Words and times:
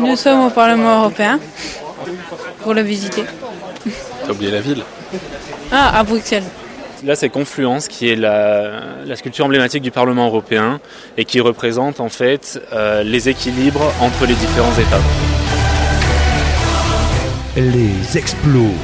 Nous 0.00 0.16
sommes 0.16 0.46
au 0.46 0.50
Parlement 0.50 1.00
européen 1.00 1.40
pour 2.62 2.74
le 2.74 2.82
visiter. 2.82 3.24
T'as 4.24 4.32
oublié 4.32 4.50
la 4.50 4.60
ville 4.60 4.82
Ah, 5.72 5.98
à 5.98 6.02
Bruxelles. 6.02 6.44
Là, 7.04 7.14
c'est 7.14 7.28
Confluence 7.28 7.86
qui 7.86 8.10
est 8.10 8.16
la, 8.16 8.80
la, 9.06 9.16
sculpture 9.16 9.44
emblématique 9.44 9.82
du 9.82 9.92
Parlement 9.92 10.26
européen 10.26 10.80
et 11.16 11.24
qui 11.24 11.38
représente 11.38 12.00
en 12.00 12.08
fait 12.08 12.60
euh, 12.72 13.04
les 13.04 13.28
équilibres 13.28 13.92
entre 14.00 14.26
les 14.26 14.34
différents 14.34 14.72
États. 14.72 15.00
Les 17.56 18.18
Explos, 18.18 18.74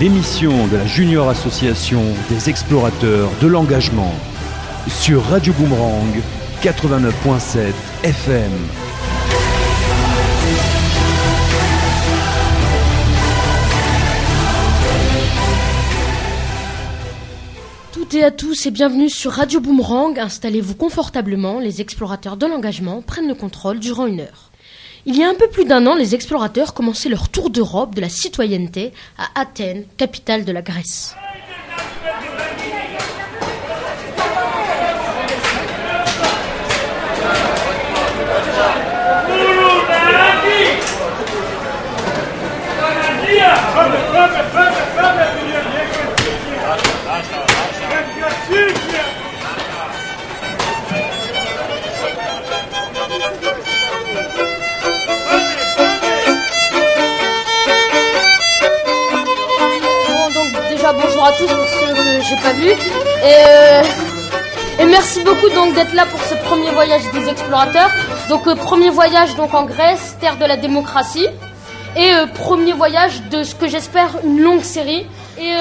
l'émission 0.00 0.66
de 0.66 0.76
la 0.76 0.86
Junior 0.86 1.28
Association 1.28 2.02
des 2.28 2.50
explorateurs 2.50 3.28
de 3.40 3.46
l'engagement 3.46 4.14
sur 4.88 5.22
Radio 5.24 5.52
Boomerang 5.52 6.20
89.7 6.62 7.72
FM. 8.02 8.85
Et 18.16 18.24
à 18.24 18.30
tous 18.30 18.64
et 18.64 18.70
bienvenue 18.70 19.10
sur 19.10 19.30
Radio 19.32 19.60
Boomerang. 19.60 20.18
Installez-vous 20.18 20.74
confortablement, 20.74 21.60
les 21.60 21.82
explorateurs 21.82 22.38
de 22.38 22.46
l'engagement 22.46 23.02
prennent 23.02 23.28
le 23.28 23.34
contrôle 23.34 23.78
durant 23.78 24.06
une 24.06 24.20
heure. 24.20 24.50
Il 25.04 25.18
y 25.18 25.22
a 25.22 25.28
un 25.28 25.34
peu 25.34 25.48
plus 25.48 25.66
d'un 25.66 25.86
an, 25.86 25.94
les 25.94 26.14
explorateurs 26.14 26.72
commençaient 26.72 27.10
leur 27.10 27.28
tour 27.28 27.50
d'Europe 27.50 27.94
de 27.94 28.00
la 28.00 28.08
citoyenneté 28.08 28.94
à 29.18 29.38
Athènes, 29.38 29.84
capitale 29.98 30.46
de 30.46 30.52
la 30.52 30.62
Grèce. 30.62 31.14
Bonjour 60.92 61.24
à 61.24 61.32
tous 61.32 61.46
pour 61.46 61.68
ceux 61.68 61.94
que 61.94 62.20
j'ai 62.20 62.36
pas 62.36 62.52
vus. 62.52 62.70
Et, 62.70 62.76
euh, 63.24 63.82
et, 64.80 64.84
merci 64.84 65.20
beaucoup 65.22 65.48
donc 65.50 65.74
d'être 65.74 65.94
là 65.94 66.06
pour 66.06 66.20
ce 66.20 66.34
premier 66.34 66.70
voyage 66.70 67.02
des 67.12 67.28
explorateurs. 67.28 67.90
Donc 68.28 68.46
euh, 68.46 68.54
premier 68.54 68.90
voyage 68.90 69.34
donc 69.34 69.54
en 69.54 69.64
Grèce, 69.64 70.16
terre 70.20 70.36
de 70.36 70.44
la 70.44 70.56
démocratie. 70.56 71.26
Et 71.96 72.12
euh, 72.12 72.26
premier 72.26 72.72
voyage 72.72 73.22
de 73.30 73.42
ce 73.42 73.54
que 73.54 73.66
j'espère 73.68 74.18
une 74.24 74.40
longue 74.40 74.62
série. 74.62 75.06
Et 75.38 75.52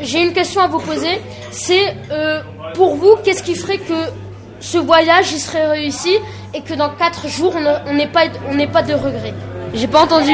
j'ai 0.00 0.20
une 0.20 0.32
question 0.32 0.60
à 0.60 0.66
vous 0.66 0.80
poser. 0.80 1.20
C'est 1.52 1.96
pour 2.74 2.96
vous, 2.96 3.14
qu'est-ce 3.22 3.44
qui 3.44 3.54
ferait 3.54 3.78
que 3.78 3.94
ce 4.58 4.78
voyage 4.78 5.30
il 5.30 5.38
serait 5.38 5.66
réussi 5.66 6.18
et 6.52 6.62
que 6.62 6.74
dans 6.74 6.88
4 6.88 7.28
jours 7.28 7.54
on 7.86 7.92
n'ait 7.92 8.08
pas, 8.08 8.22
pas 8.72 8.82
de 8.82 8.94
regrets? 8.94 9.34
J'ai 9.74 9.86
pas 9.86 10.00
entendu. 10.00 10.32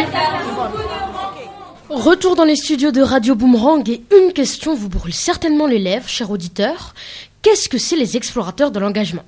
Retour 1.90 2.36
dans 2.36 2.44
les 2.44 2.56
studios 2.56 2.90
de 2.90 3.00
Radio 3.00 3.34
Boomerang 3.34 3.88
et 3.88 4.02
une 4.14 4.34
question 4.34 4.74
vous 4.74 4.90
brûle 4.90 5.14
certainement 5.14 5.66
les 5.66 5.78
lèvres, 5.78 6.06
cher 6.06 6.30
auditeur. 6.30 6.94
Qu'est-ce 7.40 7.70
que 7.70 7.78
c'est 7.78 7.96
les 7.96 8.14
explorateurs 8.14 8.70
de 8.70 8.78
l'engagement? 8.78 9.24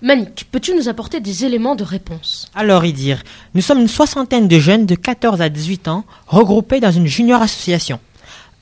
Manik, 0.00 0.46
peux-tu 0.50 0.74
nous 0.74 0.88
apporter 0.88 1.20
des 1.20 1.44
éléments 1.44 1.74
de 1.74 1.84
réponse? 1.84 2.50
Alors, 2.54 2.86
Idir, 2.86 3.22
nous 3.54 3.60
sommes 3.60 3.80
une 3.80 3.88
soixantaine 3.88 4.48
de 4.48 4.58
jeunes 4.58 4.86
de 4.86 4.94
14 4.94 5.42
à 5.42 5.50
18 5.50 5.88
ans 5.88 6.04
regroupés 6.26 6.80
dans 6.80 6.92
une 6.92 7.06
junior 7.06 7.42
association. 7.42 8.00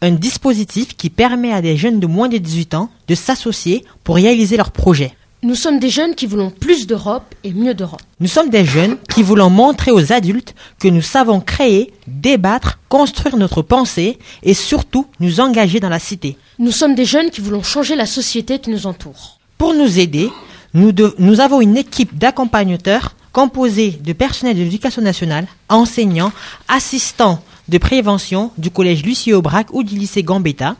Un 0.02 0.10
dispositif 0.10 0.96
qui 0.96 1.08
permet 1.08 1.52
à 1.52 1.62
des 1.62 1.76
jeunes 1.76 2.00
de 2.00 2.08
moins 2.08 2.28
de 2.28 2.38
18 2.38 2.74
ans 2.74 2.90
de 3.06 3.14
s'associer 3.14 3.84
pour 4.02 4.16
réaliser 4.16 4.56
leurs 4.56 4.72
projets. 4.72 5.14
Nous 5.46 5.54
sommes 5.54 5.78
des 5.78 5.90
jeunes 5.90 6.16
qui 6.16 6.26
voulons 6.26 6.50
plus 6.50 6.88
d'Europe 6.88 7.32
et 7.44 7.52
mieux 7.52 7.72
d'Europe. 7.72 8.02
Nous 8.18 8.26
sommes 8.26 8.50
des 8.50 8.64
jeunes 8.64 8.96
qui 9.14 9.22
voulons 9.22 9.48
montrer 9.48 9.92
aux 9.92 10.12
adultes 10.12 10.56
que 10.80 10.88
nous 10.88 11.02
savons 11.02 11.38
créer, 11.38 11.92
débattre, 12.08 12.80
construire 12.88 13.36
notre 13.36 13.62
pensée 13.62 14.18
et 14.42 14.54
surtout 14.54 15.06
nous 15.20 15.38
engager 15.38 15.78
dans 15.78 15.88
la 15.88 16.00
cité. 16.00 16.36
Nous 16.58 16.72
sommes 16.72 16.96
des 16.96 17.04
jeunes 17.04 17.30
qui 17.30 17.40
voulons 17.40 17.62
changer 17.62 17.94
la 17.94 18.06
société 18.06 18.58
qui 18.58 18.70
nous 18.70 18.88
entoure. 18.88 19.38
Pour 19.56 19.72
nous 19.72 20.00
aider, 20.00 20.32
nous, 20.74 20.90
de, 20.90 21.14
nous 21.20 21.38
avons 21.38 21.60
une 21.60 21.76
équipe 21.76 22.18
d'accompagnateurs 22.18 23.14
composée 23.30 24.00
de 24.02 24.12
personnels 24.14 24.56
de 24.56 24.64
l'éducation 24.64 25.00
nationale, 25.00 25.46
enseignants, 25.68 26.32
assistants 26.66 27.40
de 27.68 27.78
prévention 27.78 28.50
du 28.58 28.72
collège 28.72 29.04
Lucie 29.04 29.32
Aubrac 29.32 29.68
ou 29.72 29.84
du 29.84 29.94
lycée 29.94 30.24
Gambetta, 30.24 30.74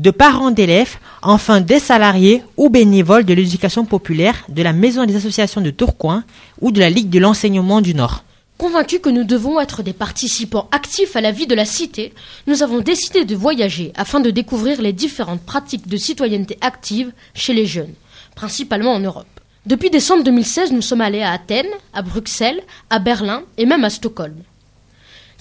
de 0.00 0.10
parents 0.10 0.50
d'élèves, 0.50 0.96
enfin 1.20 1.60
des 1.60 1.78
salariés 1.78 2.42
ou 2.56 2.70
bénévoles 2.70 3.26
de 3.26 3.34
l'éducation 3.34 3.84
populaire, 3.84 4.46
de 4.48 4.62
la 4.62 4.72
Maison 4.72 5.04
des 5.04 5.16
associations 5.16 5.60
de 5.60 5.70
Tourcoing 5.70 6.24
ou 6.62 6.72
de 6.72 6.80
la 6.80 6.88
Ligue 6.88 7.10
de 7.10 7.18
l'enseignement 7.18 7.82
du 7.82 7.94
Nord. 7.94 8.24
Convaincus 8.56 9.00
que 9.02 9.10
nous 9.10 9.24
devons 9.24 9.60
être 9.60 9.82
des 9.82 9.92
participants 9.92 10.68
actifs 10.72 11.16
à 11.16 11.20
la 11.20 11.32
vie 11.32 11.46
de 11.46 11.54
la 11.54 11.66
cité, 11.66 12.14
nous 12.46 12.62
avons 12.62 12.78
décidé 12.80 13.26
de 13.26 13.36
voyager 13.36 13.92
afin 13.94 14.20
de 14.20 14.30
découvrir 14.30 14.80
les 14.80 14.94
différentes 14.94 15.42
pratiques 15.42 15.86
de 15.86 15.98
citoyenneté 15.98 16.56
active 16.62 17.12
chez 17.34 17.52
les 17.52 17.66
jeunes, 17.66 17.92
principalement 18.34 18.94
en 18.94 19.00
Europe. 19.00 19.26
Depuis 19.66 19.90
décembre 19.90 20.24
2016, 20.24 20.72
nous 20.72 20.80
sommes 20.80 21.02
allés 21.02 21.20
à 21.20 21.32
Athènes, 21.32 21.66
à 21.92 22.00
Bruxelles, 22.00 22.62
à 22.88 23.00
Berlin 23.00 23.42
et 23.58 23.66
même 23.66 23.84
à 23.84 23.90
Stockholm. 23.90 24.36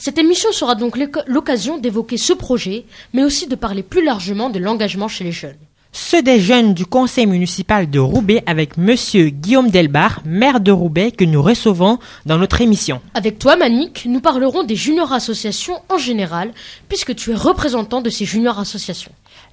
Cette 0.01 0.17
émission 0.17 0.53
sera 0.53 0.75
donc 0.75 0.97
l'occasion 1.27 1.77
d'évoquer 1.77 2.15
ce 2.15 2.31
projet, 2.31 2.85
mais 3.13 3.25
aussi 3.25 3.47
de 3.47 3.55
parler 3.55 3.83
plus 3.83 4.01
largement 4.01 4.49
de 4.49 4.57
l'engagement 4.57 5.09
chez 5.09 5.25
les 5.25 5.33
jeunes. 5.33 5.57
Ceux 5.91 6.21
des 6.21 6.39
jeunes 6.39 6.73
du 6.73 6.85
conseil 6.85 7.25
municipal 7.25 7.89
de 7.89 7.99
Roubaix 7.99 8.41
avec 8.45 8.77
monsieur 8.77 9.27
Guillaume 9.27 9.69
Delbar, 9.69 10.21
maire 10.23 10.61
de 10.61 10.71
Roubaix, 10.71 11.11
que 11.11 11.25
nous 11.25 11.41
recevons 11.41 11.99
dans 12.25 12.38
notre 12.38 12.61
émission. 12.61 13.01
Avec 13.13 13.39
toi, 13.39 13.57
Manik, 13.57 14.05
nous 14.05 14.21
parlerons 14.21 14.63
des 14.63 14.77
juniors 14.77 15.11
associations 15.11 15.81
en 15.89 15.97
général, 15.97 16.53
puisque 16.88 17.13
tu 17.13 17.31
es 17.31 17.35
représentant 17.35 17.99
de 17.99 18.09
ces 18.09 18.23
juniors 18.23 18.59
associations. 18.59 19.11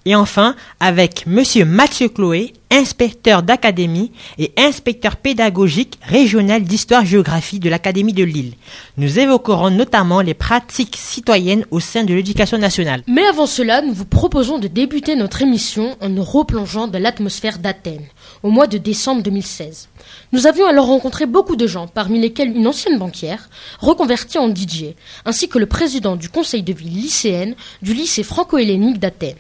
Et 0.09 0.15
enfin, 0.15 0.55
avec 0.79 1.27
Monsieur 1.27 1.65
Mathieu 1.65 2.09
Chloé, 2.09 2.53
inspecteur 2.71 3.43
d'académie 3.43 4.13
et 4.39 4.53
inspecteur 4.57 5.17
pédagogique 5.17 5.99
régional 6.01 6.63
d'histoire-géographie 6.63 7.59
de 7.59 7.69
l'Académie 7.69 8.13
de 8.13 8.23
Lille. 8.23 8.55
Nous 8.99 9.19
évoquerons 9.19 9.71
notamment 9.71 10.21
les 10.21 10.35
pratiques 10.35 10.97
citoyennes 10.97 11.67
au 11.73 11.81
sein 11.81 12.05
de 12.05 12.15
l'éducation 12.15 12.57
nationale. 12.57 13.03
Mais 13.09 13.27
avant 13.27 13.47
cela, 13.47 13.83
nous 13.83 13.93
vous 13.93 14.05
proposons 14.05 14.61
de 14.61 14.69
débuter 14.69 15.17
notre 15.17 15.43
émission 15.43 15.97
en 16.01 16.09
nous 16.09 16.23
replongeant 16.23 16.87
dans 16.87 17.03
l'atmosphère 17.03 17.59
d'Athènes, 17.59 18.07
au 18.45 18.51
mois 18.51 18.69
de 18.69 18.79
décembre 18.79 19.25
2016. 19.25 19.89
Nous 20.31 20.47
avions 20.47 20.67
alors 20.67 20.87
rencontré 20.87 21.27
beaucoup 21.27 21.57
de 21.57 21.67
gens, 21.67 21.89
parmi 21.89 22.21
lesquels 22.21 22.57
une 22.57 22.69
ancienne 22.69 23.01
banquière, 23.01 23.51
reconvertie 23.81 24.39
en 24.39 24.55
DJ, 24.55 24.95
ainsi 25.25 25.49
que 25.49 25.59
le 25.59 25.67
président 25.67 26.15
du 26.15 26.29
conseil 26.29 26.63
de 26.63 26.73
ville 26.73 26.95
lycéenne 26.95 27.57
du 27.83 27.93
lycée 27.93 28.23
franco-hellénique 28.23 29.01
d'Athènes. 29.01 29.35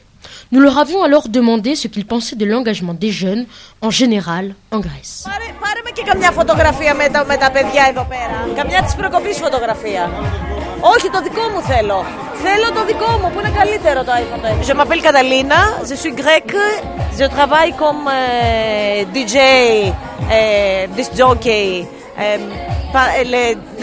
Nous 0.52 0.60
leur 0.60 0.78
avions 0.78 1.02
alors 1.02 1.28
demandé 1.28 1.74
ce 1.76 1.88
qu'ils 1.88 2.06
pensaient 2.06 2.36
de 2.36 2.44
l'engagement 2.44 2.94
des 2.94 3.10
jeunes 3.10 3.46
en 3.82 3.90
général 3.90 4.54
en 4.70 4.80
Grèce. 4.80 5.24
Je 14.62 14.72
m'appelle 14.72 15.00
Catalina, 15.02 15.56
je 15.88 15.94
suis 15.94 16.12
grecque, 16.12 16.56
je 17.18 17.24
travaille 17.24 17.72
comme 17.76 18.08
euh, 18.12 19.04
DJ, 19.14 19.36
euh, 20.30 20.86
disc 20.96 21.12
jockey. 21.16 21.86
Euh, 22.18 22.36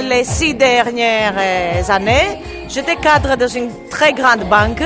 les 0.02 0.24
six 0.24 0.54
dernières 0.56 1.34
années, 1.90 2.42
j'étais 2.70 2.96
cadre 2.96 3.36
dans 3.36 3.48
une 3.48 3.70
très 3.90 4.14
grande 4.14 4.44
banque. 4.50 4.84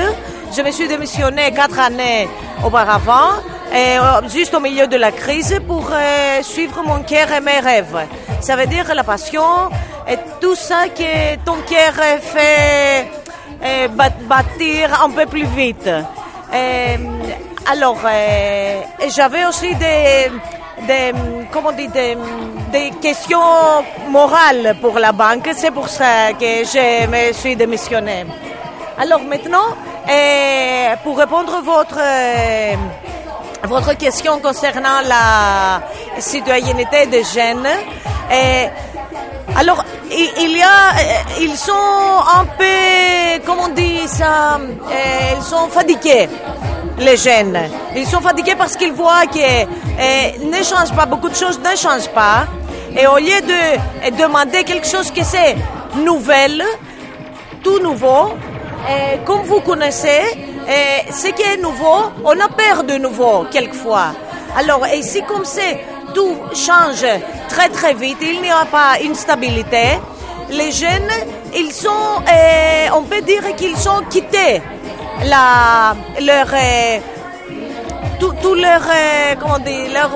Je 0.50 0.62
me 0.62 0.70
suis 0.70 0.88
démissionné 0.88 1.52
quatre 1.52 1.78
années 1.78 2.28
auparavant, 2.64 3.32
euh, 3.72 4.28
juste 4.28 4.54
au 4.54 4.60
milieu 4.60 4.86
de 4.86 4.96
la 4.96 5.12
crise, 5.12 5.60
pour 5.66 5.90
euh, 5.92 6.42
suivre 6.42 6.82
mon 6.82 7.02
cœur 7.02 7.30
et 7.32 7.40
mes 7.40 7.60
rêves. 7.60 8.06
Ça 8.40 8.56
veut 8.56 8.66
dire 8.66 8.94
la 8.94 9.04
passion 9.04 9.68
et 10.08 10.16
tout 10.40 10.54
ça 10.54 10.88
que 10.88 11.36
ton 11.44 11.56
cœur 11.68 11.94
fait 12.22 13.06
euh, 13.62 13.88
bâtir 13.88 15.02
un 15.04 15.10
peu 15.10 15.26
plus 15.26 15.44
vite. 15.44 15.90
alors, 17.70 18.00
j'avais 19.14 19.44
aussi 19.44 19.74
des, 19.74 20.30
comment 21.52 21.72
des, 21.72 21.88
des, 21.88 22.90
questions 23.02 23.84
morales 24.08 24.76
pour 24.80 24.98
la 24.98 25.12
banque. 25.12 25.50
C'est 25.54 25.72
pour 25.72 25.88
ça 25.88 26.32
que 26.32 26.64
je 26.64 27.06
me 27.06 27.32
suis 27.34 27.54
démissionné. 27.54 28.24
Alors 28.98 29.20
maintenant, 29.22 29.76
et 30.10 30.88
pour 31.04 31.18
répondre 31.18 31.54
à 31.54 31.60
votre, 31.60 31.98
euh, 31.98 32.74
votre 33.64 33.96
question 33.96 34.38
concernant 34.40 35.00
la 35.06 35.82
citoyenneté 36.18 37.06
des 37.06 37.24
jeunes, 37.24 37.68
et 38.30 38.68
Alors, 39.56 39.84
il, 40.10 40.56
y 40.56 40.62
a, 40.62 40.92
ils 41.40 41.56
sont 41.56 41.72
un 41.72 42.44
peu, 42.44 43.42
comment 43.44 43.64
on 43.64 43.74
dit 43.74 44.06
ça, 44.06 44.60
ils 45.36 45.42
sont 45.42 45.68
fatigués 45.68 46.28
les 46.98 47.16
jeunes. 47.16 47.58
Ils 47.96 48.06
sont 48.06 48.20
fatigués 48.20 48.54
parce 48.56 48.76
qu'ils 48.76 48.92
voient 48.92 49.26
que 49.26 49.64
ne 50.44 50.62
change 50.62 50.92
pas, 50.94 51.06
beaucoup 51.06 51.28
de 51.28 51.34
choses 51.34 51.58
ne 51.58 51.76
changent 51.76 52.12
pas. 52.14 52.46
Et 52.96 53.06
au 53.06 53.18
lieu 53.18 53.40
de 53.42 54.16
demander 54.16 54.64
quelque 54.64 54.86
chose 54.86 55.10
qui 55.10 55.24
c'est 55.24 55.56
nouvelle, 55.96 56.62
tout 57.62 57.80
nouveau, 57.80 58.34
comme 59.24 59.42
vous 59.42 59.60
connaissez, 59.60 60.22
ce 61.10 61.28
qui 61.28 61.42
est 61.42 61.56
nouveau, 61.56 62.10
on 62.24 62.38
a 62.38 62.48
peur 62.48 62.84
de 62.84 62.94
nouveau 62.98 63.46
quelquefois. 63.50 64.12
Alors 64.56 64.86
ici, 64.88 65.22
comme 65.26 65.44
c'est, 65.44 65.78
tout 66.14 66.36
change 66.54 67.04
très 67.48 67.68
très 67.68 67.94
vite, 67.94 68.18
il 68.22 68.40
n'y 68.40 68.50
a 68.50 68.64
pas 68.64 68.98
une 69.02 69.14
stabilité. 69.14 69.98
Les 70.50 70.72
jeunes, 70.72 71.12
ils 71.54 71.72
sont, 71.72 72.22
on 72.94 73.02
peut 73.02 73.20
dire 73.22 73.54
qu'ils 73.56 73.76
sont 73.76 74.02
quittés 74.08 74.62
la, 75.24 75.94
leur, 76.20 76.46
tout, 78.18 78.32
tout, 78.42 78.54
leur, 78.54 78.82
comment 79.38 79.58
dire, 79.58 79.90
leur, 79.92 80.10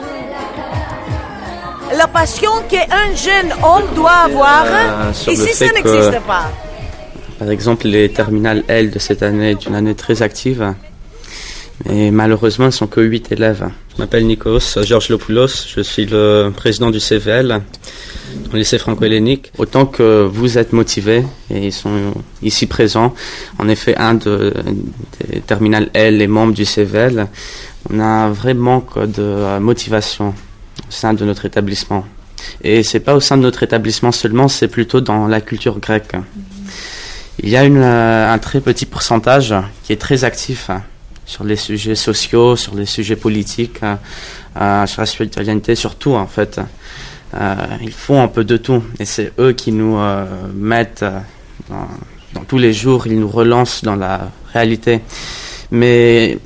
la 1.94 2.06
passion 2.06 2.52
qu'un 2.68 3.14
jeune 3.14 3.52
homme 3.62 3.94
doit 3.94 4.22
avoir. 4.24 4.64
Ici, 5.26 5.52
ça 5.54 5.66
n'existe 5.66 6.20
pas? 6.26 6.44
Par 7.42 7.50
exemple, 7.50 7.88
les 7.88 8.08
terminales 8.08 8.62
L 8.68 8.92
de 8.92 9.00
cette 9.00 9.20
année 9.24 9.50
est 9.50 9.66
une 9.66 9.74
année 9.74 9.96
très 9.96 10.22
active. 10.22 10.74
Mais 11.84 12.12
malheureusement, 12.12 12.66
ils 12.66 12.68
ne 12.68 12.70
sont 12.70 12.86
que 12.86 13.00
8 13.00 13.32
élèves. 13.32 13.68
Je 13.92 14.00
m'appelle 14.00 14.24
Nikos 14.28 14.80
Georges 14.84 15.08
Lopoulos, 15.08 15.66
je 15.66 15.80
suis 15.80 16.06
le 16.06 16.52
président 16.56 16.92
du 16.92 17.00
CVL 17.00 17.60
au 18.52 18.56
lycée 18.56 18.78
franco-hellénique. 18.78 19.50
Autant 19.58 19.86
que 19.86 20.22
vous 20.22 20.56
êtes 20.56 20.72
motivés, 20.72 21.24
et 21.50 21.66
ils 21.66 21.72
sont 21.72 22.14
ici 22.44 22.66
présents, 22.66 23.12
en 23.58 23.66
effet, 23.66 23.96
un 23.96 24.14
de, 24.14 24.54
des 25.28 25.40
terminales 25.40 25.90
L 25.94 26.22
est 26.22 26.28
membre 26.28 26.54
du 26.54 26.64
CVL, 26.64 27.26
on 27.90 27.98
a 27.98 28.04
un 28.04 28.30
vrai 28.30 28.54
manque 28.54 28.96
de 29.00 29.58
motivation 29.58 30.28
au 30.28 30.92
sein 30.92 31.12
de 31.12 31.24
notre 31.24 31.44
établissement. 31.44 32.06
Et 32.62 32.84
c'est 32.84 33.00
pas 33.00 33.16
au 33.16 33.20
sein 33.20 33.36
de 33.36 33.42
notre 33.42 33.64
établissement 33.64 34.12
seulement, 34.12 34.46
c'est 34.46 34.68
plutôt 34.68 35.00
dans 35.00 35.26
la 35.26 35.40
culture 35.40 35.80
grecque. 35.80 36.14
Il 37.38 37.48
y 37.48 37.56
a 37.56 37.64
une, 37.64 37.82
un 37.82 38.38
très 38.38 38.60
petit 38.60 38.86
pourcentage 38.86 39.54
qui 39.84 39.92
est 39.92 40.00
très 40.00 40.24
actif 40.24 40.70
sur 41.24 41.44
les 41.44 41.56
sujets 41.56 41.94
sociaux, 41.94 42.56
sur 42.56 42.74
les 42.74 42.86
sujets 42.86 43.16
politiques, 43.16 43.80
euh, 44.60 44.86
sur 44.86 45.00
la 45.00 45.06
spiritualité, 45.06 45.74
sur 45.74 45.94
tout 45.94 46.14
en 46.14 46.26
fait. 46.26 46.60
Euh, 47.34 47.54
ils 47.80 47.92
font 47.92 48.22
un 48.22 48.28
peu 48.28 48.44
de 48.44 48.58
tout 48.58 48.82
et 48.98 49.06
c'est 49.06 49.32
eux 49.38 49.52
qui 49.52 49.72
nous 49.72 49.96
euh, 49.96 50.26
mettent 50.54 51.04
dans, 51.70 51.88
dans, 52.34 52.44
tous 52.44 52.58
les 52.58 52.74
jours, 52.74 53.06
ils 53.06 53.18
nous 53.18 53.28
relancent 53.28 53.82
dans 53.82 53.96
la 53.96 54.30
réalité. 54.52 55.00
Mais 55.70 56.38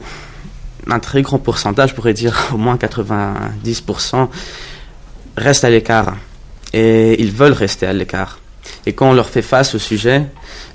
un 0.89 1.01
très 1.01 1.23
grand 1.23 1.41
pourcentage, 1.41 1.91
je 1.91 1.95
pourrais 1.95 2.15
dire 2.15 2.51
au 2.55 2.57
moins 2.57 2.77
90%, 2.77 4.29
reste 5.37 5.65
à 5.65 5.71
l'écart 5.71 6.17
et 6.73 7.21
ils 7.21 7.33
veulent 7.33 7.53
rester 7.53 7.87
à 7.87 7.93
l'écart. 7.93 8.39
Et 8.85 8.93
quand 8.93 9.11
on 9.11 9.15
leur 9.15 9.29
fait 9.29 9.43
face 9.43 9.75
au 9.75 9.79
sujet, 9.79 10.27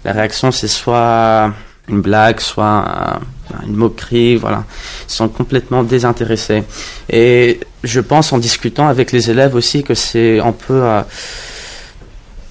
la 0.03 0.13
réaction 0.13 0.51
c'est 0.51 0.67
soit 0.67 1.53
une 1.87 2.01
blague, 2.01 2.39
soit 2.39 3.19
une 3.65 3.75
moquerie, 3.75 4.35
voilà. 4.35 4.63
Ils 5.07 5.13
sont 5.13 5.27
complètement 5.27 5.83
désintéressés. 5.83 6.63
Et 7.09 7.59
je 7.83 7.99
pense 7.99 8.31
en 8.33 8.37
discutant 8.37 8.87
avec 8.87 9.11
les 9.11 9.29
élèves 9.29 9.55
aussi 9.55 9.83
que 9.83 9.93
c'est 9.93 10.39
un 10.39 10.53
peu 10.53 10.83
euh, 10.83 11.01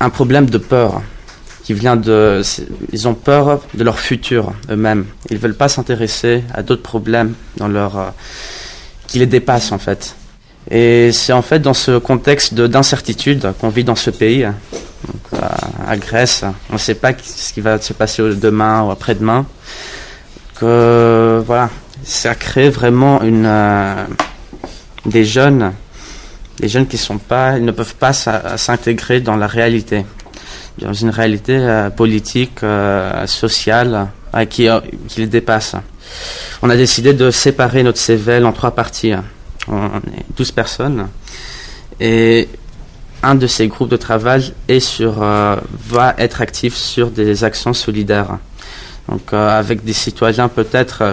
un 0.01 0.11
problème 0.11 0.47
de 0.47 0.59
peur 0.59 1.03
qui 1.63 1.75
vient 1.75 1.97
de 1.97 2.43
ils 2.93 3.09
ont 3.09 3.15
peur 3.15 3.61
de 3.75 3.85
leur 3.85 3.99
futur 3.99 4.53
eux-mêmes. 4.71 5.07
Ils 5.31 5.39
veulent 5.39 5.57
pas 5.57 5.69
s'intéresser 5.69 6.45
à 6.53 6.63
d'autres 6.63 6.83
problèmes 6.83 7.35
dans 7.57 7.69
leur 7.69 7.99
euh, 7.99 8.09
qui 9.07 9.19
les 9.19 9.27
dépassent 9.27 9.73
en 9.73 9.79
fait. 9.79 10.17
Et 10.71 11.11
c'est 11.13 11.33
en 11.33 11.43
fait 11.43 11.61
dans 11.61 11.75
ce 11.75 11.99
contexte 11.99 12.55
d'incertitude 12.55 13.53
qu'on 13.61 13.71
vit 13.71 13.85
dans 13.85 13.97
ce 13.97 14.11
pays, 14.11 14.47
donc, 15.07 15.41
à, 15.87 15.97
Grèce. 15.97 16.45
On 16.71 16.75
ne 16.75 16.79
sait 16.79 16.95
pas 16.95 17.13
ce 17.23 17.53
qui 17.53 17.61
va 17.61 17.81
se 17.81 17.93
passer 17.93 18.23
demain 18.35 18.83
ou 18.83 18.91
après-demain. 18.91 19.47
Que 20.59 21.43
voilà, 21.47 21.71
ça 22.03 22.35
crée 22.35 22.71
vraiment 22.71 23.23
une 23.23 23.47
euh, 23.47 24.05
des 25.07 25.25
jeunes, 25.25 25.73
des 26.59 26.69
jeunes 26.69 26.87
qui 26.87 26.99
sont 26.99 27.19
pas, 27.19 27.57
ils 27.57 27.65
ne 27.65 27.73
peuvent 27.73 27.95
pas 27.95 28.13
s'intégrer 28.13 29.21
dans 29.21 29.37
la 29.37 29.47
réalité, 29.47 30.05
dans 30.79 30.93
une 30.93 31.11
réalité 31.11 31.57
euh, 31.57 31.91
politique, 31.91 32.63
euh, 32.63 33.27
sociale, 33.27 34.09
qui, 34.49 34.69
qui 35.09 35.21
les 35.21 35.27
dépasse. 35.27 35.75
On 36.63 36.71
a 36.71 36.77
décidé 36.77 37.15
de 37.15 37.31
séparer 37.31 37.83
notre 37.83 37.99
CVL 37.99 38.47
en 38.47 38.53
trois 38.53 38.71
parties. 38.73 39.13
On 39.67 39.87
est 39.87 40.37
12 40.37 40.53
personnes. 40.53 41.09
Et 41.99 42.49
un 43.23 43.35
de 43.35 43.47
ces 43.47 43.69
groupes 43.69 43.91
de 43.91 43.97
travail 43.97 44.53
euh, 44.71 45.57
va 45.89 46.15
être 46.19 46.41
actif 46.41 46.75
sur 46.75 47.11
des 47.11 47.45
actions 47.45 47.73
solidaires. 47.73 48.39
Donc 49.09 49.33
euh, 49.33 49.59
avec 49.59 49.85
des 49.85 49.93
citoyens 49.93 50.49
peut-être 50.49 51.03
euh, 51.03 51.13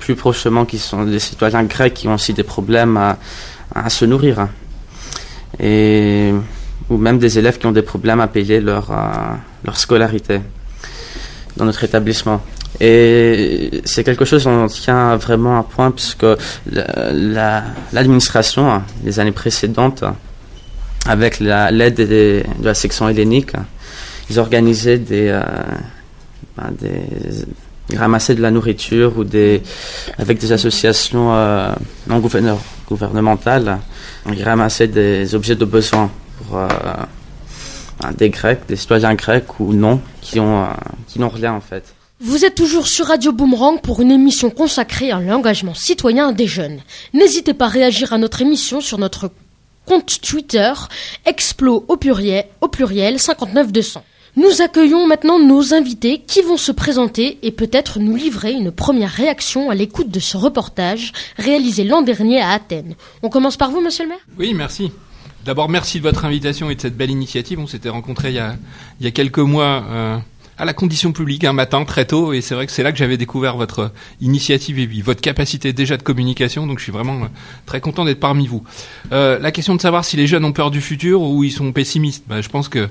plus 0.00 0.16
prochement 0.16 0.64
qui 0.64 0.78
sont 0.78 1.04
des 1.04 1.18
citoyens 1.18 1.64
grecs 1.64 1.94
qui 1.94 2.08
ont 2.08 2.14
aussi 2.14 2.32
des 2.32 2.42
problèmes 2.42 2.96
à, 2.96 3.16
se 3.88 4.04
nourrir. 4.04 4.48
Ou 6.88 6.98
même 6.98 7.18
des 7.18 7.38
élèves 7.38 7.58
qui 7.58 7.66
ont 7.66 7.72
des 7.72 7.82
problèmes 7.82 8.20
à 8.20 8.28
payer 8.28 8.60
leur, 8.60 8.92
leur 9.64 9.76
scolarité 9.76 10.40
dans 11.56 11.64
notre 11.64 11.82
établissement. 11.82 12.40
Et 12.78 13.82
c'est 13.84 14.04
quelque 14.04 14.24
chose 14.24 14.44
dont 14.44 14.64
on 14.64 14.66
tient 14.68 15.16
vraiment 15.16 15.58
à 15.58 15.64
point 15.64 15.90
puisque 15.90 16.26
l'administration, 17.92 18.66
la, 18.66 18.82
les 19.04 19.18
années 19.18 19.32
précédentes, 19.32 20.04
avec 21.06 21.40
l'aide 21.40 21.96
de 21.96 22.42
la 22.62 22.74
section 22.74 23.08
hellénique, 23.08 23.52
ils 24.28 24.38
organisaient 24.38 24.98
des, 24.98 25.28
euh, 25.28 25.42
ben 26.56 26.72
des 26.80 27.46
ils 27.90 27.98
ramassaient 27.98 28.34
de 28.34 28.42
la 28.42 28.50
nourriture 28.50 29.16
ou 29.18 29.24
des 29.24 29.62
avec 30.18 30.38
des 30.38 30.52
associations 30.52 31.32
euh, 31.32 31.72
non 32.08 32.20
gouvernementales, 32.88 33.78
ils 34.32 34.42
ramassaient 34.42 34.88
des 34.88 35.34
objets 35.34 35.54
de 35.54 35.64
besoin 35.64 36.10
pour 36.38 36.58
euh, 36.58 36.68
ben 38.00 38.12
des 38.16 38.30
Grecs, 38.30 38.60
des 38.68 38.76
citoyens 38.76 39.14
grecs 39.14 39.60
ou 39.60 39.72
non, 39.72 40.00
qui 40.20 40.40
ont 40.40 40.64
euh, 40.64 40.68
qui 41.06 41.20
n'ont 41.20 41.28
rien 41.28 41.52
en 41.52 41.60
fait. 41.60 41.94
Vous 42.18 42.44
êtes 42.46 42.54
toujours 42.54 42.88
sur 42.88 43.06
Radio 43.06 43.30
Boomerang 43.30 43.80
pour 43.82 44.00
une 44.00 44.10
émission 44.10 44.48
consacrée 44.48 45.10
à 45.10 45.20
l'engagement 45.20 45.74
citoyen 45.74 46.32
des 46.32 46.46
jeunes. 46.46 46.80
N'hésitez 47.12 47.52
pas 47.52 47.66
à 47.66 47.68
réagir 47.68 48.12
à 48.14 48.18
notre 48.18 48.40
émission 48.40 48.80
sur 48.80 48.98
notre 48.98 49.30
compte 49.86 50.20
Twitter, 50.20 50.72
Explo 51.24 51.84
au 51.88 51.96
pluriel, 51.96 52.44
au 52.60 52.68
pluriel 52.68 53.18
59200. 53.18 54.04
Nous 54.36 54.60
accueillons 54.60 55.06
maintenant 55.06 55.38
nos 55.38 55.72
invités 55.72 56.20
qui 56.26 56.42
vont 56.42 56.58
se 56.58 56.70
présenter 56.70 57.38
et 57.42 57.50
peut-être 57.50 58.00
nous 58.00 58.14
livrer 58.14 58.52
une 58.52 58.70
première 58.70 59.10
réaction 59.10 59.70
à 59.70 59.74
l'écoute 59.74 60.10
de 60.10 60.20
ce 60.20 60.36
reportage 60.36 61.14
réalisé 61.38 61.84
l'an 61.84 62.02
dernier 62.02 62.42
à 62.42 62.50
Athènes. 62.50 62.96
On 63.22 63.30
commence 63.30 63.56
par 63.56 63.70
vous, 63.70 63.80
monsieur 63.80 64.04
le 64.04 64.10
maire 64.10 64.26
Oui, 64.38 64.52
merci. 64.52 64.92
D'abord, 65.46 65.70
merci 65.70 65.98
de 65.98 66.02
votre 66.02 66.26
invitation 66.26 66.68
et 66.68 66.74
de 66.74 66.80
cette 66.82 66.98
belle 66.98 67.10
initiative. 67.10 67.58
On 67.60 67.66
s'était 67.66 67.88
rencontrés 67.88 68.30
il 68.30 69.04
y 69.04 69.06
a, 69.06 69.10
quelques 69.10 69.38
mois. 69.38 69.84
Euh, 69.88 70.18
à 70.58 70.64
la 70.64 70.72
condition 70.72 71.12
publique 71.12 71.44
un 71.44 71.52
matin 71.52 71.84
très 71.84 72.06
tôt 72.06 72.32
et 72.32 72.40
c'est 72.40 72.54
vrai 72.54 72.66
que 72.66 72.72
c'est 72.72 72.82
là 72.82 72.92
que 72.92 72.98
j'avais 72.98 73.16
découvert 73.16 73.56
votre 73.56 73.92
initiative 74.20 74.78
et 74.78 74.86
votre 75.02 75.20
capacité 75.20 75.72
déjà 75.72 75.96
de 75.96 76.02
communication 76.02 76.66
donc 76.66 76.78
je 76.78 76.84
suis 76.84 76.92
vraiment 76.92 77.24
euh, 77.24 77.28
très 77.66 77.80
content 77.80 78.04
d'être 78.04 78.20
parmi 78.20 78.46
vous. 78.46 78.64
Euh, 79.12 79.38
la 79.38 79.52
question 79.52 79.74
de 79.74 79.80
savoir 79.80 80.04
si 80.04 80.16
les 80.16 80.26
jeunes 80.26 80.44
ont 80.44 80.52
peur 80.52 80.70
du 80.70 80.80
futur 80.80 81.22
ou 81.22 81.44
ils 81.44 81.52
sont 81.52 81.72
pessimistes, 81.72 82.24
bah, 82.26 82.40
je 82.40 82.48
pense 82.48 82.68
que 82.68 82.88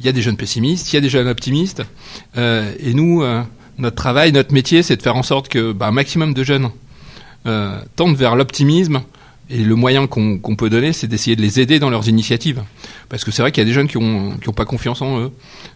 il 0.00 0.06
y 0.06 0.08
a 0.08 0.12
des 0.12 0.22
jeunes 0.22 0.36
pessimistes, 0.36 0.92
il 0.92 0.96
y 0.96 0.98
a 0.98 1.00
des 1.00 1.08
jeunes 1.08 1.28
optimistes 1.28 1.82
euh, 2.36 2.72
et 2.80 2.92
nous 2.92 3.22
euh, 3.22 3.42
notre 3.78 3.96
travail, 3.96 4.32
notre 4.32 4.52
métier 4.52 4.82
c'est 4.82 4.96
de 4.96 5.02
faire 5.02 5.16
en 5.16 5.22
sorte 5.22 5.48
que 5.48 5.72
bah, 5.72 5.86
un 5.86 5.92
maximum 5.92 6.34
de 6.34 6.44
jeunes 6.44 6.70
euh, 7.46 7.80
tendent 7.94 8.16
vers 8.16 8.36
l'optimisme 8.36 9.02
et 9.48 9.62
le 9.62 9.74
moyen 9.76 10.06
qu'on 10.08 10.56
peut 10.56 10.68
donner, 10.68 10.92
c'est 10.92 11.06
d'essayer 11.06 11.36
de 11.36 11.42
les 11.42 11.60
aider 11.60 11.78
dans 11.78 11.90
leurs 11.90 12.08
initiatives. 12.08 12.62
Parce 13.08 13.24
que 13.24 13.30
c'est 13.30 13.42
vrai 13.42 13.52
qu'il 13.52 13.60
y 13.60 13.66
a 13.66 13.68
des 13.68 13.72
jeunes 13.72 13.86
qui 13.86 13.96
ont, 13.96 14.36
qui 14.38 14.48
ont 14.48 14.52
pas 14.52 14.64
confiance 14.64 15.02
en 15.02 15.20
eux, 15.20 15.32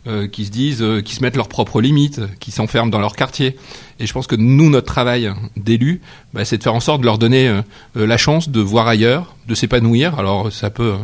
euh, 0.09 0.27
qui 0.27 0.45
se 0.45 0.51
disent, 0.51 0.83
euh, 0.83 1.03
qui 1.03 1.15
se 1.15 1.23
mettent 1.23 1.37
leurs 1.37 1.49
propres 1.49 1.81
limites, 1.81 2.21
qui 2.41 2.51
s'enferment 2.51 2.91
dans 2.91 2.99
leur 2.99 3.15
quartier. 3.15 3.57
Et 4.01 4.07
je 4.07 4.13
pense 4.13 4.27
que 4.27 4.35
nous, 4.35 4.71
notre 4.71 4.87
travail 4.87 5.33
d'élus, 5.57 6.01
bah, 6.35 6.45
c'est 6.45 6.59
de 6.59 6.63
faire 6.63 6.75
en 6.75 6.81
sorte 6.81 7.03
de 7.03 7.07
leur 7.07 7.19
donner 7.19 7.49
euh, 7.49 7.63
la 7.95 8.17
chance 8.17 8.49
de 8.49 8.61
voir 8.61 8.89
ailleurs, 8.89 9.37
de 9.47 9.55
s'épanouir. 9.55 10.19
Alors 10.19 10.51
ça 10.51 10.71
peut 10.71 10.95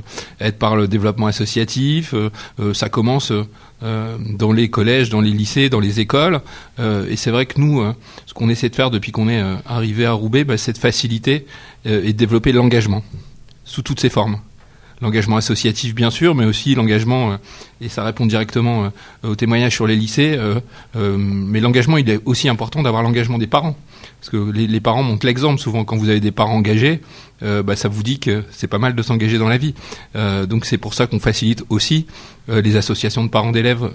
être 0.41 0.59
par 0.59 0.75
le 0.77 0.89
développement 0.89 1.27
associatif, 1.27 2.15
ça 2.75 2.89
commence 2.89 3.33
dans 3.83 4.53
les 4.53 4.71
collèges, 4.71 5.11
dans 5.11 5.21
les 5.21 5.31
lycées, 5.31 5.69
dans 5.69 5.81
les 5.81 6.01
écoles. 6.01 6.41
et 6.79 7.17
c'est 7.17 7.31
vrai 7.31 7.47
que 7.47 7.61
nous, 7.61 7.83
ce 8.25 8.35
qu'on 8.35 8.49
essaie 8.49 8.69
de 8.69 8.75
faire 8.75 8.91
depuis 8.91 9.11
qu'on 9.11 9.29
est 9.29 9.43
arrivé 9.67 10.07
à 10.07 10.13
Roubaix, 10.13 10.45
bah, 10.45 10.57
c'est 10.57 10.73
de 10.73 10.79
faciliter 10.79 11.47
et 11.85 12.13
de 12.13 12.13
développer 12.13 12.53
l'engagement 12.53 13.03
sous 13.65 13.83
toutes 13.83 14.01
ses 14.01 14.11
formes. 14.11 14.39
L'engagement 15.01 15.37
associatif 15.37 15.95
bien 15.95 16.11
sûr, 16.11 16.35
mais 16.35 16.45
aussi 16.45 16.75
l'engagement 16.75 17.39
et 17.81 17.89
ça 17.89 18.03
répond 18.05 18.27
directement 18.27 18.91
au 19.23 19.35
témoignage 19.35 19.75
sur 19.75 19.87
les 19.87 19.97
lycées. 19.97 20.39
mais 20.95 21.61
l'engagement, 21.61 21.99
il 21.99 22.09
est 22.09 22.21
aussi 22.25 22.49
important 22.49 22.83
d'avoir 22.83 23.03
l'engagement 23.03 23.39
des 23.39 23.47
parents. 23.47 23.77
Parce 24.21 24.31
que 24.31 24.51
les, 24.51 24.81
parents 24.81 25.03
montrent 25.03 25.27
l'exemple 25.27 25.61
souvent 25.61 25.85
quand 25.85 25.97
vous 25.97 26.09
avez 26.09 26.21
des 26.21 26.33
parents 26.33 26.57
engagés, 26.57 27.01
euh, 27.43 27.63
bah, 27.63 27.77
ça 27.77 27.89
vous 27.89 28.03
dit 28.03 28.19
que 28.19 28.43
c'est 28.51 28.67
pas 28.67 28.79
mal 28.79 28.95
de 28.95 29.03
s'engager 29.03 29.39
dans 29.39 29.49
la 29.49 29.59
vie. 29.59 29.75
Euh, 30.17 30.47
donc 30.47 30.65
c'est 30.65 30.79
pour 30.79 30.95
ça 30.95 31.07
qu'on 31.07 31.21
facilite 31.21 31.65
aussi 31.69 32.07
euh, 32.49 32.61
les 32.61 32.77
associations 32.77 33.23
de 33.23 33.29
parents 33.29 33.53
d'élèves 33.53 33.89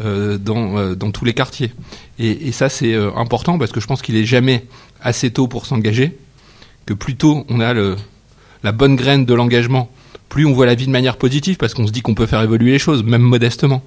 dans, 0.00 0.94
dans 0.94 1.10
tous 1.10 1.24
les 1.24 1.34
quartiers. 1.34 1.72
Et, 2.18 2.48
et 2.48 2.52
ça 2.52 2.68
c'est 2.68 2.94
important 2.94 3.58
parce 3.58 3.72
que 3.72 3.80
je 3.80 3.86
pense 3.86 4.02
qu'il 4.02 4.16
est 4.16 4.24
jamais 4.24 4.64
assez 5.02 5.30
tôt 5.30 5.48
pour 5.48 5.66
s'engager, 5.66 6.16
que 6.86 6.94
plus 6.94 7.16
tôt 7.16 7.44
on 7.48 7.60
a 7.60 7.74
le, 7.74 7.96
la 8.62 8.72
bonne 8.72 8.96
graine 8.96 9.24
de 9.24 9.34
l'engagement, 9.34 9.90
plus 10.30 10.46
on 10.46 10.52
voit 10.52 10.64
la 10.64 10.74
vie 10.74 10.86
de 10.86 10.90
manière 10.90 11.18
positive 11.18 11.58
parce 11.58 11.74
qu'on 11.74 11.86
se 11.86 11.92
dit 11.92 12.00
qu'on 12.00 12.14
peut 12.14 12.26
faire 12.26 12.40
évoluer 12.40 12.72
les 12.72 12.78
choses, 12.78 13.04
même 13.04 13.20
modestement. 13.20 13.82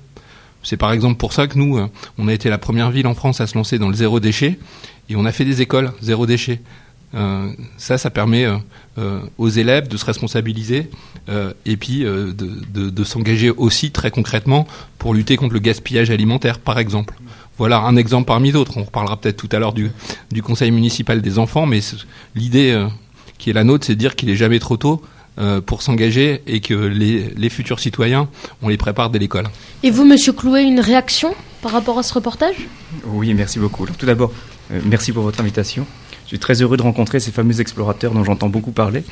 C'est 0.62 0.78
par 0.78 0.92
exemple 0.92 1.18
pour 1.18 1.34
ça 1.34 1.48
que 1.48 1.58
nous, 1.58 1.80
on 2.20 2.28
a 2.28 2.34
été 2.34 2.50
la 2.50 2.60
première 2.60 2.92
ville 2.92 3.08
en 3.08 3.16
France 3.16 3.42
à 3.42 3.48
se 3.48 3.56
lancer 3.56 3.80
dans 3.80 3.90
le 3.90 3.96
zéro 3.96 4.20
déchet 4.20 4.60
et 5.10 5.16
on 5.16 5.26
a 5.26 5.32
fait 5.32 5.46
des 5.46 5.62
écoles 5.62 5.92
zéro 6.02 6.26
déchet. 6.28 6.62
Euh, 7.16 7.52
ça, 7.78 7.98
ça 7.98 8.10
permet 8.10 8.46
euh, 8.46 8.58
euh, 8.98 9.20
aux 9.38 9.50
élèves 9.50 9.88
de 9.88 9.98
se 9.98 10.06
responsabiliser 10.06 10.90
et 11.66 11.78
puis 11.78 12.04
de, 12.04 13.04
s'engager 13.06 13.50
aussi 13.50 13.92
très 13.92 14.12
concrètement 14.12 14.68
pour 14.98 15.14
lutter 15.14 15.38
contre 15.38 15.54
le 15.54 15.60
gaspillage 15.60 16.10
alimentaire, 16.10 16.60
par 16.60 16.80
exemple. 16.80 17.14
Voilà 17.58 17.80
un 17.80 17.96
exemple 17.96 18.26
parmi 18.26 18.52
d'autres. 18.52 18.78
On 18.78 18.84
reparlera 18.84 19.16
peut-être 19.16 19.38
tout 19.38 19.50
à 19.54 19.60
l'heure 19.60 19.72
du, 19.72 19.90
du 20.32 20.42
conseil 20.42 20.72
municipal 20.72 21.22
des 21.22 21.40
enfants, 21.40 21.66
mais 21.66 21.80
l'idée 22.36 22.86
qui 23.38 23.52
est 23.52 23.54
la 23.54 23.64
nôtre, 23.64 23.86
c'est 23.86 23.96
de 23.96 24.00
dire 24.00 24.18
qu'il 24.18 24.30
est 24.30 24.36
jamais 24.36 24.60
trop 24.60 24.76
tôt 24.76 25.02
pour 25.66 25.82
s'engager 25.82 26.44
et 26.46 26.60
que 26.60 26.74
les, 26.74 27.34
les, 27.36 27.50
futurs 27.50 27.80
citoyens, 27.80 28.30
on 28.62 28.70
les 28.70 28.78
prépare 28.78 29.10
dès 29.10 29.18
l'école. 29.18 29.46
Et 29.82 29.90
vous, 29.90 30.06
Monsieur 30.06 30.32
Clouet, 30.32 30.64
une 30.64 30.80
réaction 30.80 31.34
par 31.64 31.72
rapport 31.72 31.98
à 31.98 32.04
ce 32.04 32.14
reportage? 32.14 32.68
Oui, 33.06 33.34
merci 33.34 33.58
beaucoup. 33.58 33.88
tout 33.88 34.06
d'abord, 34.06 34.32
euh, 34.72 34.80
merci 34.86 35.12
pour 35.12 35.24
votre 35.24 35.40
invitation. 35.40 35.88
Je 36.24 36.30
suis 36.30 36.40
très 36.40 36.62
heureux 36.62 36.78
de 36.78 36.82
rencontrer 36.82 37.20
ces 37.20 37.32
fameux 37.32 37.62
explorateurs 37.62 38.14
dont 38.14 38.24
j'entends 38.24 38.50
beaucoup 38.50 38.72
parler. 38.72 39.04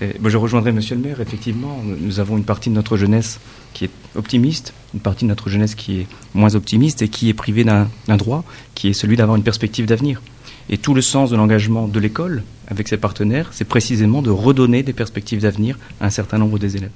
Et, 0.00 0.12
je 0.24 0.36
rejoindrai 0.36 0.72
Monsieur 0.72 0.94
le 0.94 1.02
maire. 1.02 1.20
Effectivement, 1.20 1.80
nous 1.84 2.20
avons 2.20 2.36
une 2.36 2.44
partie 2.44 2.70
de 2.70 2.74
notre 2.74 2.96
jeunesse 2.96 3.40
qui 3.72 3.84
est 3.84 3.90
optimiste, 4.14 4.72
une 4.94 5.00
partie 5.00 5.24
de 5.24 5.28
notre 5.28 5.48
jeunesse 5.48 5.74
qui 5.74 6.00
est 6.00 6.06
moins 6.34 6.54
optimiste 6.54 7.02
et 7.02 7.08
qui 7.08 7.28
est 7.28 7.34
privée 7.34 7.64
d'un 7.64 7.88
droit, 8.16 8.44
qui 8.74 8.88
est 8.88 8.92
celui 8.92 9.16
d'avoir 9.16 9.36
une 9.36 9.42
perspective 9.42 9.86
d'avenir. 9.86 10.22
Et 10.68 10.78
tout 10.78 10.94
le 10.94 11.02
sens 11.02 11.30
de 11.30 11.36
l'engagement 11.36 11.88
de 11.88 11.98
l'école 11.98 12.44
avec 12.70 12.88
ses 12.88 12.96
partenaires, 12.96 13.50
c'est 13.52 13.64
précisément 13.64 14.22
de 14.22 14.30
redonner 14.30 14.82
des 14.82 14.92
perspectives 14.92 15.42
d'avenir 15.42 15.78
à 16.00 16.06
un 16.06 16.10
certain 16.10 16.38
nombre 16.38 16.58
des 16.58 16.76
élèves. 16.76 16.90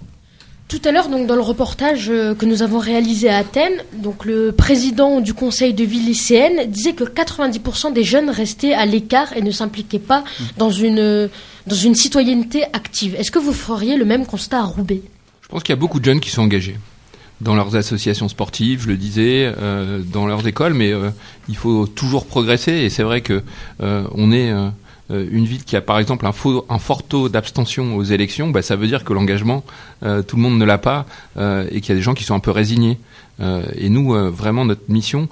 Tout 0.68 0.80
à 0.84 0.92
l'heure, 0.92 1.10
donc 1.10 1.26
dans 1.26 1.34
le 1.34 1.42
reportage 1.42 2.08
euh, 2.08 2.34
que 2.34 2.46
nous 2.46 2.62
avons 2.62 2.78
réalisé 2.78 3.28
à 3.28 3.36
Athènes, 3.36 3.82
donc 3.92 4.24
le 4.24 4.50
président 4.50 5.20
du 5.20 5.34
conseil 5.34 5.74
de 5.74 5.84
ville 5.84 6.06
lycéenne 6.06 6.70
disait 6.70 6.94
que 6.94 7.04
90% 7.04 7.92
des 7.92 8.02
jeunes 8.02 8.30
restaient 8.30 8.72
à 8.72 8.86
l'écart 8.86 9.36
et 9.36 9.42
ne 9.42 9.50
s'impliquaient 9.50 9.98
pas 9.98 10.24
dans 10.56 10.70
une 10.70 11.28
dans 11.66 11.76
une 11.76 11.94
citoyenneté 11.94 12.64
active. 12.72 13.14
Est-ce 13.14 13.30
que 13.30 13.38
vous 13.38 13.52
feriez 13.52 13.96
le 13.96 14.04
même 14.06 14.26
constat 14.26 14.60
à 14.60 14.64
Roubaix? 14.64 15.02
Je 15.42 15.48
pense 15.48 15.62
qu'il 15.62 15.74
y 15.74 15.78
a 15.78 15.80
beaucoup 15.80 16.00
de 16.00 16.04
jeunes 16.04 16.20
qui 16.20 16.30
sont 16.30 16.42
engagés 16.42 16.76
dans 17.40 17.54
leurs 17.54 17.76
associations 17.76 18.28
sportives, 18.28 18.82
je 18.82 18.88
le 18.88 18.96
disais, 18.96 19.52
euh, 19.60 20.00
dans 20.00 20.26
leurs 20.26 20.46
écoles, 20.46 20.74
mais 20.74 20.92
euh, 20.92 21.10
il 21.48 21.56
faut 21.56 21.86
toujours 21.86 22.26
progresser. 22.26 22.72
Et 22.72 22.90
c'est 22.90 23.02
vrai 23.02 23.20
que 23.20 23.42
on 23.80 24.32
est 24.32 24.50
euh, 24.50 24.68
une 25.10 25.44
ville 25.44 25.64
qui 25.64 25.76
a 25.76 25.80
par 25.80 25.98
exemple 25.98 26.26
un, 26.26 26.32
fort 26.32 27.02
taux 27.02 27.28
d'abstention 27.28 27.96
aux 27.96 28.04
élections, 28.04 28.50
bah, 28.50 28.62
ça 28.62 28.76
veut 28.76 28.86
dire 28.86 29.04
que 29.04 29.12
l'engagement, 29.12 29.64
euh, 30.02 30.22
tout 30.22 30.36
le 30.36 30.42
monde 30.42 30.58
ne 30.58 30.64
l'a 30.64 30.78
pas 30.78 31.06
euh, 31.36 31.66
et 31.70 31.80
qu'il 31.80 31.90
y 31.90 31.92
a 31.92 31.96
des 31.96 32.02
gens 32.02 32.14
qui 32.14 32.24
sont 32.24 32.34
un 32.34 32.40
peu 32.40 32.50
résignés. 32.50 32.98
et 33.76 33.88
nous, 33.90 34.14
vraiment, 34.30 34.64
notre 34.64 34.88
mission, 34.88 35.28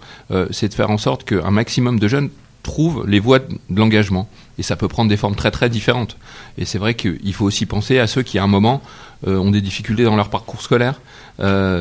c'est 0.50 0.68
de 0.68 0.74
faire 0.74 0.90
en 0.90 0.98
sorte 0.98 1.22
qu'un 1.24 1.52
maximum 1.52 2.00
de 2.00 2.08
jeunes 2.08 2.30
trouvent 2.64 3.04
les 3.06 3.20
voies 3.20 3.38
de 3.38 3.78
l'engagement. 3.78 4.28
Et 4.58 4.64
ça 4.64 4.74
peut 4.74 4.88
prendre 4.88 5.08
des 5.08 5.16
formes 5.16 5.36
très 5.36 5.52
très 5.52 5.70
différentes. 5.70 6.16
Et 6.58 6.64
c'est 6.64 6.78
vrai 6.78 6.94
qu'il 6.94 7.32
faut 7.32 7.44
aussi 7.44 7.64
penser 7.64 8.00
à 8.00 8.08
ceux 8.08 8.22
qui, 8.22 8.38
à 8.38 8.42
un 8.42 8.48
moment, 8.48 8.82
ont 9.24 9.52
des 9.52 9.60
difficultés 9.60 10.02
dans 10.02 10.16
leur 10.16 10.30
parcours 10.30 10.62
scolaire, 10.62 11.00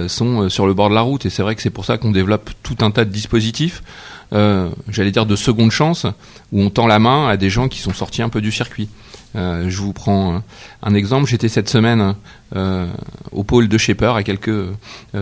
sont 0.07 0.47
sur 0.47 0.67
le 0.67 0.73
bord 0.75 0.89
de 0.89 0.95
la 0.95 1.01
route. 1.01 1.25
Et 1.25 1.31
c'est 1.31 1.41
vrai 1.41 1.55
que 1.55 1.61
c'est 1.63 1.71
pour 1.71 1.85
ça 1.85 1.97
qu'on 1.97 2.11
développe 2.11 2.51
tout 2.61 2.77
un 2.81 2.91
tas 2.91 3.03
de 3.03 3.11
dispositifs 3.11 3.81
euh, 3.81 4.10
j'allais 4.31 5.11
dire, 5.11 5.25
de 5.25 5.35
seconde 5.35 5.71
chance, 5.71 6.05
où 6.51 6.61
on 6.61 6.69
tend 6.69 6.87
la 6.87 6.99
main 6.99 7.27
à 7.27 7.37
des 7.37 7.49
gens 7.49 7.67
qui 7.67 7.79
sont 7.79 7.93
sortis 7.93 8.21
un 8.21 8.29
peu 8.29 8.41
du 8.41 8.51
circuit. 8.51 8.89
Euh, 9.35 9.69
je 9.69 9.77
vous 9.77 9.93
prends 9.93 10.35
euh, 10.35 10.39
un 10.83 10.93
exemple. 10.93 11.29
J'étais 11.29 11.47
cette 11.47 11.69
semaine 11.69 12.15
euh, 12.55 12.87
au 13.31 13.43
pôle 13.43 13.67
de 13.67 13.77
Shaper, 13.77 14.15
à 14.15 14.23
quelques 14.23 14.49
euh, 14.49 14.73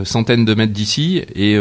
centaines 0.04 0.46
de 0.46 0.56
mètres 0.56 0.74
d'ici, 0.74 1.24
et 1.36 1.58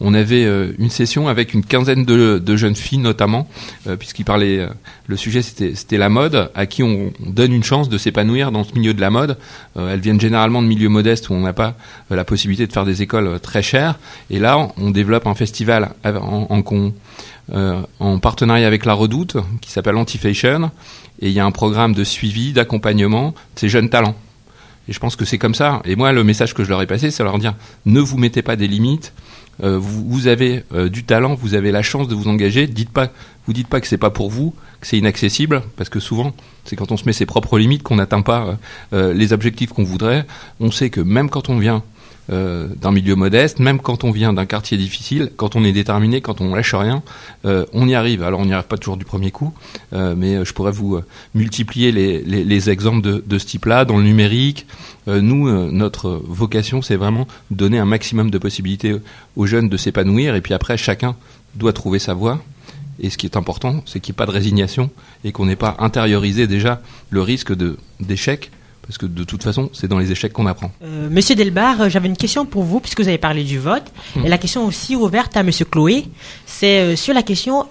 on 0.00 0.14
avait 0.14 0.44
une 0.78 0.90
session 0.90 1.28
avec 1.28 1.54
une 1.54 1.64
quinzaine 1.64 2.04
de, 2.04 2.56
jeunes 2.56 2.76
filles 2.76 2.98
notamment, 2.98 3.48
puisqu'il 3.98 4.24
parlait. 4.24 4.68
le 5.06 5.16
sujet 5.16 5.42
c'était 5.42 5.98
la 5.98 6.08
mode, 6.08 6.50
à 6.54 6.66
qui 6.66 6.82
on, 6.82 7.12
donne 7.26 7.52
une 7.52 7.64
chance 7.64 7.88
de 7.88 7.98
s'épanouir 7.98 8.52
dans 8.52 8.64
ce 8.64 8.74
milieu 8.74 8.94
de 8.94 9.00
la 9.00 9.10
mode. 9.10 9.36
elles 9.76 10.00
viennent 10.00 10.20
généralement 10.20 10.62
de 10.62 10.68
milieux 10.68 10.88
modestes 10.88 11.30
où 11.30 11.34
on 11.34 11.40
n'a 11.40 11.52
pas 11.52 11.74
la 12.10 12.24
possibilité 12.24 12.66
de 12.66 12.72
faire 12.72 12.84
des 12.84 13.02
écoles 13.02 13.40
très 13.40 13.62
chères, 13.62 13.98
et 14.30 14.38
là 14.38 14.68
on 14.76 14.90
développe 14.90 15.26
un 15.26 15.34
festival 15.34 15.90
en, 16.04 16.46
en, 16.50 17.84
en 18.00 18.18
partenariat 18.18 18.66
avec 18.66 18.84
la 18.84 18.94
Redoute 18.94 19.36
qui 19.60 19.70
s'appelle 19.70 19.96
Antifation 19.96 20.70
et 21.20 21.28
il 21.28 21.32
y 21.32 21.40
a 21.40 21.44
un 21.44 21.50
programme 21.50 21.94
de 21.94 22.04
suivi, 22.04 22.52
d'accompagnement 22.52 23.30
de 23.30 23.60
ces 23.60 23.68
jeunes 23.68 23.88
talents. 23.88 24.16
Et 24.88 24.92
je 24.92 24.98
pense 25.00 25.16
que 25.16 25.24
c'est 25.24 25.38
comme 25.38 25.54
ça. 25.54 25.82
Et 25.84 25.96
moi, 25.96 26.12
le 26.12 26.24
message 26.24 26.54
que 26.54 26.64
je 26.64 26.70
leur 26.70 26.80
ai 26.80 26.86
passé, 26.86 27.10
c'est 27.10 27.22
leur 27.22 27.38
dire 27.38 27.54
ne 27.84 28.00
vous 28.00 28.16
mettez 28.16 28.42
pas 28.42 28.56
des 28.56 28.68
limites. 28.68 29.12
Euh, 29.62 29.76
vous, 29.76 30.28
avez 30.28 30.62
euh, 30.72 30.88
du 30.88 31.02
talent, 31.02 31.34
vous 31.34 31.54
avez 31.54 31.72
la 31.72 31.82
chance 31.82 32.08
de 32.08 32.14
vous 32.14 32.28
engager. 32.28 32.66
Dites 32.66 32.90
pas, 32.90 33.08
vous 33.46 33.52
dites 33.52 33.66
pas 33.66 33.80
que 33.80 33.88
c'est 33.88 33.98
pas 33.98 34.10
pour 34.10 34.30
vous, 34.30 34.54
que 34.80 34.86
c'est 34.86 34.98
inaccessible, 34.98 35.62
parce 35.76 35.88
que 35.88 35.98
souvent, 35.98 36.32
c'est 36.64 36.76
quand 36.76 36.92
on 36.92 36.96
se 36.96 37.04
met 37.06 37.12
ses 37.12 37.26
propres 37.26 37.58
limites 37.58 37.82
qu'on 37.82 37.96
n'atteint 37.96 38.22
pas 38.22 38.56
euh, 38.92 39.12
les 39.12 39.32
objectifs 39.32 39.72
qu'on 39.72 39.82
voudrait. 39.82 40.26
On 40.60 40.70
sait 40.70 40.90
que 40.90 41.00
même 41.00 41.28
quand 41.28 41.48
on 41.48 41.58
vient 41.58 41.82
euh, 42.30 42.68
d'un 42.80 42.90
milieu 42.90 43.14
modeste, 43.14 43.58
même 43.58 43.80
quand 43.80 44.04
on 44.04 44.10
vient 44.10 44.32
d'un 44.32 44.44
quartier 44.44 44.76
difficile, 44.76 45.30
quand 45.36 45.56
on 45.56 45.64
est 45.64 45.72
déterminé, 45.72 46.20
quand 46.20 46.40
on 46.40 46.54
lâche 46.54 46.74
rien, 46.74 47.02
euh, 47.46 47.64
on 47.72 47.88
y 47.88 47.94
arrive. 47.94 48.22
Alors 48.22 48.40
on 48.40 48.44
n'y 48.44 48.52
arrive 48.52 48.66
pas 48.66 48.76
toujours 48.76 48.98
du 48.98 49.06
premier 49.06 49.30
coup, 49.30 49.54
euh, 49.94 50.14
mais 50.16 50.44
je 50.44 50.52
pourrais 50.52 50.72
vous 50.72 51.00
multiplier 51.34 51.90
les, 51.90 52.22
les, 52.22 52.44
les, 52.44 52.70
exemples 52.70 53.00
de, 53.00 53.24
de 53.26 53.38
ce 53.38 53.46
type-là 53.46 53.84
dans 53.84 53.96
le 53.96 54.02
numérique. 54.02 54.66
nous, 55.06 55.50
notre 55.72 56.20
vocation, 56.26 56.82
c'est 56.82 56.96
vraiment 56.96 57.26
donner 57.50 57.78
un 57.78 57.86
maximum 57.86 58.30
de 58.30 58.36
possibilités 58.36 58.94
aux 59.36 59.46
jeunes 59.46 59.70
de 59.70 59.76
s'épanouir, 59.78 60.34
et 60.34 60.42
puis 60.42 60.52
après, 60.52 60.76
chacun 60.76 61.16
doit 61.54 61.72
trouver 61.72 61.98
sa 61.98 62.12
voie. 62.12 62.40
Et 63.00 63.10
ce 63.10 63.16
qui 63.16 63.26
est 63.26 63.36
important, 63.36 63.82
c'est 63.86 64.00
qu'il 64.00 64.12
n'y 64.12 64.16
ait 64.16 64.18
pas 64.18 64.26
de 64.26 64.32
résignation 64.32 64.90
et 65.24 65.32
qu'on 65.32 65.46
n'ait 65.46 65.56
pas 65.56 65.76
intériorisé 65.78 66.46
déjà 66.46 66.82
le 67.10 67.22
risque 67.22 67.52
d'échec 68.00 68.50
parce 68.88 68.96
que 68.96 69.04
de 69.04 69.22
toute 69.22 69.42
façon, 69.42 69.68
c'est 69.74 69.86
dans 69.86 69.98
les 69.98 70.10
échecs 70.10 70.32
qu'on 70.32 70.46
apprend. 70.46 70.72
Euh, 70.82 71.08
Monsieur 71.10 71.34
Delbar, 71.34 71.82
euh, 71.82 71.88
j'avais 71.90 72.08
une 72.08 72.16
question 72.16 72.46
pour 72.46 72.62
vous, 72.62 72.80
puisque 72.80 73.00
vous 73.00 73.08
avez 73.08 73.18
parlé 73.18 73.44
du 73.44 73.58
vote. 73.58 73.84
Hmm. 74.16 74.24
Et 74.24 74.30
la 74.30 74.38
question 74.38 74.64
aussi 74.64 74.96
ouverte 74.96 75.36
à 75.36 75.42
Monsieur 75.42 75.66
Chloé, 75.66 76.06
c'est 76.46 76.80
euh, 76.80 76.96
sur 76.96 77.12
la 77.12 77.22
question 77.22 77.66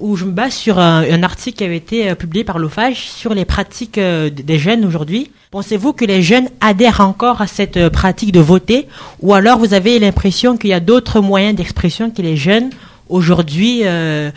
où 0.00 0.16
je 0.16 0.24
me 0.24 0.30
base 0.30 0.54
sur 0.54 0.78
un, 0.78 1.22
article 1.22 1.58
qui 1.58 1.64
avait 1.64 1.76
été 1.76 2.14
publié 2.14 2.42
par 2.42 2.58
l'OFAGE 2.58 2.96
sur 2.96 3.34
les 3.34 3.44
pratiques 3.44 4.00
des 4.00 4.58
jeunes 4.58 4.84
aujourd'hui. 4.86 5.30
Pensez-vous 5.50 5.92
que 5.92 6.06
les 6.06 6.22
jeunes 6.22 6.48
adhèrent 6.60 7.02
encore 7.02 7.42
à 7.42 7.46
cette 7.46 7.90
pratique 7.90 8.32
de 8.32 8.40
voter? 8.40 8.88
Ou 9.20 9.34
alors 9.34 9.58
vous 9.58 9.74
avez 9.74 9.98
l'impression 10.00 10.56
qu'il 10.56 10.70
y 10.70 10.72
a 10.72 10.80
d'autres 10.80 11.20
moyens 11.20 11.54
d'expression 11.54 12.10
que 12.10 12.22
les 12.22 12.36
jeunes 12.36 12.70
aujourd'hui 13.12 13.82
euh, 13.84 14.30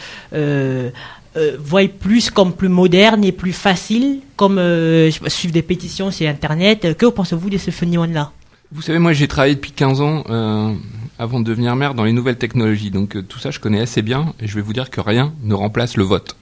voient 1.59 1.87
plus 1.87 2.29
comme 2.29 2.53
plus 2.53 2.69
moderne 2.69 3.23
et 3.23 3.31
plus 3.31 3.53
facile, 3.53 4.19
comme 4.35 4.57
euh, 4.57 5.11
suivre 5.27 5.53
des 5.53 5.61
pétitions 5.61 6.11
sur 6.11 6.27
Internet. 6.27 6.95
Que 6.97 7.07
pensez-vous 7.07 7.49
de 7.49 7.57
ce 7.57 7.71
phénomène-là? 7.71 8.31
Vous 8.71 8.81
savez, 8.81 8.99
moi 8.99 9.13
j'ai 9.13 9.27
travaillé 9.27 9.55
depuis 9.55 9.71
15 9.71 10.01
ans 10.01 10.23
euh, 10.29 10.73
avant 11.19 11.39
de 11.39 11.45
devenir 11.45 11.75
maire 11.75 11.93
dans 11.93 12.03
les 12.03 12.13
nouvelles 12.13 12.37
technologies. 12.37 12.91
Donc 12.91 13.15
euh, 13.15 13.21
tout 13.21 13.39
ça 13.39 13.51
je 13.51 13.59
connais 13.59 13.79
assez 13.79 14.01
bien 14.01 14.33
et 14.41 14.47
je 14.47 14.55
vais 14.55 14.61
vous 14.61 14.73
dire 14.73 14.89
que 14.89 14.99
rien 15.01 15.33
ne 15.43 15.53
remplace 15.53 15.97
le 15.97 16.03
vote. 16.03 16.35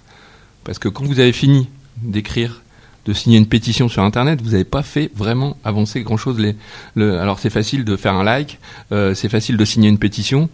Parce 0.64 0.80
que 0.80 0.88
quand 0.88 1.04
vous 1.04 1.20
avez 1.20 1.34
fini 1.34 1.70
d'écrire 2.02 2.62
de 3.06 3.14
signer 3.14 3.38
une 3.38 3.48
pétition 3.48 3.90
sur 3.90 4.02
Internet, 4.02 4.42
vous 4.42 4.52
n'avez 4.52 4.64
pas 4.64 4.82
fait 4.82 5.12
vraiment 5.14 5.58
avancer 5.66 6.02
grand-chose. 6.02 6.38
Alors 6.96 7.40
c'est 7.40 7.50
facile 7.50 7.84
de 7.84 7.98
faire 7.98 8.14
un 8.14 8.24
like, 8.24 8.60
euh, 8.92 9.14
c'est 9.14 9.30
facile 9.30 9.58
de 9.58 9.66
signer 9.66 9.90
une 9.90 10.00
pétition, 10.00 10.50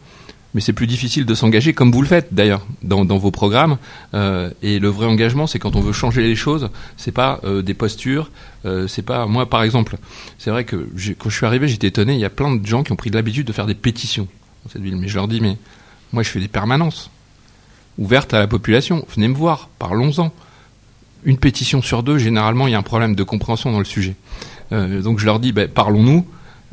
mais 0.53 0.61
c'est 0.61 0.73
plus 0.73 0.87
difficile 0.87 1.25
de 1.25 1.35
s'engager, 1.35 1.73
comme 1.73 1.91
vous 1.91 2.01
le 2.01 2.07
faites 2.07 2.33
d'ailleurs 2.33 2.65
dans, 2.81 3.05
vos 3.05 3.31
programmes. 3.31 3.77
Euh, 4.13 4.49
et 4.63 4.79
le 4.79 4.87
vrai 4.87 5.05
engagement, 5.05 5.45
c'est 5.45 5.59
quand 5.59 5.75
on 5.75 5.81
veut 5.81 5.91
changer 5.91 6.23
les 6.23 6.35
choses. 6.35 6.69
C'est 6.97 7.11
pas 7.11 7.39
euh, 7.43 7.61
des 7.61 7.75
postures. 7.75 8.31
Euh, 8.65 8.87
c'est 8.87 9.03
pas 9.03 9.27
moi, 9.27 9.47
par 9.47 9.61
exemple. 9.61 9.97
C'est 10.39 10.49
vrai 10.49 10.63
que 10.63 10.89
quand 11.19 11.29
je 11.29 11.35
suis 11.35 11.45
arrivé, 11.45 11.67
j'étais 11.67 11.87
étonné. 11.87 12.13
Il 12.13 12.19
y 12.19 12.25
a 12.25 12.31
plein 12.31 12.55
de 12.55 12.65
gens 12.65 12.83
qui 12.83 12.91
ont 12.91 12.95
pris 12.95 13.11
de 13.11 13.15
l'habitude 13.15 13.45
de 13.45 13.53
faire 13.53 13.67
des 13.67 13.75
pétitions 13.75 14.27
dans 14.63 14.71
cette 14.71 14.81
ville. 14.81 14.95
Mais 14.95 15.07
je 15.07 15.15
leur 15.15 15.27
dis, 15.27 15.39
mais 15.39 15.55
moi, 16.13 16.23
je 16.23 16.29
fais 16.29 16.39
des 16.39 16.47
permanences 16.47 17.11
ouvertes 17.99 18.33
à 18.33 18.39
la 18.39 18.47
population. 18.47 19.05
Venez 19.13 19.27
me 19.27 19.35
voir, 19.35 19.69
parlons-en. 19.77 20.33
Une 21.25 21.37
pétition 21.37 21.81
sur 21.83 22.01
deux, 22.01 22.17
généralement, 22.17 22.65
il 22.65 22.71
y 22.71 22.75
a 22.75 22.79
un 22.79 22.83
problème 22.83 23.13
de 23.13 23.23
compréhension 23.23 23.71
dans 23.71 23.79
le 23.79 23.85
sujet. 23.85 24.15
donc 24.71 25.19
je 25.19 25.25
leur 25.25 25.39
dis, 25.39 25.51
ben, 25.51 25.67
parlons-nous. 25.67 26.25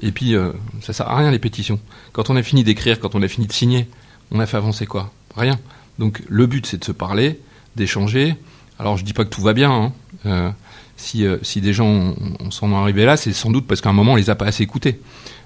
Et 0.02 0.12
puis, 0.12 0.34
ça 0.82 0.92
sert 0.92 1.08
à 1.08 1.16
rien 1.16 1.30
les 1.30 1.38
pétitions. 1.38 1.80
Quand 2.12 2.30
on 2.30 2.36
a 2.36 2.42
fini 2.42 2.64
d'écrire, 2.64 3.00
quand 3.00 3.14
on 3.14 3.22
a 3.22 3.28
fini 3.28 3.46
de 3.46 3.52
signer, 3.52 3.88
on 4.30 4.40
a 4.40 4.46
fait 4.46 4.56
avancer 4.56 4.86
quoi? 4.86 5.12
Rien. 5.36 5.58
Donc 5.98 6.22
le 6.28 6.46
but, 6.46 6.66
c'est 6.66 6.78
de 6.78 6.84
se 6.84 6.92
parler, 6.92 7.40
d'échanger. 7.76 8.36
Alors 8.78 8.96
je 8.96 9.04
dis 9.04 9.12
pas 9.12 9.24
que 9.24 9.30
tout 9.30 9.42
va 9.42 9.52
bien. 9.52 9.70
Hein. 9.70 9.92
Euh, 10.26 10.50
si, 10.96 11.26
euh, 11.26 11.38
si 11.42 11.60
des 11.60 11.72
gens 11.72 12.14
s'en 12.44 12.50
sont 12.50 12.74
arrivés 12.74 13.04
là, 13.04 13.16
c'est 13.16 13.32
sans 13.32 13.50
doute 13.50 13.66
parce 13.66 13.80
qu'à 13.80 13.90
un 13.90 13.92
moment 13.92 14.12
on 14.12 14.16
les 14.16 14.30
a 14.30 14.34
pas 14.34 14.46
assez 14.46 14.62
écoutés. 14.62 15.00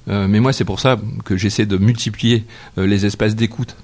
Euh, 0.09 0.27
mais 0.29 0.41
moi, 0.41 0.53
c'est 0.53 0.65
pour 0.65 0.81
ça 0.81 0.99
que 1.25 1.37
j'essaie 1.37 1.67
de 1.67 1.77
multiplier 1.77 2.45
les 2.77 3.05
espaces 3.05 3.37
d'écoute 3.37 3.77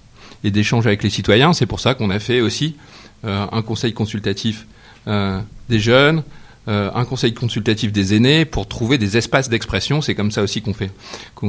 et 0.44 0.50
d'échange 0.50 0.86
avec 0.86 1.02
les 1.02 1.10
citoyens. 1.10 1.52
C'est 1.52 1.66
pour 1.66 1.80
ça 1.80 1.94
qu'on 1.94 2.10
a 2.10 2.18
fait 2.18 2.40
aussi 2.40 2.76
un 3.22 3.62
conseil 3.62 3.92
consultatif 3.92 4.66
des 5.06 5.78
jeunes, 5.78 6.22
un 6.66 7.04
conseil 7.04 7.32
consultatif 7.32 7.92
des 7.92 8.14
aînés 8.14 8.44
pour 8.44 8.66
trouver 8.66 8.98
des 8.98 9.16
espaces 9.16 9.48
d'expression. 9.48 10.02
C'est 10.02 10.14
comme 10.14 10.30
ça 10.30 10.42
aussi 10.42 10.62
qu'on 10.62 10.74
fait. 10.74 10.90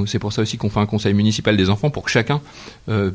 C'est 0.06 0.20
pour 0.20 0.32
ça 0.32 0.44
aussi 0.44 0.58
qu'on 0.58 0.70
fait 0.70 0.80
un 0.80 0.86
conseil 0.86 1.14
municipal 1.14 1.58
des 1.58 1.70
enfants 1.70 1.90
pour 1.90 2.04
que 2.04 2.12
chacun 2.12 2.42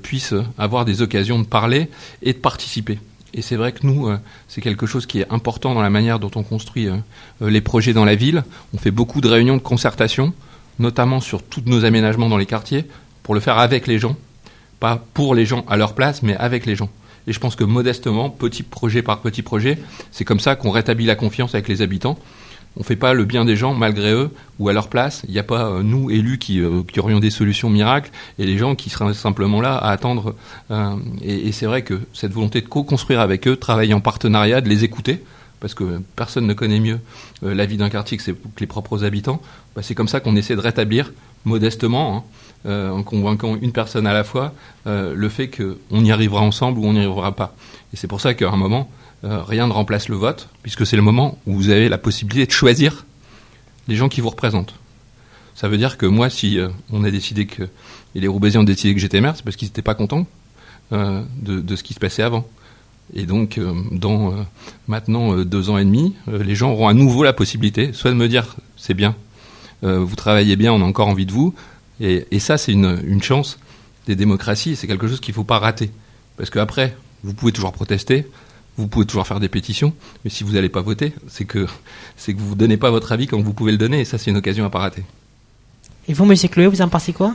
puisse 0.02 0.34
avoir 0.58 0.84
des 0.84 1.02
occasions 1.02 1.38
de 1.38 1.46
parler 1.46 1.88
et 2.22 2.32
de 2.32 2.38
participer. 2.38 2.98
Et 3.34 3.42
c'est 3.42 3.56
vrai 3.56 3.72
que 3.72 3.86
nous, 3.86 4.08
euh, 4.08 4.18
c'est 4.48 4.60
quelque 4.60 4.86
chose 4.86 5.06
qui 5.06 5.20
est 5.20 5.32
important 5.32 5.74
dans 5.74 5.82
la 5.82 5.90
manière 5.90 6.18
dont 6.18 6.30
on 6.34 6.42
construit 6.42 6.88
euh, 6.88 6.96
euh, 7.40 7.50
les 7.50 7.60
projets 7.60 7.94
dans 7.94 8.04
la 8.04 8.14
ville. 8.14 8.44
On 8.74 8.78
fait 8.78 8.90
beaucoup 8.90 9.20
de 9.20 9.28
réunions 9.28 9.56
de 9.56 9.62
concertation, 9.62 10.34
notamment 10.78 11.20
sur 11.20 11.42
tous 11.42 11.62
nos 11.64 11.84
aménagements 11.84 12.28
dans 12.28 12.36
les 12.36 12.46
quartiers, 12.46 12.84
pour 13.22 13.34
le 13.34 13.40
faire 13.40 13.58
avec 13.58 13.86
les 13.86 13.98
gens, 13.98 14.16
pas 14.80 15.02
pour 15.14 15.34
les 15.34 15.46
gens 15.46 15.64
à 15.68 15.76
leur 15.76 15.94
place, 15.94 16.22
mais 16.22 16.36
avec 16.36 16.66
les 16.66 16.76
gens. 16.76 16.90
Et 17.26 17.32
je 17.32 17.40
pense 17.40 17.56
que 17.56 17.64
modestement, 17.64 18.30
petit 18.30 18.62
projet 18.62 19.02
par 19.02 19.20
petit 19.20 19.42
projet, 19.42 19.78
c'est 20.10 20.24
comme 20.24 20.40
ça 20.40 20.56
qu'on 20.56 20.70
rétablit 20.70 21.06
la 21.06 21.14
confiance 21.14 21.54
avec 21.54 21.68
les 21.68 21.82
habitants 21.82 22.18
on 22.76 22.80
ne 22.80 22.84
fait 22.84 22.96
pas 22.96 23.12
le 23.12 23.24
bien 23.24 23.44
des 23.44 23.56
gens 23.56 23.74
malgré 23.74 24.12
eux 24.12 24.30
ou 24.58 24.68
à 24.68 24.72
leur 24.72 24.88
place. 24.88 25.22
Il 25.28 25.32
n'y 25.32 25.38
a 25.38 25.44
pas 25.44 25.66
euh, 25.66 25.82
nous 25.82 26.10
élus 26.10 26.38
euh, 26.50 26.82
qui, 26.82 27.00
aurions 27.00 27.20
des 27.20 27.30
solutions 27.30 27.68
miracles 27.68 28.10
et 28.38 28.46
les 28.46 28.56
gens 28.56 28.74
qui 28.74 28.90
seraient 28.90 29.14
simplement 29.14 29.60
là 29.60 29.76
à 29.76 29.90
attendre. 29.90 30.34
Euh, 30.70 30.96
et, 31.22 31.52
c'est 31.52 31.66
vrai 31.66 31.82
que 31.82 32.00
cette 32.14 32.32
volonté 32.32 32.60
de 32.60 32.66
co-construire 32.66 33.20
avec 33.20 33.46
eux, 33.46 33.56
travailler 33.56 33.94
en 33.94 34.00
partenariat, 34.00 34.60
de 34.60 34.68
les 34.68 34.84
écouter, 34.84 35.22
parce 35.60 35.74
que 35.74 36.00
personne 36.16 36.46
ne 36.46 36.54
connaît 36.54 36.80
mieux 36.80 36.98
la 37.42 37.66
vie 37.66 37.76
d'un 37.76 37.90
quartier 37.90 38.16
que, 38.16 38.32
les 38.58 38.66
propres 38.66 39.04
habitants, 39.04 39.42
bah, 39.76 39.82
c'est 39.82 39.94
comme 39.94 40.08
ça 40.08 40.20
qu'on 40.20 40.34
essaie 40.34 40.56
de 40.56 40.60
rétablir 40.60 41.12
modestement, 41.44 42.16
hein, 42.16 42.24
en 42.64 43.02
convainquant 43.02 43.56
une 43.60 43.72
personne 43.72 44.06
à 44.06 44.12
la 44.12 44.24
fois, 44.24 44.52
le 44.86 45.28
fait 45.28 45.48
qu'on 45.48 46.04
y 46.04 46.12
arrivera 46.12 46.40
ensemble 46.40 46.78
ou 46.78 46.86
on 46.86 46.92
n'y 46.92 47.00
arrivera 47.00 47.32
pas. 47.32 47.54
Et 47.92 47.96
c'est 47.96 48.06
pour 48.06 48.20
ça 48.20 48.34
qu'à 48.34 48.48
un 48.48 48.56
moment, 48.56 48.88
euh, 49.24 49.42
rien 49.42 49.68
ne 49.68 49.72
remplace 49.72 50.08
le 50.08 50.16
vote, 50.16 50.48
puisque 50.62 50.84
c'est 50.84 50.96
le 50.96 51.02
moment 51.02 51.38
où 51.46 51.54
vous 51.54 51.70
avez 51.70 51.88
la 51.88 51.98
possibilité 51.98 52.46
de 52.46 52.50
choisir 52.50 53.06
les 53.86 53.94
gens 53.94 54.08
qui 54.08 54.20
vous 54.20 54.30
représentent. 54.30 54.74
Ça 55.54 55.68
veut 55.68 55.78
dire 55.78 55.96
que 55.96 56.06
moi, 56.06 56.28
si 56.28 56.58
euh, 56.58 56.68
on 56.90 57.04
a 57.04 57.10
décidé 57.10 57.46
que, 57.46 57.62
et 58.14 58.20
les 58.20 58.26
Roubaisiens 58.26 58.60
ont 58.60 58.64
décidé 58.64 58.94
que 58.94 59.00
j'étais 59.00 59.20
maire, 59.20 59.36
c'est 59.36 59.44
parce 59.44 59.54
qu'ils 59.54 59.68
n'étaient 59.68 59.82
pas 59.82 59.94
contents 59.94 60.26
euh, 60.92 61.22
de, 61.40 61.76
ce 61.76 61.84
qui 61.84 61.94
se 61.94 62.00
passait 62.00 62.22
avant. 62.22 62.46
Et 63.14 63.26
donc, 63.26 63.60
dans 63.90 64.32
maintenant 64.88 65.36
deux 65.44 65.68
ans 65.68 65.76
et 65.76 65.84
demi, 65.84 66.14
les 66.28 66.54
gens 66.54 66.70
auront 66.70 66.88
à 66.88 66.94
nouveau 66.94 67.24
la 67.24 67.34
possibilité, 67.34 67.92
soit 67.92 68.10
de 68.10 68.16
me 68.16 68.26
dire, 68.26 68.56
c'est 68.76 68.94
bien, 68.94 69.14
vous 69.82 70.16
travaillez 70.16 70.56
bien, 70.56 70.72
on 70.72 70.80
a 70.80 70.84
encore 70.84 71.08
envie 71.08 71.26
de 71.26 71.32
vous. 71.32 71.52
Et, 72.00 72.26
et 72.30 72.38
ça, 72.38 72.58
c'est 72.58 72.72
une, 72.72 73.00
une, 73.06 73.22
chance 73.22 73.58
des 74.06 74.16
démocraties, 74.16 74.76
c'est 74.76 74.86
quelque 74.86 75.06
chose 75.06 75.20
qu'il 75.20 75.32
ne 75.32 75.36
faut 75.36 75.44
pas 75.44 75.58
rater. 75.58 75.90
Parce 76.36 76.50
qu'après, 76.50 76.96
vous 77.22 77.34
pouvez 77.34 77.52
toujours 77.52 77.72
protester, 77.72 78.26
vous 78.76 78.88
pouvez 78.88 79.06
toujours 79.06 79.26
faire 79.26 79.40
des 79.40 79.48
pétitions, 79.48 79.94
mais 80.24 80.30
si 80.30 80.44
vous 80.44 80.52
n'allez 80.52 80.68
pas 80.68 80.80
voter, 80.80 81.12
c'est 81.28 81.44
que 81.44 81.66
c'est 82.16 82.34
que 82.34 82.40
vous 82.40 82.50
ne 82.50 82.58
donnez 82.58 82.76
pas 82.76 82.90
votre 82.90 83.12
avis 83.12 83.26
comme 83.26 83.42
vous 83.42 83.52
pouvez 83.52 83.72
le 83.72 83.78
donner, 83.78 84.00
et 84.00 84.04
ça 84.04 84.18
c'est 84.18 84.30
une 84.30 84.36
occasion 84.36 84.64
à 84.64 84.70
pas 84.70 84.80
rater. 84.80 85.04
Et 86.08 86.14
vous, 86.14 86.24
Monsieur 86.24 86.48
Chloé, 86.48 86.66
vous 86.66 86.82
en 86.82 86.88
pensez 86.88 87.12
quoi? 87.12 87.34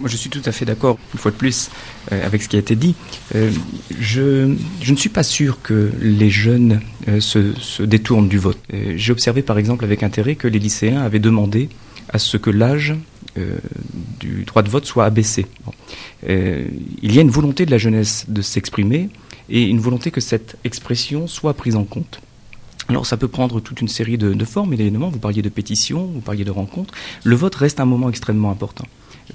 Moi, 0.00 0.08
je 0.08 0.16
suis 0.16 0.30
tout 0.30 0.42
à 0.44 0.52
fait 0.52 0.64
d'accord, 0.64 0.98
une 1.14 1.20
fois 1.20 1.30
de 1.30 1.36
plus, 1.36 1.70
euh, 2.10 2.26
avec 2.26 2.42
ce 2.42 2.48
qui 2.48 2.56
a 2.56 2.58
été 2.58 2.74
dit. 2.74 2.96
Euh, 3.36 3.52
je, 4.00 4.52
je, 4.80 4.92
ne 4.92 4.96
suis 4.96 5.08
pas 5.08 5.22
sûr 5.22 5.62
que 5.62 5.92
les 6.00 6.28
jeunes 6.28 6.80
euh, 7.08 7.20
se, 7.20 7.54
se, 7.54 7.84
détournent 7.84 8.28
du 8.28 8.38
vote. 8.38 8.58
J'ai 8.96 9.12
observé, 9.12 9.42
par 9.42 9.58
exemple, 9.58 9.84
avec 9.84 10.02
intérêt 10.02 10.34
que 10.34 10.48
les 10.48 10.58
lycéens 10.58 11.02
avaient 11.02 11.20
demandé 11.20 11.68
à 12.08 12.18
ce 12.18 12.36
que 12.36 12.50
l'âge 12.50 12.96
du 14.20 14.44
droit 14.44 14.62
de 14.62 14.68
vote 14.68 14.84
soit 14.84 15.04
abaissé. 15.04 15.46
il 16.28 17.14
y 17.14 17.18
a 17.18 17.22
une 17.22 17.30
volonté 17.30 17.66
de 17.66 17.70
la 17.70 17.78
jeunesse 17.78 18.26
de 18.28 18.42
s'exprimer, 18.42 19.08
et 19.48 19.62
une 19.62 19.80
volonté 19.80 20.10
que 20.10 20.20
cette 20.20 20.56
expression 20.64 21.26
soit 21.26 21.54
prise 21.54 21.76
en 21.76 21.84
compte. 21.84 22.20
Alors 22.88 23.06
ça 23.06 23.16
peut 23.16 23.28
prendre 23.28 23.60
toute 23.60 23.80
une 23.80 23.88
série 23.88 24.18
de, 24.18 24.44
formes 24.44 24.72
et 24.72 24.76
d'éléments. 24.76 25.08
Vous 25.08 25.18
parliez 25.18 25.42
de 25.42 25.48
pétitions, 25.48 26.06
vous 26.06 26.20
parliez 26.20 26.44
de 26.44 26.50
rencontres. 26.50 26.94
Le 27.22 27.36
vote 27.36 27.54
reste 27.54 27.78
un 27.78 27.84
moment 27.84 28.08
extrêmement 28.08 28.50
important. 28.50 28.86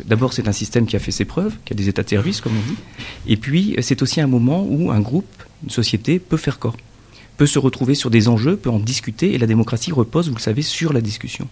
D'abord, 0.06 0.34
c'est 0.34 0.48
un 0.48 0.54
système 0.54 0.86
qui 0.86 0.96
a 0.96 1.00
fait 1.00 1.12
ses 1.12 1.26
preuves, 1.26 1.56
qui 1.64 1.74
a 1.74 1.76
des 1.76 1.88
états 1.88 2.04
de 2.04 2.10
service, 2.10 2.42
comme 2.42 2.54
on 2.58 2.70
dit. 2.70 2.78
Et 3.26 3.38
puis, 3.38 3.76
c'est 3.82 4.02
aussi 4.02 4.20
un 4.20 4.28
moment 4.28 4.68
où 4.70 4.92
un 4.92 5.00
groupe, 5.00 5.44
une 5.64 5.70
société 5.70 6.20
peut 6.20 6.38
faire 6.38 6.60
corps 6.60 6.76
peut 7.38 7.46
se 7.46 7.60
retrouver 7.60 7.96
sur 7.96 8.10
des 8.10 8.28
enjeux, 8.28 8.58
peut 8.58 8.70
en 8.70 8.80
discuter, 8.80 9.34
et 9.34 9.38
la 9.38 9.46
démocratie 9.46 9.92
repose, 9.92 10.28
vous 10.28 10.36
le 10.36 10.42
savez, 10.42 10.64
sur 10.64 10.92
la 10.92 11.02
discussion. 11.02 11.48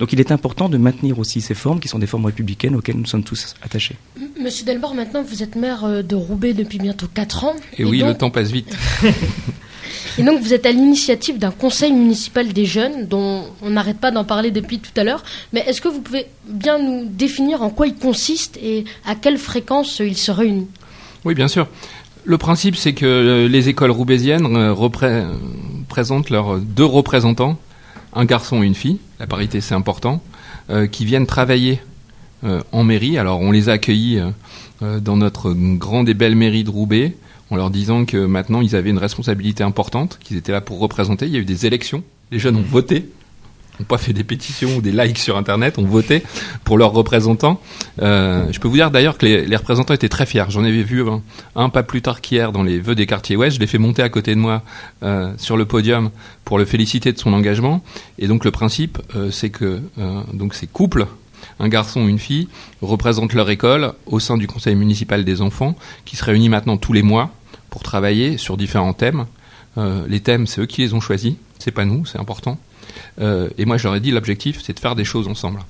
Donc 0.00 0.12
il 0.12 0.20
est 0.20 0.32
important 0.32 0.68
de 0.68 0.76
maintenir 0.76 1.18
aussi 1.18 1.40
ces 1.40 1.54
formes 1.54 1.80
qui 1.80 1.88
sont 1.88 2.00
des 2.00 2.06
formes 2.06 2.26
républicaines 2.26 2.74
auxquelles 2.74 2.96
nous 2.96 3.06
sommes 3.06 3.22
tous 3.22 3.54
attachés. 3.62 3.96
Monsieur 4.40 4.64
Delbord, 4.64 4.94
maintenant 4.94 5.22
vous 5.22 5.42
êtes 5.42 5.54
maire 5.54 5.84
euh, 5.84 6.02
de 6.02 6.16
Roubaix 6.16 6.52
depuis 6.52 6.78
bientôt 6.78 7.06
4 7.12 7.44
ans. 7.44 7.54
Et, 7.78 7.84
oui, 7.84 8.00
le 8.00 8.14
temps 8.14 8.30
passe 8.30 8.50
vite. 8.50 8.76
et 10.18 10.22
donc 10.22 10.42
vous 10.42 10.52
êtes 10.52 10.66
à 10.66 10.72
l'initiative 10.72 11.38
d'un 11.38 11.52
conseil 11.52 11.92
municipal 11.92 12.52
des 12.52 12.66
jeunes 12.66 13.06
dont 13.06 13.44
on 13.62 13.70
n'arrête 13.70 13.98
pas 13.98 14.10
d'en 14.10 14.24
parler 14.24 14.50
depuis 14.50 14.80
tout 14.80 14.90
à 14.96 15.04
l'heure. 15.04 15.22
Mais 15.52 15.60
est-ce 15.60 15.80
que 15.80 15.88
vous 15.88 16.00
pouvez 16.00 16.26
bien 16.48 16.78
nous 16.78 17.06
définir 17.06 17.62
en 17.62 17.70
quoi 17.70 17.86
il 17.86 17.94
consiste 17.94 18.58
et 18.62 18.84
à 19.06 19.14
quelle 19.14 19.38
fréquence 19.38 20.00
il 20.00 20.16
se 20.16 20.32
réunit? 20.32 20.66
Oui, 21.24 21.34
bien 21.34 21.48
sûr. 21.48 21.68
Le 22.26 22.38
principe, 22.38 22.76
c'est 22.76 22.94
que 22.94 23.04
euh, 23.04 23.48
les 23.48 23.68
écoles 23.68 23.90
roubaisiennes 23.90 24.46
euh, 24.56 24.74
présentent 25.88 26.30
leurs 26.30 26.58
deux 26.58 26.84
représentants, 26.84 27.58
un 28.14 28.24
garçon 28.24 28.62
et 28.62 28.66
une 28.66 28.74
fille, 28.74 28.98
la 29.20 29.26
parité 29.26 29.60
c'est 29.60 29.74
important, 29.74 30.22
euh, 30.70 30.86
qui 30.86 31.04
viennent 31.04 31.26
travailler 31.26 31.80
en 32.72 32.84
mairie. 32.84 33.16
Alors 33.16 33.40
on 33.40 33.50
les 33.50 33.70
a 33.70 33.72
accueillis 33.72 34.20
dans 34.82 35.16
notre 35.16 35.54
grande 35.54 36.10
et 36.10 36.14
belle 36.14 36.36
mairie 36.36 36.62
de 36.62 36.68
Roubaix, 36.68 37.16
en 37.48 37.56
leur 37.56 37.70
disant 37.70 38.04
que 38.04 38.18
maintenant 38.18 38.60
ils 38.60 38.76
avaient 38.76 38.90
une 38.90 38.98
responsabilité 38.98 39.64
importante, 39.64 40.18
qu'ils 40.22 40.36
étaient 40.36 40.52
là 40.52 40.60
pour 40.60 40.78
représenter. 40.78 41.24
Il 41.24 41.32
y 41.32 41.36
a 41.36 41.38
eu 41.38 41.46
des 41.46 41.64
élections, 41.64 42.04
les 42.30 42.38
jeunes 42.38 42.56
ont 42.56 42.62
voté 42.62 43.08
n'ont 43.80 43.86
pas 43.86 43.98
fait 43.98 44.12
des 44.12 44.24
pétitions 44.24 44.76
ou 44.76 44.80
des 44.80 44.92
likes 44.92 45.18
sur 45.18 45.36
Internet, 45.36 45.78
ont 45.78 45.84
voté 45.84 46.22
pour 46.64 46.78
leurs 46.78 46.92
représentants. 46.92 47.60
Euh, 48.02 48.46
je 48.50 48.60
peux 48.60 48.68
vous 48.68 48.76
dire 48.76 48.90
d'ailleurs 48.90 49.18
que 49.18 49.26
les, 49.26 49.56
représentants 49.56 49.94
étaient 49.94 50.08
très 50.08 50.26
fiers. 50.26 50.44
J'en 50.48 50.64
avais 50.64 50.82
vu 50.82 51.04
un, 51.56 51.68
pas 51.68 51.82
plus 51.82 52.02
tard 52.02 52.20
qu'hier 52.20 52.52
dans 52.52 52.62
les 52.62 52.78
vœux 52.78 52.94
des 52.94 53.06
quartiers 53.06 53.36
ouest. 53.36 53.56
Je 53.56 53.60
l'ai 53.60 53.66
fait 53.66 53.78
monter 53.78 54.02
à 54.02 54.08
côté 54.08 54.34
de 54.34 54.40
moi 54.40 54.62
euh, 55.02 55.32
sur 55.38 55.56
le 55.56 55.64
podium 55.64 56.10
pour 56.44 56.58
le 56.58 56.64
féliciter 56.64 57.12
de 57.12 57.18
son 57.18 57.32
engagement. 57.32 57.82
Et 58.18 58.28
donc 58.28 58.44
le 58.44 58.50
principe, 58.50 58.98
euh, 59.16 59.30
c'est 59.30 59.50
que 59.50 59.80
donc 60.32 60.54
ces 60.54 60.66
couples 60.66 61.06
un 61.60 61.68
garçon, 61.68 62.08
une 62.08 62.18
fille, 62.18 62.48
représentent 62.80 63.34
leur 63.34 63.48
école 63.50 63.92
au 64.06 64.18
sein 64.18 64.38
du 64.38 64.46
conseil 64.46 64.74
municipal 64.74 65.24
des 65.24 65.42
enfants, 65.42 65.76
qui 66.04 66.16
se 66.16 66.24
réunit 66.24 66.48
maintenant 66.48 66.78
tous 66.78 66.92
les 66.92 67.02
mois 67.02 67.30
pour 67.70 67.82
travailler 67.82 68.38
sur 68.38 68.56
différents 68.56 68.94
thèmes. 68.94 69.26
les 69.76 70.20
thèmes, 70.20 70.46
c'est 70.46 70.62
eux 70.62 70.66
qui 70.66 70.80
les 70.80 70.94
ont 70.94 71.00
choisis, 71.00 71.34
c'est 71.58 71.70
pas 71.70 71.84
nous, 71.84 72.06
c'est 72.06 72.18
important. 72.18 72.58
Euh, 73.20 73.48
et 73.58 73.64
moi, 73.64 73.76
j'aurais 73.76 74.00
dit, 74.00 74.10
l'objectif, 74.10 74.60
c'est 74.62 74.74
de 74.74 74.80
faire 74.80 74.94
des 74.94 75.04
choses 75.04 75.28
ensemble. 75.28 75.60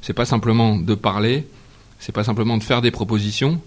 C'est 0.00 0.12
pas 0.12 0.24
simplement 0.24 0.76
de 0.76 0.94
parler, 0.94 1.46
c'est 1.98 2.12
pas 2.12 2.24
simplement 2.24 2.56
de 2.56 2.62
faire 2.62 2.82
des 2.82 2.90
propositions, 2.90 3.60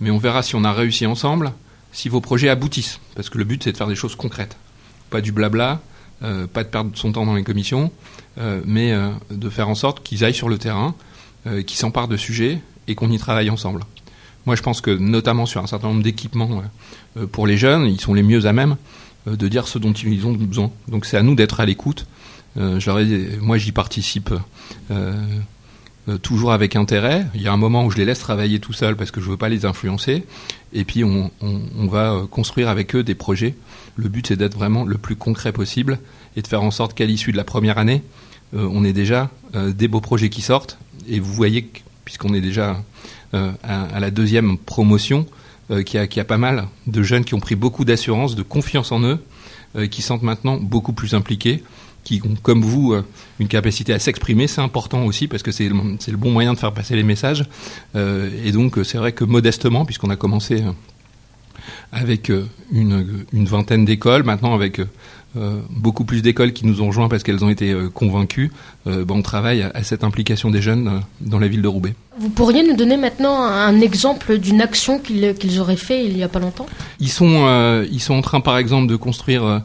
mais 0.00 0.10
on 0.10 0.18
verra 0.18 0.42
si 0.42 0.54
on 0.54 0.64
a 0.64 0.72
réussi 0.72 1.06
ensemble, 1.06 1.52
si 1.92 2.08
vos 2.08 2.20
projets 2.20 2.48
aboutissent. 2.48 3.00
Parce 3.14 3.28
que 3.28 3.38
le 3.38 3.44
but, 3.44 3.62
c'est 3.62 3.72
de 3.72 3.76
faire 3.76 3.86
des 3.86 3.94
choses 3.94 4.16
concrètes. 4.16 4.56
Pas 5.10 5.20
du 5.20 5.32
blabla, 5.32 5.80
euh, 6.22 6.46
pas 6.46 6.64
de 6.64 6.68
perdre 6.68 6.90
son 6.94 7.12
temps 7.12 7.26
dans 7.26 7.34
les 7.34 7.44
commissions, 7.44 7.92
euh, 8.38 8.60
mais 8.64 8.94
de 9.30 9.50
faire 9.50 9.68
en 9.68 9.74
sorte 9.74 10.02
qu'ils 10.02 10.24
aillent 10.24 10.34
sur 10.34 10.48
le 10.48 10.58
terrain, 10.58 10.94
qu'ils 11.66 11.76
s'emparent 11.76 12.08
de 12.08 12.16
sujets 12.16 12.60
et 12.88 12.94
qu'on 12.94 13.10
y 13.10 13.18
travaille 13.18 13.50
ensemble. 13.50 13.82
Moi, 14.46 14.56
je 14.56 14.62
pense 14.62 14.80
que 14.80 14.90
notamment 14.90 15.44
sur 15.44 15.62
un 15.62 15.66
certain 15.66 15.88
nombre 15.88 16.02
d'équipements 16.02 16.62
pour 17.32 17.46
les 17.46 17.58
jeunes, 17.58 17.84
ils 17.84 18.00
sont 18.00 18.14
les 18.14 18.22
mieux 18.22 18.46
à 18.46 18.54
même 18.54 18.76
de 19.26 19.48
dire 19.48 19.68
ce 19.68 19.78
dont 19.78 19.92
ils 19.92 20.26
ont 20.26 20.32
besoin. 20.32 20.70
Donc 20.88 21.04
c'est 21.04 21.18
à 21.18 21.22
nous 21.22 21.34
d'être 21.34 21.60
à 21.60 21.66
l'écoute 21.66 22.06
euh, 22.56 22.80
moi, 23.40 23.58
j'y 23.58 23.72
participe 23.72 24.32
euh, 24.90 25.12
euh, 26.08 26.18
toujours 26.18 26.52
avec 26.52 26.76
intérêt. 26.76 27.26
Il 27.34 27.42
y 27.42 27.48
a 27.48 27.52
un 27.52 27.56
moment 27.56 27.84
où 27.84 27.90
je 27.90 27.96
les 27.96 28.04
laisse 28.04 28.18
travailler 28.18 28.60
tout 28.60 28.72
seul 28.72 28.96
parce 28.96 29.10
que 29.10 29.20
je 29.20 29.28
veux 29.28 29.36
pas 29.36 29.48
les 29.48 29.64
influencer. 29.64 30.24
Et 30.72 30.84
puis, 30.84 31.04
on, 31.04 31.30
va 31.86 32.22
construire 32.30 32.68
avec 32.68 32.94
eux 32.94 33.02
des 33.02 33.14
projets. 33.14 33.54
Le 33.96 34.08
but, 34.08 34.26
c'est 34.26 34.36
d'être 34.36 34.54
vraiment 34.54 34.84
le 34.84 34.98
plus 34.98 35.16
concret 35.16 35.52
possible 35.52 35.98
et 36.36 36.42
de 36.42 36.46
faire 36.46 36.62
en 36.62 36.70
sorte 36.70 36.94
qu'à 36.94 37.06
l'issue 37.06 37.32
de 37.32 37.36
la 37.36 37.44
première 37.44 37.78
année, 37.78 38.02
on 38.52 38.84
ait 38.84 38.92
déjà 38.92 39.30
des 39.54 39.86
beaux 39.86 40.00
projets 40.00 40.30
qui 40.30 40.42
sortent. 40.42 40.78
Et 41.08 41.20
vous 41.20 41.32
voyez, 41.32 41.70
puisqu'on 42.04 42.34
est 42.34 42.40
déjà 42.40 42.82
à, 43.32 44.00
la 44.00 44.10
deuxième 44.10 44.58
promotion, 44.58 45.26
qu'il 45.86 46.00
y, 46.12 46.20
a 46.20 46.24
pas 46.24 46.38
mal 46.38 46.66
de 46.88 47.04
jeunes 47.04 47.24
qui 47.24 47.34
ont 47.34 47.40
pris 47.40 47.54
beaucoup 47.54 47.84
d'assurance, 47.84 48.34
de 48.34 48.42
confiance 48.42 48.90
en 48.90 49.00
eux, 49.04 49.24
qui 49.90 50.02
sentent 50.02 50.22
maintenant 50.22 50.56
beaucoup 50.56 50.92
plus 50.92 51.14
impliqués 51.14 51.62
qui 52.04 52.20
ont, 52.24 52.34
comme 52.42 52.62
vous, 52.62 52.94
une 53.40 53.48
capacité 53.48 53.92
à 53.92 53.98
s'exprimer, 53.98 54.46
c'est 54.46 54.60
important 54.60 55.04
aussi 55.04 55.26
parce 55.26 55.42
que 55.42 55.50
c'est 55.50 55.68
le, 55.68 55.74
le 55.74 56.16
bon 56.16 56.30
moyen 56.30 56.52
de 56.52 56.58
faire 56.58 56.72
passer 56.72 56.96
les 56.96 57.02
messages. 57.02 57.44
et 57.94 58.52
donc, 58.52 58.78
c'est 58.84 58.98
vrai 58.98 59.12
que 59.12 59.24
modestement, 59.24 59.84
puisqu'on 59.84 60.10
a 60.10 60.16
commencé 60.16 60.62
avec 61.92 62.30
une, 62.72 63.24
une 63.32 63.46
vingtaine 63.46 63.84
d'écoles, 63.84 64.22
maintenant 64.22 64.54
avec 64.54 64.80
euh, 65.36 65.58
beaucoup 65.68 66.04
plus 66.04 66.22
d'écoles 66.22 66.52
qui 66.52 66.64
nous 66.64 66.80
ont 66.80 66.86
rejoints 66.86 67.08
parce 67.08 67.24
qu'elles 67.24 67.44
ont 67.44 67.48
été 67.48 67.72
euh, 67.72 67.88
convaincues. 67.88 68.52
Euh, 68.86 69.04
on 69.08 69.20
travaille 69.20 69.62
à, 69.62 69.82
cette 69.82 70.04
implication 70.04 70.50
des 70.50 70.62
jeunes 70.62 71.00
dans 71.20 71.40
la 71.40 71.48
ville 71.48 71.60
de 71.60 71.66
Roubaix. 71.66 71.94
Vous 72.18 72.28
pourriez 72.28 72.62
nous 72.62 72.76
donner 72.76 72.96
maintenant 72.96 73.42
un 73.42 73.80
exemple 73.80 74.38
d'une 74.38 74.60
action 74.60 75.00
qu'ils 75.00 75.60
auraient 75.60 75.76
fait 75.76 76.04
il 76.04 76.14
n'y 76.14 76.22
a 76.22 76.28
pas 76.28 76.38
longtemps? 76.38 76.66
Ils 77.00 77.10
sont, 77.10 77.82
ils 77.90 78.00
sont 78.00 78.14
en 78.14 78.22
train, 78.22 78.40
par 78.40 78.58
exemple, 78.58 78.86
de 78.86 78.94
construire 78.94 79.62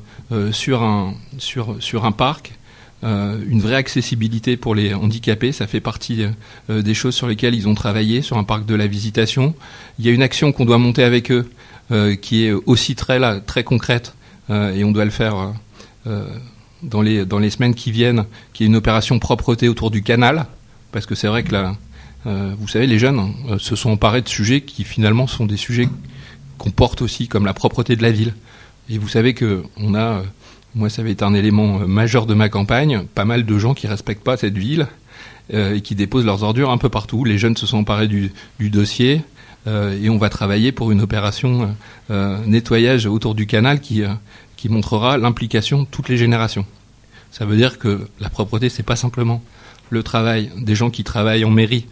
sur, 0.51 0.83
un, 0.83 1.13
sur, 1.37 1.77
sur 1.79 2.05
un 2.05 2.11
parc 2.11 2.53
une 3.01 3.61
vraie 3.61 3.77
accessibilité 3.77 4.57
pour 4.57 4.75
les 4.75 4.93
handicapés. 4.93 5.53
Ça 5.53 5.67
fait 5.67 5.79
partie 5.79 6.25
des 6.67 6.93
choses 6.93 7.15
sur 7.15 7.27
lesquelles 7.27 7.55
ils 7.55 7.67
ont 7.69 7.73
travaillé 7.73 8.21
sur 8.21 8.37
un 8.37 8.43
parc 8.43 8.65
de 8.65 8.75
la 8.75 8.87
visitation. 8.87 9.55
Il 9.99 10.05
y 10.05 10.09
a 10.09 10.11
une 10.11 10.21
action 10.21 10.51
qu'on 10.51 10.65
doit 10.65 10.79
monter 10.79 11.03
avec 11.03 11.31
eux 11.31 11.49
qui 12.21 12.43
est 12.43 12.51
aussi 12.51 12.95
très, 12.95 13.17
là, 13.17 13.39
très 13.39 13.63
concrète 13.63 14.13
euh, 14.49 14.73
et 14.73 14.83
on 14.83 14.91
doit 14.91 15.05
le 15.05 15.11
faire 15.11 15.37
euh, 15.37 15.51
euh, 16.07 16.27
dans 16.81 17.01
les, 17.01 17.25
dans 17.25 17.39
les 17.39 17.49
semaines 17.49 17.75
qui 17.75 17.91
viennent, 17.91 18.25
qui 18.53 18.63
est 18.63 18.67
une 18.67 18.75
opération 18.75 19.19
propreté 19.19 19.67
autour 19.67 19.91
du 19.91 20.01
canal, 20.01 20.45
parce 20.91 21.05
que 21.05 21.15
c'est 21.15 21.27
vrai 21.27 21.43
que 21.43 21.51
là, 21.51 21.75
vous 22.25 22.67
savez, 22.67 22.85
les 22.85 22.99
jeunes 22.99 23.33
se 23.59 23.75
sont 23.75 23.91
emparés 23.91 24.21
de 24.21 24.27
sujets 24.27 24.61
qui 24.61 24.83
finalement 24.83 25.25
sont 25.25 25.45
des 25.45 25.57
sujets 25.57 25.87
qu'on 26.57 26.69
porte 26.69 27.01
aussi, 27.01 27.27
comme 27.27 27.45
la 27.45 27.53
propreté 27.53 27.95
de 27.95 28.03
la 28.03 28.11
ville. 28.11 28.33
Et 28.89 28.97
vous 28.97 29.07
savez 29.07 29.33
que 29.33 29.63
on 29.77 29.93
a, 29.95 30.23
moi 30.75 30.89
ça 30.89 31.01
avait 31.01 31.11
été 31.11 31.23
un 31.23 31.33
élément 31.33 31.79
majeur 31.87 32.25
de 32.25 32.33
ma 32.33 32.49
campagne, 32.49 33.03
pas 33.13 33.25
mal 33.25 33.45
de 33.45 33.59
gens 33.59 33.73
qui 33.73 33.87
respectent 33.87 34.23
pas 34.23 34.37
cette 34.37 34.57
ville 34.57 34.87
et 35.51 35.81
qui 35.81 35.95
déposent 35.95 36.25
leurs 36.25 36.43
ordures 36.43 36.69
un 36.69 36.77
peu 36.77 36.89
partout. 36.89 37.23
Les 37.23 37.39
jeunes 37.39 37.57
se 37.57 37.65
sont 37.65 37.79
emparés 37.79 38.07
du, 38.07 38.31
dossier 38.59 39.21
et 39.67 40.09
on 40.09 40.17
va 40.17 40.29
travailler 40.29 40.71
pour 40.71 40.91
une 40.91 41.01
opération 41.01 41.75
nettoyage 42.09 43.07
autour 43.07 43.33
du 43.33 43.47
canal 43.47 43.79
qui 43.79 44.03
qui 44.59 44.67
montrera 44.67 45.17
l'implication 45.17 45.83
de 45.83 45.87
toutes 45.89 46.09
les 46.09 46.17
générations. 46.17 46.65
Ça 47.31 47.45
veut 47.45 47.55
dire 47.55 47.79
que 47.79 48.07
la 48.19 48.29
propreté, 48.29 48.67
c'est 48.67 48.83
pas 48.83 48.97
simplement 48.97 49.41
le 49.89 50.03
travail 50.03 50.51
des 50.57 50.75
gens 50.75 50.89
qui 50.89 51.05
travaillent 51.05 51.45
en 51.45 51.49
mairie 51.49 51.85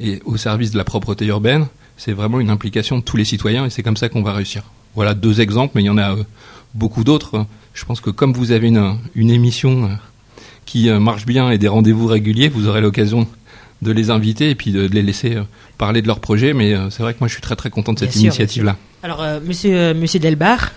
et 0.00 0.20
au 0.24 0.36
service 0.36 0.72
de 0.72 0.78
la 0.78 0.84
propreté 0.84 1.26
urbaine, 1.26 1.66
c'est 1.96 2.12
vraiment 2.12 2.40
une 2.40 2.50
implication 2.50 2.98
de 2.98 3.02
tous 3.02 3.16
les 3.16 3.24
citoyens 3.24 3.66
et 3.66 3.70
c'est 3.70 3.84
comme 3.84 3.96
ça 3.96 4.08
qu'on 4.08 4.22
va 4.22 4.32
réussir. 4.32 4.64
Voilà 4.94 5.14
deux 5.14 5.40
exemples, 5.40 5.72
mais 5.74 5.82
il 5.82 5.86
y 5.86 5.90
en 5.90 5.98
a 5.98 6.12
euh, 6.12 6.22
beaucoup 6.74 7.04
d'autres. 7.04 7.46
Je 7.74 7.84
pense 7.84 8.00
que 8.00 8.10
comme 8.10 8.32
vous 8.32 8.52
avez 8.52 8.68
une, 8.68 8.98
une 9.14 9.30
émission 9.30 9.84
euh, 9.84 9.88
qui 10.66 10.88
euh, 10.88 10.98
marche 10.98 11.26
bien 11.26 11.50
et 11.50 11.58
des 11.58 11.68
rendez-vous 11.68 12.06
réguliers, 12.06 12.48
vous 12.48 12.66
aurez 12.68 12.80
l'occasion 12.80 13.26
de 13.82 13.92
les 13.92 14.10
inviter 14.10 14.50
et 14.50 14.54
puis 14.56 14.72
de, 14.72 14.86
les 14.86 15.02
laisser 15.02 15.38
parler 15.76 16.02
de 16.02 16.08
leur 16.08 16.18
projet. 16.18 16.52
Mais 16.52 16.74
c'est 16.90 17.04
vrai 17.04 17.14
que 17.14 17.20
moi, 17.20 17.28
je 17.28 17.34
suis 17.34 17.42
très 17.42 17.54
très 17.54 17.70
content 17.70 17.92
de 17.92 18.00
cette 18.00 18.16
initiative-là. 18.16 18.76
Alors, 19.04 19.24
monsieur, 19.46 19.94
monsieur 19.94 20.18
Delbar, 20.18 20.72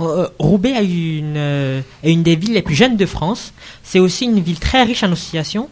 euh, 0.00 0.28
Roubaix 0.38 0.74
est 0.76 0.84
une, 0.84 1.82
une 2.04 2.22
des 2.22 2.36
villes 2.36 2.52
les 2.52 2.60
plus 2.60 2.74
jeunes 2.74 2.98
de 2.98 3.06
France. 3.06 3.54
C'est 3.82 4.00
aussi 4.00 4.26
une 4.26 4.40
ville 4.40 4.58
très 4.58 4.82
riche 4.82 5.02
en 5.02 5.12
associations. 5.12 5.70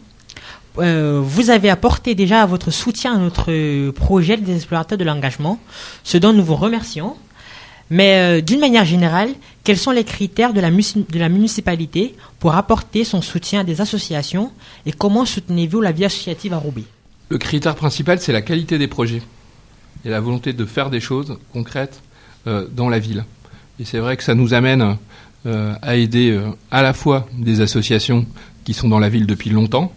Vous 0.77 1.49
avez 1.49 1.69
apporté 1.69 2.15
déjà 2.15 2.45
votre 2.45 2.71
soutien 2.71 3.15
à 3.15 3.17
notre 3.17 3.91
projet 3.91 4.37
des 4.37 4.55
explorateurs 4.55 4.97
de 4.97 5.03
l'engagement, 5.03 5.59
ce 6.03 6.17
dont 6.17 6.33
nous 6.33 6.45
vous 6.45 6.55
remercions. 6.55 7.15
Mais 7.91 8.41
d'une 8.41 8.59
manière 8.59 8.85
générale, 8.85 9.29
quels 9.63 9.77
sont 9.77 9.91
les 9.91 10.03
critères 10.05 10.53
de 10.53 10.61
la, 10.61 11.29
municipalité 11.29 12.15
pour 12.39 12.55
apporter 12.55 13.03
son 13.03 13.21
soutien 13.21 13.59
à 13.59 13.63
des 13.63 13.81
associations 13.81 14.51
et 14.85 14.93
comment 14.93 15.25
soutenez-vous 15.25 15.81
la 15.81 15.91
vie 15.91 16.05
associative 16.05 16.53
à 16.53 16.57
Roubaix? 16.57 16.85
Le 17.29 17.37
critère 17.37 17.75
principal, 17.75 18.19
c'est 18.19 18.31
la 18.31 18.41
qualité 18.41 18.77
des 18.77 18.87
projets 18.87 19.21
et 20.05 20.09
la 20.09 20.21
volonté 20.21 20.53
de 20.53 20.65
faire 20.65 20.89
des 20.89 21.01
choses 21.01 21.37
concrètes 21.51 22.01
dans 22.45 22.87
la 22.87 22.97
ville. 22.97 23.25
Et 23.81 23.85
c'est 23.85 23.99
vrai 23.99 24.15
que 24.15 24.23
ça 24.23 24.35
nous 24.35 24.53
amène 24.53 24.97
euh, 25.47 25.73
à 25.81 25.95
aider 25.95 26.29
euh, 26.29 26.51
à 26.69 26.83
la 26.83 26.93
fois 26.93 27.27
des 27.35 27.61
associations 27.61 28.27
qui 28.63 28.75
sont 28.75 28.87
dans 28.87 28.99
la 28.99 29.09
ville 29.09 29.25
depuis 29.25 29.49
longtemps, 29.49 29.91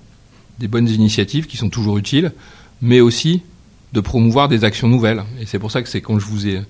des 0.59 0.69
bonnes 0.69 0.89
initiatives 0.89 1.47
qui 1.47 1.59
sont 1.59 1.69
toujours 1.69 1.99
utiles, 1.99 2.33
mais 2.81 3.01
aussi 3.01 3.43
de 3.95 4.01
promouvoir 4.01 4.49
des 4.49 4.65
actions 4.65 4.89
nouvelles. 4.89 5.23
Et 5.41 5.47
c'est 5.47 5.61
pour 5.61 5.71
ça 5.71 5.81
que 5.81 5.89
c'est 5.89 6.01
quand 6.01 6.19
je 6.19 6.27
vous 6.27 6.49
ai, 6.49 6.61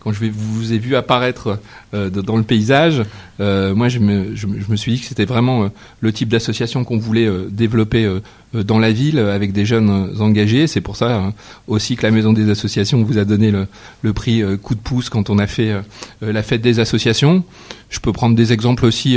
quand 0.00 0.12
je 0.12 0.22
vous 0.26 0.72
ai 0.72 0.78
vu 0.78 0.96
apparaître 0.96 1.58
euh, 1.94 2.10
dans 2.10 2.36
le 2.36 2.42
paysage, 2.42 3.02
euh, 3.40 3.74
moi 3.74 3.88
je 3.88 3.98
me, 3.98 4.76
suis 4.76 4.92
dit 4.92 5.00
que 5.00 5.06
c'était 5.06 5.24
vraiment 5.24 5.64
euh, 5.64 5.68
le 6.00 6.12
type 6.12 6.28
d'association 6.28 6.84
qu'on 6.84 6.98
voulait 6.98 7.28
développer 7.48 8.06
dans 8.52 8.78
la 8.78 8.92
ville 8.92 9.18
avec 9.18 9.52
des 9.52 9.64
jeunes 9.64 10.14
engagés. 10.20 10.66
C'est 10.66 10.82
pour 10.82 10.96
ça 10.96 11.32
aussi 11.66 11.96
que 11.96 12.02
la 12.02 12.10
Maison 12.10 12.34
des 12.34 12.50
associations 12.50 13.02
vous 13.02 13.16
a 13.16 13.24
donné 13.24 13.50
le, 13.50 13.66
le 14.02 14.12
prix 14.12 14.42
coup 14.62 14.74
de 14.74 14.80
pouce 14.80 15.08
quand 15.08 15.30
on 15.30 15.38
a 15.38 15.46
fait 15.46 15.72
la 16.20 16.42
fête 16.42 16.60
des 16.60 16.80
associations. 16.80 17.44
Je 17.88 17.98
peux 17.98 18.12
prendre 18.12 18.36
des 18.36 18.52
exemples 18.52 18.84
aussi 18.84 19.16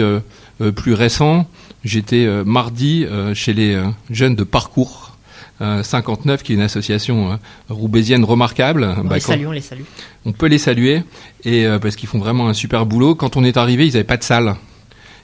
plus 0.76 0.94
récents. 0.94 1.48
J'étais 1.84 2.28
mardi 2.46 3.06
chez 3.34 3.54
les 3.54 3.80
jeunes 4.10 4.36
de 4.36 4.44
parcours 4.44 5.07
59, 5.60 6.40
euh, 6.40 6.44
qui 6.44 6.54
est 6.54 6.56
une 6.56 6.62
association 6.62 7.32
euh, 7.32 7.36
roubaisienne 7.70 8.24
remarquable. 8.24 8.96
On 8.98 9.04
bah, 9.04 9.16
les 9.16 9.22
salue, 9.22 9.48
on 9.48 9.52
les 9.52 9.62
salue. 9.62 9.82
On 10.26 10.32
peut 10.32 10.48
les 10.48 10.58
saluer, 10.58 11.04
et 11.44 11.66
euh, 11.66 11.80
parce 11.80 11.96
qu'ils 11.96 12.10
font 12.10 12.20
vraiment 12.20 12.48
un 12.48 12.54
super 12.54 12.86
boulot. 12.86 13.16
Quand 13.16 13.38
on 13.38 13.44
est 13.44 13.58
arrivé, 13.58 13.88
ils 13.88 13.94
n'avaient 13.94 14.04
pas 14.04 14.18
de 14.18 14.24
salle. 14.24 14.56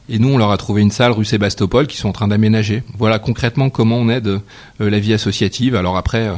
Et 0.09 0.19
nous, 0.19 0.29
on 0.29 0.37
leur 0.37 0.51
a 0.51 0.57
trouvé 0.57 0.81
une 0.81 0.91
salle 0.91 1.13
rue 1.13 1.23
Sébastopol 1.23 1.87
qui 1.87 1.95
sont 1.95 2.09
en 2.09 2.13
train 2.13 2.27
d'aménager. 2.27 2.83
Voilà 2.97 3.19
concrètement 3.19 3.69
comment 3.69 3.97
on 3.97 4.09
aide 4.09 4.41
la 4.79 4.99
vie 4.99 5.13
associative. 5.13 5.75
Alors 5.77 5.95
après, 5.95 6.29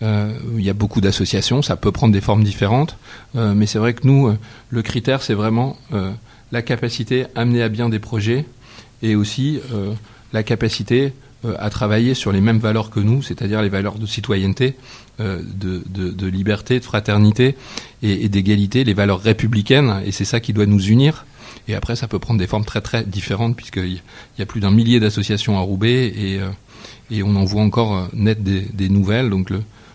il 0.00 0.60
y 0.60 0.70
a 0.70 0.72
beaucoup 0.72 1.00
d'associations, 1.00 1.60
ça 1.60 1.74
peut 1.74 1.90
prendre 1.90 2.12
des 2.12 2.20
formes 2.20 2.44
différentes, 2.44 2.96
mais 3.34 3.66
c'est 3.66 3.80
vrai 3.80 3.94
que 3.94 4.06
nous, 4.06 4.32
le 4.70 4.82
critère, 4.82 5.20
c'est 5.22 5.34
vraiment 5.34 5.76
la 6.52 6.62
capacité 6.62 7.24
à 7.34 7.40
amener 7.40 7.60
à 7.60 7.68
bien 7.68 7.88
des 7.88 7.98
projets 7.98 8.44
et 9.02 9.16
aussi 9.16 9.58
la 10.32 10.44
capacité 10.44 11.12
à 11.58 11.70
travailler 11.70 12.14
sur 12.14 12.32
les 12.32 12.40
mêmes 12.40 12.58
valeurs 12.58 12.90
que 12.90 13.00
nous, 13.00 13.22
c'est-à-dire 13.22 13.62
les 13.62 13.68
valeurs 13.68 13.98
de 13.98 14.06
citoyenneté, 14.06 14.74
euh, 15.20 15.40
de, 15.42 16.26
liberté, 16.26 16.78
de 16.80 16.84
fraternité 16.84 17.54
et, 18.02 18.28
d'égalité, 18.28 18.84
les 18.84 18.94
valeurs 18.94 19.20
républicaines, 19.20 20.02
et 20.04 20.12
c'est 20.12 20.24
ça 20.24 20.40
qui 20.40 20.52
doit 20.52 20.66
nous 20.66 20.84
unir. 20.84 21.26
Et 21.68 21.74
après, 21.74 21.96
ça 21.96 22.08
peut 22.08 22.18
prendre 22.18 22.40
des 22.40 22.46
formes 22.46 22.64
très 22.64 22.80
très 22.80 23.04
différentes, 23.04 23.56
puisqu'il 23.56 24.00
y 24.38 24.42
a 24.42 24.46
plus 24.46 24.60
d'un 24.60 24.70
millier 24.70 25.00
d'associations 25.00 25.56
à 25.58 25.60
Roubaix, 25.60 26.06
et, 26.06 26.40
euh, 26.40 27.22
on 27.24 27.36
en 27.36 27.44
voit 27.44 27.62
encore 27.62 28.08
naître 28.12 28.42
des, 28.42 28.88
nouvelles. 28.88 29.30
Donc 29.30 29.50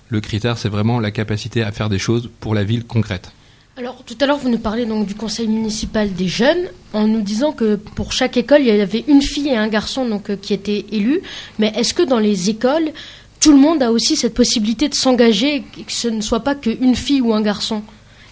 le 0.10 0.22
critère, 0.22 0.58
c'est 0.58 0.70
vraiment 0.70 1.00
la 1.00 1.12
capacité 1.12 1.62
à 1.62 1.72
faire 1.72 1.90
des 1.90 2.00
choses 2.00 2.30
pour 2.40 2.56
la 2.56 2.64
ville 2.64 2.86
concrète. 2.86 3.32
Alors 3.76 4.04
tout 4.06 4.16
à 4.22 4.28
l'heure 4.28 4.38
vous 4.38 4.50
nous 4.50 4.60
parlez 4.60 4.86
donc 4.86 5.08
du 5.08 5.16
conseil 5.16 5.48
municipal 5.48 6.14
des 6.14 6.28
jeunes 6.28 6.68
en 6.94 7.08
nous 7.08 7.22
disant 7.22 7.54
que 7.54 7.76
pour 7.76 8.12
chaque 8.12 8.38
école 8.38 8.62
il 8.62 8.68
y 8.68 8.82
avait 8.82 9.04
une 9.08 9.24
fille 9.24 9.48
et 9.48 9.58
un 9.58 9.68
garçon 9.68 10.08
donc 10.08 10.30
euh, 10.30 10.36
qui 10.36 10.54
étaient 10.54 10.86
élus. 10.92 11.22
Mais 11.58 11.74
est-ce 11.76 11.96
que 11.96 12.04
dans 12.04 12.20
les 12.20 12.52
écoles 12.52 12.92
tout 13.40 13.52
le 13.52 13.58
monde 13.58 13.82
a 13.82 13.92
aussi 13.92 14.16
cette 14.16 14.36
possibilité 14.36 14.90
de 14.90 14.94
s'engager 14.94 15.62
que 15.62 15.92
ce 15.92 16.08
ne 16.08 16.22
soit 16.22 16.42
pas 16.42 16.54
qu'une 16.54 16.96
fille 16.96 17.22
ou 17.22 17.34
un 17.34 17.42
garçon? 17.42 17.82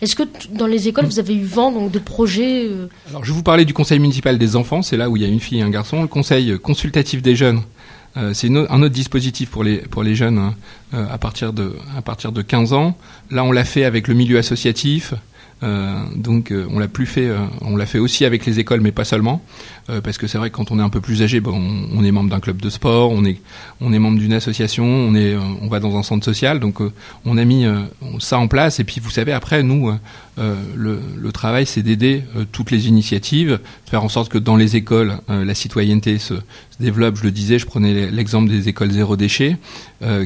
Est-ce 0.03 0.15
que 0.15 0.23
dans 0.51 0.67
les 0.67 0.87
écoles, 0.87 1.05
vous 1.05 1.19
avez 1.19 1.35
eu 1.35 1.43
vent 1.43 1.87
de 1.87 1.99
projets 1.99 2.65
euh 2.65 2.87
Alors, 3.09 3.23
je 3.23 3.31
vous 3.33 3.43
parlais 3.43 3.65
du 3.65 3.73
conseil 3.73 3.99
municipal 3.99 4.39
des 4.39 4.55
enfants, 4.55 4.81
c'est 4.81 4.97
là 4.97 5.09
où 5.09 5.17
il 5.17 5.21
y 5.21 5.25
a 5.25 5.27
une 5.27 5.39
fille 5.39 5.59
et 5.59 5.61
un 5.61 5.69
garçon. 5.69 6.01
Le 6.01 6.07
conseil 6.07 6.57
consultatif 6.57 7.21
des 7.21 7.35
jeunes, 7.35 7.61
euh, 8.17 8.33
c'est 8.33 8.49
un 8.49 8.81
autre 8.81 8.93
dispositif 8.93 9.51
pour 9.51 9.63
les, 9.63 9.77
pour 9.77 10.01
les 10.01 10.15
jeunes 10.15 10.53
à, 10.93 11.17
partir 11.19 11.53
de, 11.53 11.75
à 11.95 12.01
partir 12.01 12.31
de 12.31 12.41
15 12.41 12.73
ans. 12.73 12.97
Là, 13.29 13.43
on 13.43 13.51
l'a 13.51 13.65
fait 13.65 13.83
avec 13.83 14.07
le 14.07 14.15
milieu 14.15 14.39
associatif, 14.39 15.13
donc 15.61 16.51
euh, 16.51 16.65
on 16.71 16.79
l'a 16.79 16.87
plus 16.87 17.05
fait, 17.05 17.27
euh, 17.27 17.37
on 17.61 17.75
l'a 17.75 17.85
fait 17.85 17.99
aussi 17.99 18.25
avec 18.25 18.45
les 18.45 18.59
écoles, 18.59 18.81
mais 18.81 18.91
pas 18.91 19.03
seulement, 19.03 19.43
parce 20.03 20.17
que 20.17 20.25
c'est 20.25 20.37
vrai 20.37 20.49
que 20.49 20.55
quand 20.55 20.71
on 20.71 20.79
est 20.79 20.81
un 20.81 20.89
peu 20.89 21.01
plus 21.01 21.21
âgé, 21.21 21.41
bon, 21.41 21.59
on, 21.93 22.01
est 22.01 22.11
membre 22.11 22.29
d'un 22.29 22.39
club 22.39 22.61
de 22.61 22.69
sport, 22.69 23.11
on 23.11 23.25
est, 23.25 23.41
on 23.81 23.91
est 23.91 23.99
membre 23.99 24.19
d'une 24.19 24.31
association, 24.31 24.85
on 24.85 25.13
est, 25.15 25.35
on 25.35 25.67
va 25.67 25.81
dans 25.81 25.97
un 25.97 26.03
centre 26.03 26.23
social, 26.23 26.61
donc 26.61 26.77
on 27.25 27.37
a 27.37 27.43
mis 27.43 27.65
ça 28.19 28.39
en 28.39 28.47
place. 28.47 28.79
Et 28.79 28.85
puis 28.85 29.01
vous 29.01 29.09
savez, 29.09 29.33
après 29.33 29.63
nous, 29.63 29.91
le, 30.37 31.01
le, 31.17 31.31
travail, 31.33 31.65
c'est 31.65 31.81
d'aider 31.81 32.23
toutes 32.53 32.71
les 32.71 32.87
initiatives, 32.87 33.59
faire 33.85 34.01
en 34.01 34.07
sorte 34.07 34.31
que 34.31 34.37
dans 34.37 34.55
les 34.55 34.77
écoles, 34.77 35.17
la 35.27 35.53
citoyenneté 35.55 36.19
se, 36.19 36.35
se, 36.35 36.41
développe. 36.79 37.17
Je 37.17 37.23
le 37.23 37.31
disais, 37.31 37.59
je 37.59 37.65
prenais 37.65 38.09
l'exemple 38.09 38.49
des 38.49 38.69
écoles 38.69 38.91
zéro 38.91 39.17
déchet, 39.17 39.57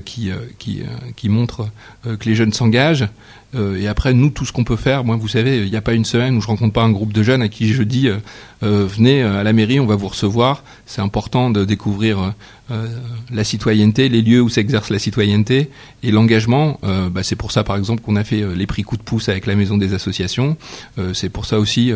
qui, 0.05 0.29
qui, 0.59 0.83
qui 1.15 1.29
montrent 1.29 1.69
que 2.03 2.29
les 2.29 2.35
jeunes 2.35 2.53
s'engagent. 2.53 3.07
Euh, 3.55 3.79
et 3.79 3.87
après, 3.87 4.13
nous, 4.13 4.29
tout 4.29 4.45
ce 4.45 4.51
qu'on 4.51 4.63
peut 4.63 4.75
faire, 4.75 5.03
moi, 5.03 5.15
vous 5.15 5.27
savez, 5.27 5.63
il 5.63 5.69
n'y 5.69 5.75
a 5.75 5.81
pas 5.81 5.93
une 5.93 6.05
semaine 6.05 6.35
où 6.35 6.41
je 6.41 6.47
rencontre 6.47 6.73
pas 6.73 6.83
un 6.83 6.91
groupe 6.91 7.13
de 7.13 7.23
jeunes 7.23 7.41
à 7.41 7.47
qui 7.47 7.73
je 7.73 7.83
dis 7.83 8.07
euh, 8.07 8.17
euh, 8.63 8.85
venez 8.87 9.21
à 9.21 9.43
la 9.43 9.53
mairie, 9.53 9.79
on 9.79 9.85
va 9.85 9.95
vous 9.95 10.07
recevoir. 10.07 10.63
C'est 10.85 11.01
important 11.01 11.49
de 11.49 11.65
découvrir 11.65 12.33
la 13.31 13.43
citoyenneté, 13.43 14.09
les 14.09 14.21
lieux 14.23 14.41
où 14.41 14.49
s'exerce 14.49 14.89
la 14.89 14.97
citoyenneté 14.97 15.69
et 16.01 16.11
l'engagement. 16.11 16.79
Bah, 17.11 17.21
c'est 17.21 17.35
pour 17.35 17.51
ça, 17.51 17.63
par 17.63 17.75
exemple, 17.75 18.01
qu'on 18.01 18.15
a 18.15 18.23
fait 18.23 18.43
les 18.55 18.65
prix 18.65 18.83
coup 18.83 18.97
de 18.97 19.03
pouce 19.03 19.29
avec 19.29 19.45
la 19.45 19.55
maison 19.55 19.77
des 19.77 19.93
associations. 19.93 20.57
c'est 21.13 21.29
pour 21.29 21.45
ça 21.45 21.59
aussi 21.59 21.91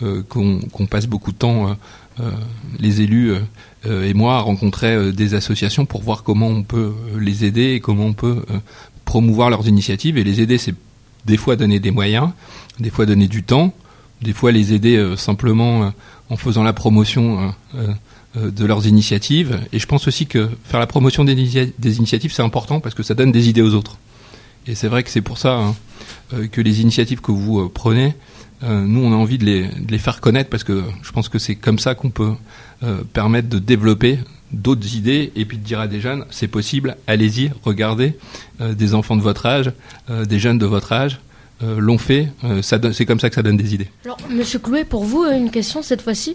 qu'on 0.00 0.86
passe 0.90 1.06
beaucoup 1.06 1.30
de 1.30 1.36
temps 1.36 1.76
les 2.80 3.00
élus 3.02 3.32
et 3.88 4.14
moi 4.14 4.40
rencontrer 4.40 5.12
des 5.12 5.34
associations 5.34 5.86
pour 5.86 6.02
voir 6.02 6.24
comment 6.24 6.48
on 6.48 6.64
peut 6.64 6.92
les 7.20 7.44
aider 7.44 7.74
et 7.74 7.80
comment 7.80 8.06
on 8.06 8.14
peut 8.14 8.42
promouvoir 9.04 9.50
leurs 9.50 9.68
initiatives. 9.68 10.18
Et 10.18 10.24
les 10.24 10.40
aider, 10.40 10.58
c'est 10.58 10.74
des 11.28 11.36
fois 11.36 11.54
donner 11.54 11.78
des 11.78 11.92
moyens, 11.92 12.30
des 12.80 12.90
fois 12.90 13.06
donner 13.06 13.28
du 13.28 13.44
temps, 13.44 13.72
des 14.22 14.32
fois 14.32 14.50
les 14.50 14.72
aider 14.72 15.14
simplement 15.16 15.92
en 16.28 16.36
faisant 16.36 16.64
la 16.64 16.72
promotion 16.72 17.54
de 18.34 18.64
leurs 18.64 18.86
initiatives. 18.86 19.60
Et 19.72 19.78
je 19.78 19.86
pense 19.86 20.08
aussi 20.08 20.26
que 20.26 20.48
faire 20.64 20.80
la 20.80 20.86
promotion 20.86 21.24
des, 21.24 21.34
initiatives, 21.34 22.32
c'est 22.32 22.42
important 22.42 22.80
parce 22.80 22.94
que 22.94 23.02
ça 23.02 23.14
donne 23.14 23.30
des 23.30 23.48
idées 23.48 23.62
aux 23.62 23.74
autres. 23.74 23.98
Et 24.66 24.74
c'est 24.74 24.88
vrai 24.88 25.02
que 25.02 25.10
c'est 25.10 25.22
pour 25.22 25.38
ça 25.38 25.54
hein, 25.54 25.76
euh, 26.34 26.46
que 26.46 26.60
les 26.60 26.82
initiatives 26.82 27.20
que 27.22 27.32
vous 27.32 27.60
euh, 27.60 27.70
prenez, 27.72 28.14
euh, 28.62 28.84
nous, 28.84 29.00
on 29.00 29.12
a 29.12 29.16
envie 29.16 29.38
de 29.38 29.44
les, 29.44 29.98
faire 29.98 30.20
connaître 30.20 30.50
parce 30.50 30.64
que 30.64 30.84
je 31.02 31.10
pense 31.12 31.30
que 31.30 31.38
c'est 31.38 31.54
comme 31.54 31.78
ça 31.78 31.94
qu'on 31.94 32.10
peut 32.10 32.32
permettre 33.12 33.48
de 33.48 33.58
développer 33.58 34.18
d'autres 34.52 34.96
idées 34.96 35.32
et 35.36 35.44
puis 35.44 35.58
de 35.58 35.64
dire 35.64 35.80
à 35.80 35.86
des 35.86 36.00
jeunes, 36.00 36.24
c'est 36.30 36.48
possible, 36.48 36.96
allez-y, 37.06 37.50
regardez, 37.64 38.16
des 38.60 38.94
enfants 38.94 39.16
de 39.16 39.22
votre 39.22 39.46
âge, 39.46 39.72
des 40.08 40.38
jeunes 40.38 40.58
de 40.58 40.66
votre 40.66 40.92
âge, 40.92 41.20
l'ont 41.60 41.98
fait, 41.98 42.28
c'est 42.62 43.04
comme 43.04 43.20
ça 43.20 43.28
que 43.28 43.34
ça 43.34 43.42
donne 43.42 43.56
des 43.56 43.74
idées. 43.74 43.88
Alors, 44.04 44.18
Monsieur 44.30 44.58
Clouet, 44.58 44.84
pour 44.84 45.04
vous, 45.04 45.24
une 45.24 45.50
question 45.50 45.82
cette 45.82 46.02
fois-ci. 46.02 46.34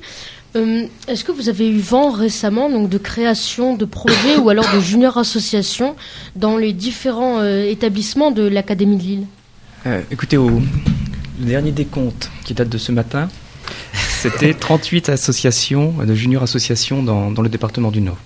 Euh, 0.56 0.86
est-ce 1.08 1.23
que 1.23 1.32
vous 1.32 1.49
avez 1.49 1.67
eu 1.67 1.80
vent 1.80 2.12
récemment 2.12 2.69
donc, 2.69 2.89
de 2.89 2.97
création 2.99 3.76
de 3.76 3.86
projets 3.86 4.38
ou 4.38 4.49
alors 4.49 4.65
de 4.73 4.80
junior 4.80 5.17
associations 5.17 5.95
dans 6.36 6.58
les 6.58 6.73
différents 6.73 7.39
euh, 7.39 7.63
établissements 7.63 8.30
de 8.30 8.43
l'Académie 8.43 8.97
de 8.97 9.02
Lille? 9.02 9.26
Euh, 9.88 10.02
Écoutez, 10.12 10.38
au 10.38 10.62
dernier 11.39 11.71
décompte 11.71 12.30
qui 12.45 12.54
date 12.54 12.69
de 12.69 12.78
ce 12.78 12.91
matin, 12.91 13.30
c'était 13.93 14.54
38 14.54 15.10
associations, 15.10 15.93
de 16.06 16.13
junior 16.13 16.43
associations 16.43 17.04
dans, 17.04 17.41
le 17.41 17.49
département 17.49 17.91
du 17.91 18.02
Nord. 18.02 18.17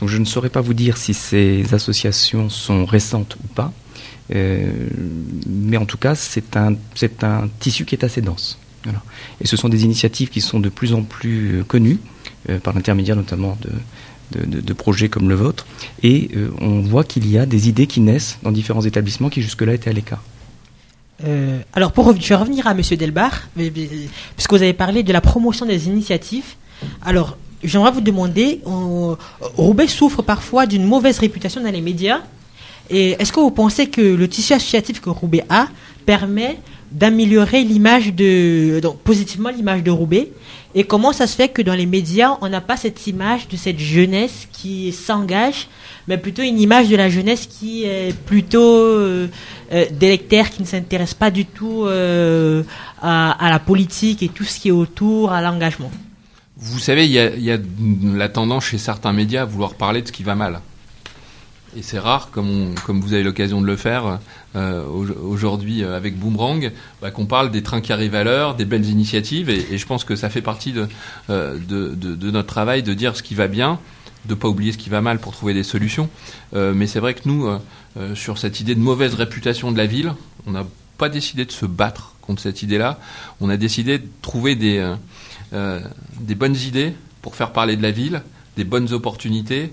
Donc 0.00 0.08
je 0.08 0.18
ne 0.18 0.24
saurais 0.24 0.50
pas 0.50 0.60
vous 0.60 0.74
dire 0.74 0.96
si 0.96 1.14
ces 1.14 1.72
associations 1.72 2.50
sont 2.50 2.84
récentes 2.84 3.36
ou 3.36 3.46
pas, 3.54 3.72
mais 4.30 5.76
en 5.76 5.86
tout 5.86 5.98
cas 5.98 6.14
c'est 6.14 6.56
un, 6.56 6.76
tissu 7.60 7.84
qui 7.84 7.94
est 7.94 8.04
assez 8.04 8.20
dense. 8.20 8.58
Et 9.40 9.46
ce 9.46 9.56
sont 9.56 9.68
des 9.68 9.84
initiatives 9.84 10.28
qui 10.28 10.40
sont 10.40 10.60
de 10.60 10.68
plus 10.68 10.92
en 10.94 11.02
plus 11.02 11.58
euh, 11.58 11.64
connues, 11.64 11.98
euh, 12.48 12.58
par 12.58 12.74
l'intermédiaire 12.74 13.16
notamment 13.16 13.58
de, 14.32 14.72
projets 14.74 15.08
comme 15.08 15.28
le 15.28 15.34
vôtre. 15.34 15.66
Et 16.02 16.30
euh, 16.36 16.50
on 16.60 16.80
voit 16.80 17.04
qu'il 17.04 17.30
y 17.30 17.38
a 17.38 17.46
des 17.46 17.68
idées 17.68 17.86
qui 17.86 18.00
naissent 18.00 18.38
dans 18.42 18.52
différents 18.52 18.82
établissements 18.82 19.28
qui 19.28 19.42
jusque-là 19.42 19.74
étaient 19.74 19.90
à 19.90 19.92
l'écart. 19.92 20.22
Alors, 21.72 21.92
pour, 21.92 22.14
je 22.18 22.28
vais 22.28 22.34
revenir 22.34 22.66
à 22.66 22.72
M. 22.72 22.80
Delbar, 22.80 23.48
puisque 23.54 24.50
vous 24.50 24.62
avez 24.62 24.72
parlé 24.72 25.02
de 25.02 25.12
la 25.12 25.20
promotion 25.20 25.66
des 25.66 25.86
initiatives. 25.88 26.54
Alors, 27.04 27.36
j'aimerais 27.64 27.90
vous 27.90 28.00
demander, 28.00 28.60
Roubaix 29.56 29.88
souffre 29.88 30.22
parfois 30.22 30.66
d'une 30.66 30.84
mauvaise 30.84 31.18
réputation 31.18 31.62
dans 31.62 31.70
les 31.70 31.80
médias. 31.80 32.20
Et 32.90 33.12
est-ce 33.18 33.32
que 33.32 33.40
vous 33.40 33.50
pensez 33.50 33.88
que 33.88 34.00
le 34.00 34.28
tissu 34.28 34.52
associatif 34.52 35.00
que 35.00 35.10
Roubaix 35.10 35.44
a 35.48 35.68
permet 36.04 36.58
d'améliorer 36.92 37.62
l'image 37.64 38.14
de 38.14 38.80
positivement 39.04 39.50
l'image 39.50 39.82
de 39.82 39.90
Roubaix. 39.90 40.30
Et 40.74 40.84
comment 40.84 41.12
ça 41.12 41.26
se 41.26 41.34
fait 41.34 41.48
que 41.48 41.62
dans 41.62 41.74
les 41.74 41.86
médias 41.86 42.36
on 42.42 42.48
n'a 42.48 42.60
pas 42.60 42.76
cette 42.76 43.06
image 43.06 43.48
de 43.48 43.56
cette 43.56 43.78
jeunesse 43.78 44.46
qui 44.52 44.92
s'engage 44.92 45.68
mais 46.08 46.18
plutôt 46.18 46.42
une 46.42 46.60
image 46.60 46.88
de 46.88 46.96
la 46.96 47.08
jeunesse 47.08 47.46
qui 47.46 47.84
est 47.84 48.16
plutôt 48.16 48.60
euh, 48.62 49.28
euh, 49.72 49.86
délectaire 49.90 50.50
qui 50.50 50.62
ne 50.62 50.66
s'intéresse 50.66 51.14
pas 51.14 51.30
du 51.30 51.46
tout 51.46 51.84
euh, 51.86 52.62
à, 53.02 53.48
la 53.50 53.58
politique 53.58 54.22
et 54.22 54.28
tout 54.28 54.44
ce 54.44 54.60
qui 54.60 54.68
est 54.68 54.72
autour 54.72 55.32
à 55.32 55.42
l'engagement? 55.42 55.90
Vous 56.58 56.78
savez 56.78 57.06
il 57.06 57.12
y 57.12 57.50
a 57.50 57.58
la 58.14 58.28
tendance 58.28 58.66
chez 58.66 58.78
certains 58.78 59.12
médias 59.12 59.42
à 59.42 59.44
vouloir 59.44 59.74
parler 59.74 60.02
de 60.02 60.06
ce 60.06 60.12
qui 60.12 60.22
va 60.22 60.34
mal 60.34 60.60
et 61.76 61.82
c'est 61.82 61.98
rare, 61.98 62.30
comme, 62.30 62.74
vous 62.88 63.12
avez 63.12 63.22
l'occasion 63.22 63.60
de 63.60 63.66
le 63.66 63.76
faire 63.76 64.18
euh, 64.54 64.84
aujourd'hui 64.86 65.84
euh, 65.84 65.94
avec 65.94 66.18
Boomerang, 66.18 66.72
bah, 67.02 67.10
qu'on 67.10 67.26
parle 67.26 67.50
des 67.50 67.62
trains 67.62 67.82
qui 67.82 67.92
arrivent 67.92 68.14
à 68.14 68.24
l'heure, 68.24 68.54
des 68.54 68.64
belles 68.64 68.86
initiatives, 68.86 69.50
et, 69.50 69.76
je 69.76 69.86
pense 69.86 70.04
que 70.04 70.16
ça 70.16 70.30
fait 70.30 70.40
partie 70.40 70.74
euh, 71.28 71.58
de, 71.58 72.30
notre 72.30 72.48
travail 72.48 72.82
de 72.82 72.94
dire 72.94 73.14
ce 73.14 73.22
qui 73.22 73.34
va 73.34 73.46
bien, 73.46 73.78
de 74.24 74.34
pas 74.34 74.48
oublier 74.48 74.72
ce 74.72 74.78
qui 74.78 74.88
va 74.88 75.02
mal 75.02 75.18
pour 75.18 75.32
trouver 75.32 75.52
des 75.52 75.62
solutions. 75.62 76.08
mais 76.52 76.88
c'est 76.88 76.98
vrai 76.98 77.14
que 77.14 77.20
nous, 77.26 77.48
sur 78.14 78.38
cette 78.38 78.58
idée 78.58 78.74
de 78.74 78.80
mauvaise 78.80 79.14
réputation 79.14 79.70
de 79.70 79.76
la 79.76 79.86
ville, 79.86 80.14
on 80.46 80.50
n'a 80.50 80.66
pas 80.98 81.08
décidé 81.08 81.44
de 81.44 81.52
se 81.52 81.64
battre 81.64 82.14
contre 82.22 82.42
cette 82.42 82.62
idée-là. 82.62 82.98
On 83.40 83.48
a 83.48 83.56
décidé 83.56 83.98
de 83.98 84.08
trouver 84.22 84.56
des 84.56 84.96
bonnes 86.34 86.56
idées 86.56 86.92
pour 87.22 87.36
faire 87.36 87.52
parler 87.52 87.76
de 87.76 87.82
la 87.82 87.92
ville, 87.92 88.22
des 88.56 88.64
bonnes 88.64 88.92
opportunités, 88.92 89.72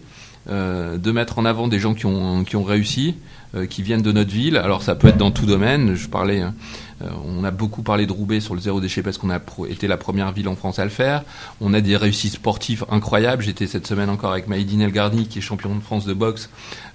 euh, 0.50 0.98
de 0.98 1.12
mettre 1.12 1.40
en 1.40 1.46
avant 1.46 1.70
des 1.70 1.80
gens 1.80 1.94
qui 1.94 2.06
ont, 2.06 2.44
qui 2.44 2.58
ont 2.58 2.66
réussi, 2.66 3.16
euh, 3.56 3.66
qui 3.66 3.82
viennent 3.82 4.02
de 4.02 4.12
notre 4.12 4.32
ville. 4.32 4.58
Alors 4.58 4.84
ça 4.84 4.94
peut 4.94 5.08
être 5.08 5.18
dans 5.18 5.32
tout 5.32 5.46
domaine. 5.46 5.96
Je 5.96 6.10
parlais, 6.10 6.42
euh, 6.42 7.08
on 7.26 7.46
a 7.46 7.52
beaucoup 7.52 7.82
parlé 7.82 8.06
de 8.06 8.12
Roubaix 8.12 8.42
sur 8.42 8.54
le 8.54 8.60
zéro 8.60 8.82
déchet 8.82 9.02
parce 9.04 9.18
qu'on 9.18 9.30
a 9.30 9.40
été 9.70 9.88
la 9.88 9.96
première 9.96 10.34
ville 10.34 10.50
en 10.50 10.56
France 10.56 10.80
à 10.80 10.84
le 10.84 10.90
faire. 10.90 11.24
On 11.62 11.74
a 11.74 11.80
des 11.80 11.96
réussites 11.96 12.34
sportives 12.34 12.86
incroyables. 12.92 13.42
J'étais 13.42 13.68
cette 13.68 13.88
semaine 13.88 14.10
encore 14.10 14.34
avec 14.34 14.50
Maïdine 14.50 14.82
Elgarni 14.82 15.28
qui 15.28 15.40
est 15.40 15.42
champion 15.42 15.74
de 15.76 15.82
France 15.82 16.06
de 16.06 16.14
boxe 16.14 16.50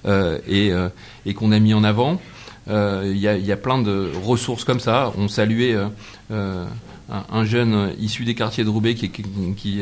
et, 0.06 0.72
qu'on 1.34 1.52
a 1.52 1.58
mis 1.58 1.72
en 1.72 1.84
avant. 1.84 2.20
Il 2.68 3.16
y, 3.16 3.52
a, 3.52 3.56
plein 3.56 3.80
de 3.80 4.10
ressources 4.22 4.64
comme 4.64 4.80
ça. 4.80 5.12
On 5.16 5.28
saluait 5.28 5.74
un, 7.08 7.44
jeune 7.44 7.94
issu 7.98 8.24
des 8.24 8.34
quartiers 8.34 8.64
de 8.64 8.68
Roubaix 8.68 8.94
qui, 8.94 9.10
qui, 9.10 9.80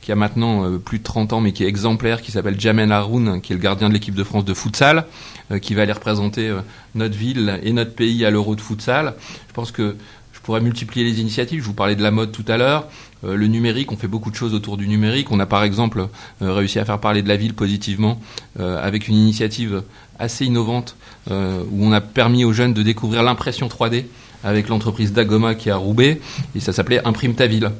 qui, 0.00 0.12
a 0.12 0.16
maintenant 0.16 0.64
euh, 0.64 0.78
plus 0.78 0.98
de 0.98 1.04
30 1.04 1.32
ans 1.32 1.40
mais 1.40 1.52
qui 1.52 1.64
est 1.64 1.68
exemplaire, 1.68 2.20
qui 2.20 2.32
s'appelle 2.32 2.58
Jamel 2.58 2.90
Haroun, 2.90 3.40
qui 3.40 3.52
est 3.52 3.56
le 3.56 3.62
gardien 3.62 3.88
de 3.88 3.94
l'équipe 3.94 4.14
de 4.14 4.24
France 4.24 4.44
de 4.44 4.54
futsal, 4.54 5.06
euh, 5.50 5.58
qui 5.58 5.74
va 5.74 5.82
aller 5.82 5.92
représenter 5.92 6.48
euh, 6.48 6.60
notre 6.94 7.16
ville 7.16 7.60
et 7.62 7.72
notre 7.72 7.94
pays 7.94 8.24
à 8.24 8.30
l'Euro 8.30 8.56
de 8.56 8.60
futsal. 8.60 9.14
Je 9.48 9.52
pense 9.52 9.70
que 9.70 9.96
je 10.32 10.40
pourrais 10.40 10.60
multiplier 10.60 11.06
les 11.06 11.20
initiatives. 11.20 11.60
Je 11.60 11.66
vous 11.66 11.74
parlais 11.74 11.96
de 11.96 12.02
la 12.02 12.10
mode 12.10 12.32
tout 12.32 12.44
à 12.48 12.58
l'heure. 12.58 12.88
le 13.22 13.46
numérique, 13.46 13.92
on 13.92 13.96
fait 13.96 14.08
beaucoup 14.08 14.30
de 14.30 14.36
choses 14.36 14.52
autour 14.52 14.76
du 14.76 14.86
numérique. 14.86 15.30
On 15.30 15.40
a 15.40 15.46
par 15.46 15.62
exemple 15.64 16.08
réussi 16.42 16.78
à 16.78 16.84
faire 16.84 16.98
parler 16.98 17.22
de 17.22 17.28
la 17.28 17.36
ville 17.36 17.54
positivement 17.54 18.20
avec 18.58 19.08
une 19.08 19.14
initiative 19.14 19.84
assez 20.18 20.44
innovante 20.44 20.96
où 21.30 21.32
on 21.80 21.92
a 21.92 22.02
permis 22.02 22.44
aux 22.44 22.52
jeunes 22.52 22.74
de 22.74 22.82
découvrir 22.82 23.22
l'impression 23.22 23.68
3D 23.68 24.04
avec 24.44 24.68
l'entreprise 24.68 25.12
Dagoma 25.12 25.54
qui 25.54 25.68
est 25.68 25.72
à 25.72 25.76
Roubaix, 25.76 26.20
et 26.54 26.60
ça 26.60 26.72
s'appelait 26.72 27.04
Imprime 27.04 27.34
ta 27.34 27.46
ville. 27.46 27.70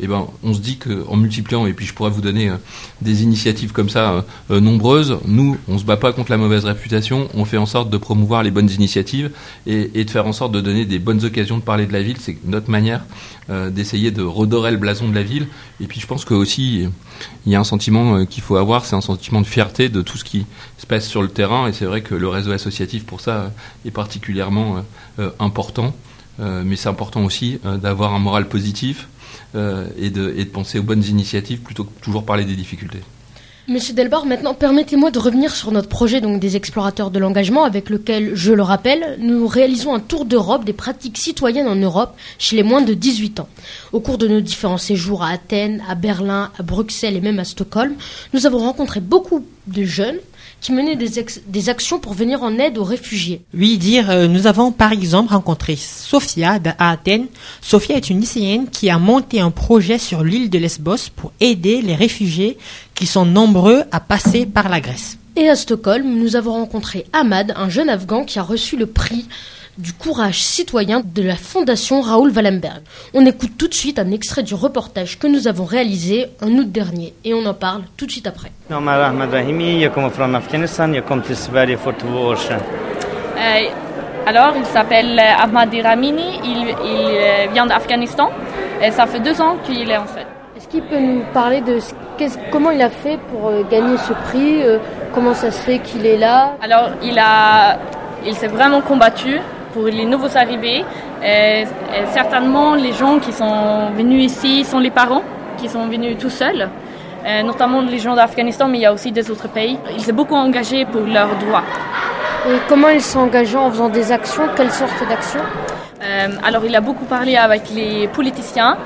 Eh 0.00 0.06
ben, 0.06 0.28
on 0.44 0.54
se 0.54 0.60
dit 0.60 0.76
qu'en 0.76 1.16
multipliant, 1.16 1.66
et 1.66 1.72
puis 1.72 1.84
je 1.84 1.92
pourrais 1.92 2.10
vous 2.10 2.20
donner 2.20 2.50
euh, 2.50 2.56
des 3.02 3.24
initiatives 3.24 3.72
comme 3.72 3.88
ça 3.88 4.12
euh, 4.12 4.22
euh, 4.52 4.60
nombreuses, 4.60 5.18
nous, 5.26 5.58
on 5.66 5.76
se 5.76 5.84
bat 5.84 5.96
pas 5.96 6.12
contre 6.12 6.30
la 6.30 6.36
mauvaise 6.36 6.64
réputation, 6.64 7.28
on 7.34 7.44
fait 7.44 7.56
en 7.56 7.66
sorte 7.66 7.90
de 7.90 7.96
promouvoir 7.96 8.44
les 8.44 8.52
bonnes 8.52 8.70
initiatives 8.70 9.32
et, 9.66 10.04
de 10.04 10.10
faire 10.10 10.26
en 10.26 10.32
sorte 10.32 10.52
de 10.52 10.60
donner 10.60 10.84
des 10.84 11.00
bonnes 11.00 11.24
occasions 11.24 11.58
de 11.58 11.62
parler 11.62 11.86
de 11.86 11.92
la 11.92 12.02
ville. 12.02 12.16
C'est 12.20 12.38
notre 12.44 12.70
manière 12.70 13.04
d'essayer 13.70 14.10
de 14.10 14.22
redorer 14.22 14.70
le 14.70 14.76
blason 14.76 15.08
de 15.08 15.14
la 15.14 15.22
ville. 15.22 15.48
Et 15.80 15.86
puis 15.86 16.00
je 16.00 16.06
pense 16.06 16.24
que 16.24 16.34
aussi, 16.34 16.86
il 17.46 17.52
y 17.52 17.56
a 17.56 17.60
un 17.60 17.64
sentiment 17.64 18.26
qu'il 18.26 18.42
faut 18.42 18.56
avoir, 18.56 18.84
c'est 18.84 18.94
un 18.94 19.00
sentiment 19.00 19.40
de 19.40 19.46
fierté 19.46 19.88
de 19.88 20.02
tout 20.02 20.18
ce 20.18 20.24
qui 20.24 20.44
se 20.76 20.86
passe 20.86 21.06
sur 21.06 21.22
le 21.22 21.28
terrain. 21.28 21.66
Et 21.66 21.72
c'est 21.72 21.86
vrai 21.86 22.02
que 22.02 22.14
le 22.14 22.28
réseau 22.28 22.52
associatif 22.52 23.04
pour 23.04 23.20
ça 23.20 23.52
est 23.86 23.90
particulièrement 23.90 24.84
important. 25.38 25.94
Euh, 26.40 26.62
mais 26.64 26.76
c'est 26.76 26.88
important 26.88 27.24
aussi 27.24 27.58
euh, 27.64 27.76
d'avoir 27.76 28.14
un 28.14 28.18
moral 28.18 28.48
positif 28.48 29.08
euh, 29.54 29.86
et 29.98 30.10
de, 30.10 30.44
penser 30.44 30.78
aux 30.78 30.82
bonnes 30.82 31.04
initiatives 31.04 31.60
plutôt 31.60 31.84
que 31.84 32.00
toujours 32.00 32.24
parler 32.24 32.44
des 32.44 32.54
difficultés. 32.54 33.00
Monsieur 33.66 33.92
Delbar, 33.92 34.24
maintenant 34.24 34.54
permettez-moi 34.54 35.10
de 35.10 35.18
revenir 35.18 35.54
sur 35.54 35.72
notre 35.72 35.90
projet 35.90 36.22
donc 36.22 36.40
des 36.40 36.56
explorateurs 36.56 37.10
de 37.10 37.18
l'engagement 37.18 37.64
avec 37.64 37.90
lequel, 37.90 38.34
je 38.34 38.54
le 38.54 38.62
rappelle, 38.62 39.18
nous 39.20 39.46
réalisons 39.46 39.94
un 39.94 40.00
tour 40.00 40.24
d'Europe 40.24 40.64
des 40.64 40.72
pratiques 40.72 41.18
citoyennes 41.18 41.68
en 41.68 41.76
Europe 41.76 42.16
chez 42.38 42.56
les 42.56 42.62
moins 42.62 42.80
de 42.80 42.94
18 42.94 43.40
ans. 43.40 43.48
Au 43.92 44.00
cours 44.00 44.16
de 44.16 44.26
nos 44.26 44.40
différents 44.40 44.78
séjours 44.78 45.22
à 45.22 45.28
Athènes, 45.28 45.82
à 45.86 45.96
Berlin, 45.96 46.50
à 46.58 46.62
Bruxelles 46.62 47.16
et 47.16 47.20
même 47.20 47.38
à 47.38 47.44
Stockholm, 47.44 47.94
nous 48.32 48.46
avons 48.46 48.58
rencontré 48.58 49.00
beaucoup 49.00 49.44
de 49.66 49.84
jeunes 49.84 50.18
qui 50.60 50.72
menait 50.72 50.96
des, 50.96 51.24
des, 51.46 51.68
actions 51.68 51.98
pour 51.98 52.14
venir 52.14 52.42
en 52.42 52.58
aide 52.58 52.78
aux 52.78 52.84
réfugiés. 52.84 53.42
Oui, 53.54 53.78
dire, 53.78 54.10
euh, 54.10 54.26
nous 54.26 54.46
avons 54.46 54.72
par 54.72 54.92
exemple 54.92 55.32
rencontré 55.32 55.76
Sofia 55.76 56.58
à 56.78 56.90
Athènes. 56.90 57.26
Sofia 57.60 57.96
est 57.96 58.10
une 58.10 58.20
lycéenne 58.20 58.68
qui 58.68 58.90
a 58.90 58.98
monté 58.98 59.40
un 59.40 59.50
projet 59.50 59.98
sur 59.98 60.24
l'île 60.24 60.50
de 60.50 60.58
Lesbos 60.58 61.10
pour 61.14 61.32
aider 61.40 61.82
les 61.82 61.94
réfugiés 61.94 62.58
qui 62.94 63.06
sont 63.06 63.24
nombreux 63.24 63.84
à 63.92 64.00
passer 64.00 64.46
par 64.46 64.68
la 64.68 64.80
Grèce. 64.80 65.18
Et 65.36 65.48
à 65.48 65.54
Stockholm, 65.54 66.18
nous 66.18 66.34
avons 66.34 66.52
rencontré 66.52 67.06
Ahmad, 67.12 67.54
un 67.56 67.68
jeune 67.68 67.88
Afghan 67.88 68.24
qui 68.24 68.40
a 68.40 68.42
reçu 68.42 68.76
le 68.76 68.86
prix 68.86 69.26
du 69.78 69.92
courage 69.92 70.42
citoyen 70.42 71.00
de 71.04 71.22
la 71.22 71.36
Fondation 71.36 72.00
Raoul 72.00 72.30
Wallenberg. 72.34 72.82
On 73.14 73.24
écoute 73.24 73.52
tout 73.56 73.68
de 73.68 73.74
suite 73.74 73.98
un 73.98 74.10
extrait 74.10 74.42
du 74.42 74.54
reportage 74.54 75.18
que 75.18 75.26
nous 75.26 75.46
avons 75.48 75.64
réalisé 75.64 76.26
en 76.42 76.48
août 76.48 76.70
dernier 76.70 77.14
et 77.24 77.32
on 77.32 77.46
en 77.46 77.54
parle 77.54 77.82
tout 77.96 78.06
de 78.06 78.10
suite 78.10 78.26
après. 78.26 78.50
Euh, 83.36 83.68
alors, 84.26 84.52
il 84.56 84.66
s'appelle 84.66 85.18
Ahmad 85.18 85.74
Ramini, 85.82 86.40
il, 86.44 86.58
il, 86.58 86.74
euh, 86.84 87.46
vient 87.52 87.66
d'Afghanistan 87.66 88.30
et 88.82 88.90
ça 88.90 89.06
fait 89.06 89.20
deux 89.20 89.40
ans 89.40 89.56
qu'il 89.64 89.90
est 89.90 89.96
en 89.96 90.06
fait. 90.06 90.26
Est-ce 90.56 90.68
qu'il 90.68 90.82
peut 90.82 90.98
nous 90.98 91.22
parler 91.32 91.60
de 91.60 91.78
ce, 91.78 91.94
comment 92.50 92.70
il 92.70 92.82
a 92.82 92.90
fait 92.90 93.18
pour 93.30 93.48
euh, 93.48 93.62
gagner 93.70 93.96
ce 93.96 94.12
prix 94.12 94.62
euh, 94.62 94.78
Comment 95.14 95.34
ça 95.34 95.50
se 95.50 95.60
fait 95.60 95.78
qu'il 95.78 96.04
est 96.04 96.18
là? 96.18 96.56
Alors, 96.60 96.90
il, 97.02 97.18
a, 97.18 97.78
il 98.26 98.34
s'est 98.34 98.48
vraiment 98.48 98.80
combattu 98.80 99.40
pour 99.78 99.86
les 99.86 100.04
nouveaux 100.04 100.36
arrivés. 100.36 100.84
Et, 101.24 101.64
certainement, 102.12 102.74
les 102.74 102.92
gens 102.92 103.20
qui 103.20 103.32
sont 103.32 103.90
venus 103.96 104.24
ici 104.32 104.64
sont 104.64 104.80
les 104.80 104.90
parents 104.90 105.22
qui 105.56 105.68
sont 105.68 105.86
venus 105.86 106.16
tout 106.18 106.30
seuls, 106.30 106.68
notamment 107.44 107.80
les 107.80 107.98
gens 107.98 108.14
d'Afghanistan, 108.14 108.68
mais 108.68 108.78
il 108.78 108.82
y 108.82 108.86
a 108.86 108.92
aussi 108.92 109.10
des 109.10 109.28
autres 109.28 109.48
pays. 109.48 109.76
Il 109.96 110.00
s'est 110.00 110.12
beaucoup 110.12 110.36
engagé 110.36 110.84
pour 110.84 111.02
leurs 111.02 111.34
droits. 111.42 111.64
Et 112.46 112.58
comment 112.68 112.88
il 112.88 113.00
s'est 113.00 113.18
engagé 113.18 113.56
en 113.56 113.70
faisant 113.70 113.88
des 113.88 114.12
actions? 114.12 114.44
Quelle 114.56 114.70
sorte 114.70 115.00
d'actions 115.08 115.42
euh, 116.02 116.28
Alors, 116.44 116.64
il 116.64 116.74
a 116.76 116.80
beaucoup 116.80 117.04
parlé 117.04 117.36
avec 117.36 117.70
les 117.74 118.06
politiciens 118.08 118.78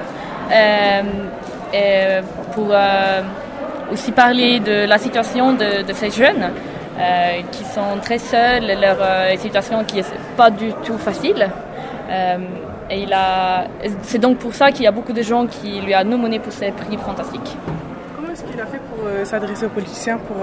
euh, 0.50 2.22
pour 2.54 2.68
euh, 2.70 3.20
aussi 3.92 4.10
parler 4.12 4.60
de 4.60 4.86
la 4.86 4.98
situation 4.98 5.52
de, 5.52 5.92
ces 5.92 6.10
jeunes 6.10 6.50
qui 7.50 7.64
sont 7.64 7.98
très 8.02 8.18
seuls, 8.18 8.66
leur 8.80 8.98
situation 9.38 9.84
qui 9.84 9.96
n'est 9.96 10.04
pas 10.36 10.50
du 10.50 10.72
tout 10.84 10.98
facile. 10.98 11.48
et 12.90 13.02
il 13.02 13.12
a, 13.12 13.66
c'est 14.02 14.18
donc 14.18 14.38
pour 14.38 14.54
ça 14.54 14.70
qu'il 14.70 14.84
y 14.84 14.86
a 14.86 14.92
beaucoup 14.92 15.12
de 15.12 15.22
gens 15.22 15.46
qui 15.46 15.80
lui 15.80 15.94
ont 15.96 16.04
nominé 16.04 16.38
pour 16.38 16.52
ces 16.52 16.70
prix 16.70 16.96
fantastiques. 16.98 17.56
Comment 18.14 18.30
est-ce 18.32 18.44
qu'il 18.44 18.60
a 18.60 18.66
fait 18.66 18.80
pour 18.90 19.26
s'adresser 19.26 19.66
aux 19.66 19.70
politiciens 19.70 20.18
pour 20.18 20.36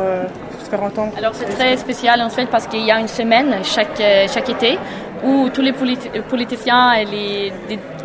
se 0.63 0.69
faire 0.69 0.83
entendre 0.83 1.13
Alors 1.17 1.35
c'est 1.35 1.45
très 1.45 1.77
spécial 1.77 2.21
en 2.21 2.29
fait 2.29 2.47
parce 2.47 2.67
qu'il 2.67 2.83
y 2.83 2.91
a 2.91 2.99
une 2.99 3.07
semaine 3.07 3.53
chaque, 3.63 4.01
chaque 4.33 4.49
été 4.49 4.79
où 5.23 5.49
tous 5.49 5.61
les 5.61 5.73
politiciens 5.73 6.93
et 6.93 7.05
les, 7.05 7.53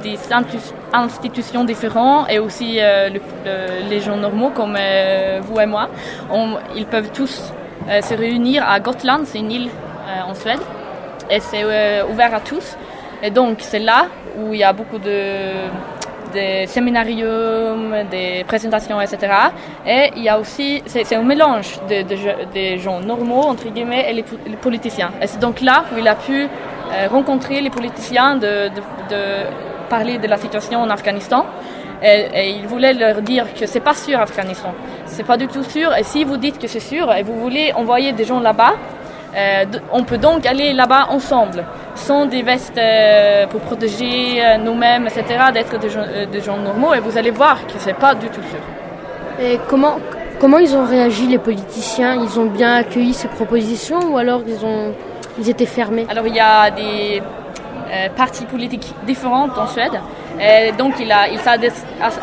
des, 0.02 0.18
institutions 0.92 1.64
différentes 1.64 2.30
et 2.30 2.38
aussi 2.38 2.76
euh, 2.78 3.08
les 3.88 4.00
gens 4.00 4.16
normaux 4.16 4.50
comme 4.50 4.76
euh, 4.78 5.40
vous 5.42 5.58
et 5.58 5.66
moi, 5.66 5.88
ils 6.76 6.86
peuvent 6.86 7.10
tous 7.12 7.40
euh, 7.40 7.63
se 7.88 8.14
réunir 8.14 8.68
à 8.68 8.80
Gotland, 8.80 9.24
c'est 9.24 9.38
une 9.38 9.50
île 9.50 9.70
en 10.26 10.34
Suède, 10.34 10.60
et 11.30 11.40
c'est 11.40 11.64
ouvert 12.10 12.34
à 12.34 12.40
tous. 12.40 12.76
Et 13.22 13.30
donc 13.30 13.58
c'est 13.60 13.78
là 13.78 14.06
où 14.38 14.52
il 14.52 14.60
y 14.60 14.64
a 14.64 14.72
beaucoup 14.72 14.98
de 14.98 15.52
séminariums, 16.66 17.94
des 18.10 18.44
présentations, 18.44 19.00
etc. 19.00 19.32
Et 19.86 20.10
il 20.16 20.22
y 20.22 20.28
a 20.28 20.38
aussi, 20.38 20.82
c'est 20.86 21.14
un 21.14 21.22
mélange 21.22 21.78
de, 21.88 22.76
gens 22.78 23.00
normaux, 23.00 23.42
entre 23.42 23.68
guillemets, 23.68 24.10
et 24.10 24.12
les, 24.12 24.56
politiciens. 24.56 25.10
Et 25.20 25.26
c'est 25.26 25.40
donc 25.40 25.60
là 25.60 25.84
où 25.92 25.98
il 25.98 26.08
a 26.08 26.14
pu 26.14 26.44
euh, 26.44 27.08
rencontrer 27.10 27.60
les 27.60 27.70
politiciens, 27.70 28.36
de, 28.36 28.68
de, 29.10 29.20
parler 29.88 30.18
de 30.18 30.26
la 30.26 30.38
situation 30.38 30.80
en 30.80 30.90
Afghanistan. 30.90 31.46
Et, 32.04 32.50
il 32.50 32.66
voulait 32.66 32.92
leur 32.92 33.22
dire 33.22 33.46
que 33.54 33.66
c'est 33.66 33.80
pas 33.80 33.94
sûr 33.94 34.20
Afghanistan, 34.20 34.72
c'est 35.06 35.24
pas 35.24 35.36
du 35.36 35.46
tout 35.48 35.62
sûr. 35.62 35.94
Et 35.96 36.02
si 36.02 36.24
vous 36.24 36.36
dites 36.36 36.58
que 36.58 36.66
c'est 36.66 36.80
sûr 36.80 37.12
et 37.12 37.22
vous 37.22 37.40
voulez 37.40 37.72
envoyer 37.74 38.12
des 38.12 38.24
gens 38.24 38.40
là-bas, 38.40 38.74
euh, 39.36 39.64
on 39.92 40.04
peut 40.04 40.18
donc 40.18 40.46
aller 40.46 40.72
là-bas 40.74 41.06
ensemble, 41.10 41.64
sans 41.94 42.26
des 42.26 42.42
vestes 42.42 42.78
euh, 42.78 43.46
pour 43.46 43.60
protéger 43.60 44.42
nous-mêmes, 44.62 45.06
etc., 45.06 45.24
d'être 45.52 45.78
des, 45.78 46.26
des, 46.26 46.40
gens 46.40 46.58
normaux. 46.58 46.94
Et 46.94 47.00
vous 47.00 47.16
allez 47.16 47.30
voir 47.30 47.66
que 47.66 47.74
c'est 47.78 47.94
pas 47.96 48.14
du 48.14 48.28
tout 48.28 48.42
sûr. 48.42 49.44
Et 49.44 49.58
comment, 49.68 49.96
comment 50.38 50.58
ils 50.58 50.76
ont 50.76 50.84
réagi 50.84 51.26
les 51.26 51.38
politiciens? 51.38 52.14
Ils 52.22 52.38
ont 52.38 52.46
bien 52.46 52.74
accueilli 52.76 53.14
ces 53.14 53.28
propositions 53.28 54.12
ou 54.12 54.18
alors 54.18 54.42
ils 54.46 54.64
ont 54.64 54.92
ils 55.38 55.50
étaient 55.50 55.66
fermés? 55.66 56.06
Alors 56.08 56.26
il 56.26 56.34
y 56.34 56.40
a 56.40 56.70
des 56.70 57.22
euh, 57.90 58.08
partis 58.16 58.44
politiques 58.44 58.94
différentes 59.06 59.56
en 59.58 59.66
Suède. 59.66 60.00
Donc 60.78 60.94
il, 61.00 61.10
a, 61.12 61.28
il 61.28 61.38
s'est 61.38 61.50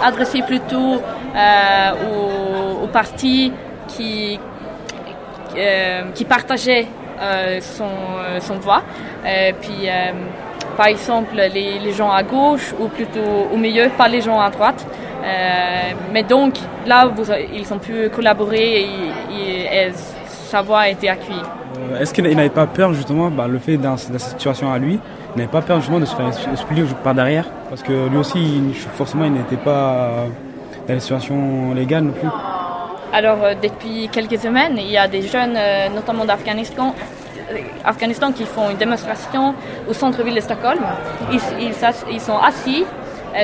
adressé 0.02 0.42
plutôt 0.42 1.02
euh, 1.36 2.84
aux, 2.84 2.88
partis 2.88 3.54
qui, 3.88 4.40
euh, 5.58 6.04
qui 6.14 6.26
partageaient 6.26 6.88
son, 7.62 7.90
son 8.40 8.56
voix. 8.56 8.82
Et 9.26 9.54
puis 9.54 9.88
par 10.76 10.88
exemple 10.88 11.36
les, 11.36 11.80
les, 11.80 11.92
gens 11.94 12.12
à 12.12 12.24
gauche 12.24 12.74
ou 12.80 12.88
plutôt 12.88 13.48
au 13.54 13.58
milieu, 13.58 13.90
pas 13.90 14.08
les 14.08 14.22
gens 14.22 14.40
à 14.40 14.50
droite. 14.50 14.86
mais 16.12 16.24
donc 16.24 16.56
là, 16.86 17.10
ils 17.54 17.74
ont 17.74 17.80
pu 17.80 18.10
collaborer 18.10 18.88
et, 19.32 19.92
sa 20.52 20.62
voix 20.62 20.80
a 20.82 20.90
été 20.90 21.08
accueillie. 21.08 21.40
Euh, 21.92 22.00
est-ce 22.00 22.14
qu'il 22.14 22.24
n'avait 22.24 22.50
pas 22.50 22.68
peur 22.68 22.94
justement, 22.94 23.30
bah, 23.32 23.48
le 23.48 23.58
fait 23.60 23.78
dans, 23.78 23.98
cette 23.98 24.20
situation 24.20 24.72
à 24.72 24.78
lui, 24.78 25.00
il 25.36 25.40
n'avait 25.40 25.52
pas 25.52 25.62
peur 25.62 25.80
justement 25.80 26.00
de 26.00 26.06
se 26.06 26.16
faire 26.16 26.28
expliquer 26.28 26.84
par 27.04 27.14
derrière 27.14 27.46
Parce 27.70 27.84
que 27.84 28.10
lui 28.10 28.18
aussi, 28.18 28.74
forcément, 28.96 29.26
il 29.26 29.34
n'était 29.34 29.58
pas 29.58 30.26
dans 30.88 30.94
la 30.94 31.00
situation 31.00 31.74
légale 31.74 32.04
non 32.06 32.14
plus. 32.14 32.28
Alors, 33.14 33.44
euh, 33.44 33.54
depuis 33.62 34.10
quelques 34.12 34.40
semaines, 34.40 34.78
il 34.78 34.90
y 34.90 34.98
a 34.98 35.08
des 35.08 35.22
jeunes, 35.22 35.56
euh, 35.58 35.90
notamment 35.90 36.26
d'Afghanistan, 36.26 36.96
Afghanistan, 37.84 38.32
qui 38.32 38.46
font 38.46 38.70
une 38.70 38.78
démonstration 38.78 39.54
au 39.90 39.94
centre-ville 39.94 40.36
de 40.36 40.40
Stockholm. 40.40 40.80
Ils, 41.32 41.42
ils, 42.10 42.22
sont 42.22 42.38
assis, 42.38 42.86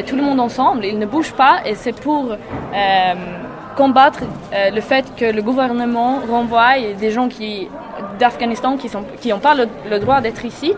tout 0.06 0.16
le 0.16 0.22
monde 0.22 0.40
ensemble, 0.40 0.86
ils 0.86 0.98
ne 0.98 1.06
bougent 1.06 1.34
pas, 1.34 1.58
et 1.66 1.76
c'est 1.76 1.92
pour 1.92 2.34
combattre 3.76 4.22
le 4.54 4.80
fait 4.80 5.06
que 5.18 5.26
le 5.26 5.42
gouvernement 5.42 6.22
renvoie 6.30 6.76
des 6.98 7.12
gens 7.12 7.28
d'Afghanistan 8.18 8.78
qui 8.78 8.90
n'ont 8.96 9.04
qui 9.20 9.34
pas 9.34 9.56
le, 9.56 10.00
droit 10.00 10.22
d'être 10.22 10.46
ici. 10.46 10.74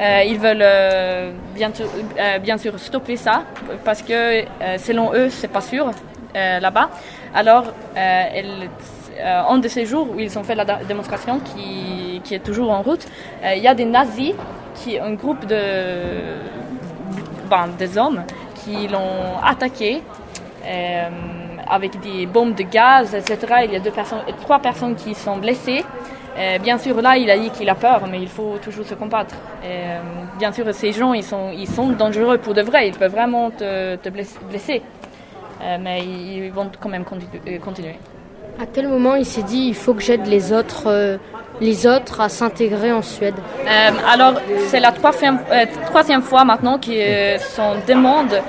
Euh, 0.00 0.22
ils 0.26 0.38
veulent 0.38 0.62
euh, 0.62 1.32
bien, 1.54 1.70
euh, 2.18 2.38
bien, 2.38 2.56
sûr 2.56 2.78
stopper 2.78 3.16
ça 3.16 3.42
parce 3.84 4.00
que 4.00 4.44
selon 4.78 5.12
eux, 5.12 5.28
c'est 5.28 5.48
pas 5.48 5.60
sûr 5.60 5.90
là-bas. 6.34 6.88
Alors, 7.34 7.64
un 7.96 9.58
de 9.58 9.68
ces 9.68 9.84
jours 9.84 10.08
où 10.10 10.20
ils 10.20 10.38
ont 10.38 10.44
fait 10.44 10.54
la 10.54 10.64
démonstration 10.64 11.40
qui, 11.40 12.20
qui 12.24 12.34
est 12.34 12.44
toujours 12.44 12.70
en 12.70 12.82
route, 12.82 13.06
il 13.44 13.62
y 13.62 13.68
a 13.68 13.74
des 13.74 13.84
nazis, 13.84 14.32
qui, 14.76 14.98
un 14.98 15.12
groupe 15.12 15.44
de, 15.46 15.58
ben, 17.50 17.68
des 17.78 17.98
hommes 17.98 18.22
qui 18.64 18.88
l'ont 18.88 19.38
attaqué 19.44 20.02
avec 21.68 22.00
des 22.00 22.26
bombes 22.26 22.54
de 22.54 22.62
gaz, 22.62 23.14
etc. 23.14 23.38
Il 23.64 23.72
y 23.72 23.76
a 23.76 23.80
deux 23.80 23.90
personnes, 23.90 24.22
trois 24.40 24.60
personnes 24.60 24.94
qui 24.94 25.14
sont 25.14 25.36
blessées. 25.36 25.84
Euh, 26.38 26.58
bien 26.58 26.78
sûr, 26.78 27.00
là, 27.02 27.16
il 27.16 27.30
a 27.30 27.38
dit 27.38 27.50
qu'il 27.50 27.68
a 27.68 27.74
peur, 27.74 28.02
mais 28.10 28.20
il 28.20 28.28
faut 28.28 28.56
toujours 28.62 28.86
se 28.86 28.94
combattre. 28.94 29.34
Euh, 29.64 29.98
bien 30.38 30.52
sûr, 30.52 30.64
ces 30.72 30.92
gens, 30.92 31.12
ils 31.12 31.24
sont, 31.24 31.50
ils 31.52 31.68
sont 31.68 31.88
dangereux 31.88 32.38
pour 32.38 32.54
de 32.54 32.62
vrai. 32.62 32.88
Ils 32.88 32.94
peuvent 32.94 33.10
vraiment 33.10 33.50
te, 33.50 34.08
blesser. 34.08 34.82
Euh, 35.62 35.76
mais 35.80 36.02
ils 36.02 36.50
vont 36.50 36.70
quand 36.80 36.88
même 36.88 37.04
continuer. 37.04 37.98
À 38.58 38.66
quel 38.72 38.88
moment 38.88 39.14
il 39.14 39.24
s'est 39.24 39.42
dit 39.42 39.66
il 39.68 39.74
faut 39.74 39.94
que 39.94 40.02
j'aide 40.02 40.26
les 40.26 40.52
autres, 40.52 41.18
les 41.60 41.86
autres 41.86 42.20
à 42.20 42.28
s'intégrer 42.28 42.92
en 42.92 43.02
Suède 43.02 43.34
Alors, 44.10 44.34
c'est 44.68 44.80
la 44.80 44.92
troisième, 44.92 45.38
troisième, 45.86 46.22
fois 46.22 46.44
maintenant 46.44 46.78
que 46.78 47.38
son 47.38 47.76
demande 47.86 48.40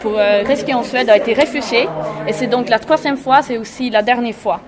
pour 0.00 0.14
rester 0.14 0.74
en 0.74 0.82
Suède 0.82 1.10
a 1.10 1.16
été 1.16 1.34
refusée. 1.34 1.88
Et 2.26 2.32
c'est 2.32 2.46
donc 2.46 2.68
la 2.68 2.78
troisième 2.78 3.16
fois, 3.16 3.42
c'est 3.42 3.58
aussi 3.58 3.90
la 3.90 4.02
dernière 4.02 4.34
fois. 4.34 4.60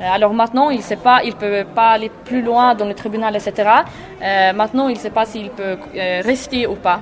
Euh, 0.00 0.04
alors 0.10 0.32
maintenant, 0.32 0.70
il 0.70 0.78
ne 0.78 1.24
il 1.26 1.34
peut 1.34 1.64
pas 1.74 1.90
aller 1.90 2.10
plus 2.24 2.42
loin 2.42 2.74
dans 2.74 2.86
le 2.86 2.94
tribunal, 2.94 3.36
etc. 3.36 3.68
Euh, 4.22 4.52
maintenant, 4.52 4.88
il 4.88 4.94
ne 4.94 4.98
sait 4.98 5.10
pas 5.10 5.26
s'il 5.26 5.50
peut 5.50 5.76
euh, 5.94 6.22
rester 6.24 6.66
ou 6.66 6.74
pas. 6.74 7.00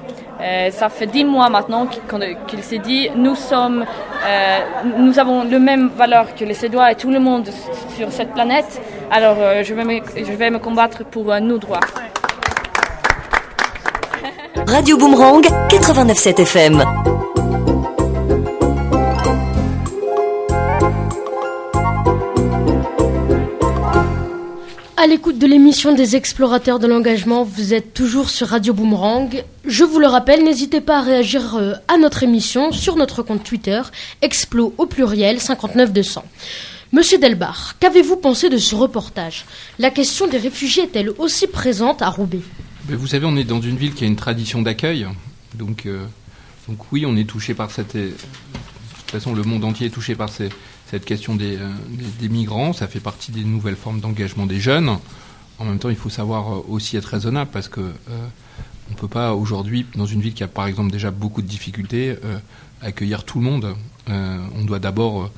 ça 0.70 0.88
fait 0.88 1.06
dix 1.06 1.24
mois 1.24 1.48
maintenant 1.48 1.86
qu'il 2.48 2.62
s'est 2.62 2.78
dit, 2.78 3.10
nous 3.16 3.34
sommes, 3.34 3.84
nous 4.96 5.18
avons 5.18 5.42
le 5.42 5.58
même 5.58 5.88
valeur 5.88 6.34
que 6.36 6.44
les 6.44 6.54
Suédois 6.54 6.92
et 6.92 6.94
tout 6.94 7.10
le 7.10 7.18
monde 7.18 7.48
sur 7.96 8.10
cette 8.12 8.32
planète. 8.32 8.80
Alors, 9.10 9.36
je 9.62 9.74
vais, 9.74 9.84
me, 9.84 10.00
je 10.16 10.32
vais 10.32 10.50
me 10.50 10.58
combattre 10.58 11.04
pour 11.04 11.26
nos 11.40 11.58
droits. 11.58 11.86
Radio 14.66 14.96
Boomerang 14.96 15.44
89.7 15.70 16.42
FM. 16.42 17.27
À 25.00 25.06
l'écoute 25.06 25.38
de 25.38 25.46
l'émission 25.46 25.94
des 25.94 26.16
explorateurs 26.16 26.80
de 26.80 26.88
l'engagement, 26.88 27.44
vous 27.44 27.72
êtes 27.72 27.94
toujours 27.94 28.28
sur 28.30 28.48
Radio 28.48 28.74
Boomerang. 28.74 29.44
Je 29.64 29.84
vous 29.84 30.00
le 30.00 30.08
rappelle, 30.08 30.42
n'hésitez 30.42 30.80
pas 30.80 30.98
à 30.98 31.02
réagir 31.02 31.54
euh, 31.54 31.74
à 31.86 31.98
notre 31.98 32.24
émission 32.24 32.72
sur 32.72 32.96
notre 32.96 33.22
compte 33.22 33.44
Twitter, 33.44 33.80
explo 34.22 34.74
au 34.76 34.86
pluriel 34.86 35.40
59200. 35.40 36.24
Monsieur 36.90 37.16
Delbar, 37.18 37.76
qu'avez-vous 37.78 38.16
pensé 38.16 38.48
de 38.48 38.56
ce 38.58 38.74
reportage? 38.74 39.44
La 39.78 39.90
question 39.90 40.26
des 40.26 40.38
réfugiés 40.38 40.82
est-elle 40.82 41.10
aussi 41.18 41.46
présente 41.46 42.02
à 42.02 42.10
Roubaix? 42.10 42.42
Ben, 42.86 42.96
Vous 42.96 43.06
savez, 43.06 43.24
on 43.24 43.36
est 43.36 43.44
dans 43.44 43.60
une 43.60 43.76
ville 43.76 43.94
qui 43.94 44.02
a 44.02 44.08
une 44.08 44.16
tradition 44.16 44.62
d'accueil. 44.62 45.06
Donc, 45.54 45.86
euh, 45.86 46.06
donc 46.66 46.78
oui, 46.90 47.06
on 47.06 47.16
est 47.16 47.28
touché 47.28 47.54
par 47.54 47.70
cette... 47.70 47.96
De 47.96 48.10
toute 48.10 49.12
façon, 49.12 49.32
le 49.32 49.44
monde 49.44 49.64
entier 49.64 49.86
est 49.86 49.90
touché 49.90 50.16
par 50.16 50.28
ces, 50.28 50.48
cette 50.90 51.04
question 51.04 51.36
euh, 51.40 51.72
des, 52.20 52.28
migrants, 52.28 52.72
ça 52.72 52.86
fait 52.86 53.00
partie 53.00 53.30
des 53.30 53.44
nouvelles 53.44 53.76
formes 53.76 54.00
d'engagement 54.00 54.46
des 54.46 54.58
jeunes. 54.58 54.96
En 55.58 55.64
même 55.64 55.78
temps, 55.78 55.90
il 55.90 55.96
faut 55.96 56.08
savoir 56.08 56.50
euh, 56.50 56.64
aussi 56.68 56.96
être 56.96 57.06
raisonnable 57.06 57.50
parce 57.52 57.68
que 57.68 57.80
euh, 57.80 58.26
on 58.90 58.94
peut 58.94 59.08
pas 59.08 59.34
aujourd'hui, 59.34 59.84
dans 59.96 60.06
une 60.06 60.22
ville 60.22 60.32
qui 60.32 60.44
a 60.44 60.48
par 60.48 60.66
exemple 60.66 60.90
déjà 60.90 61.10
beaucoup 61.10 61.42
de 61.42 61.46
difficultés, 61.46 62.16
accueillir 62.80 63.24
tout 63.24 63.38
le 63.38 63.44
monde. 63.44 63.76
on 64.08 64.64
doit 64.64 64.78
d'abord 64.78 65.30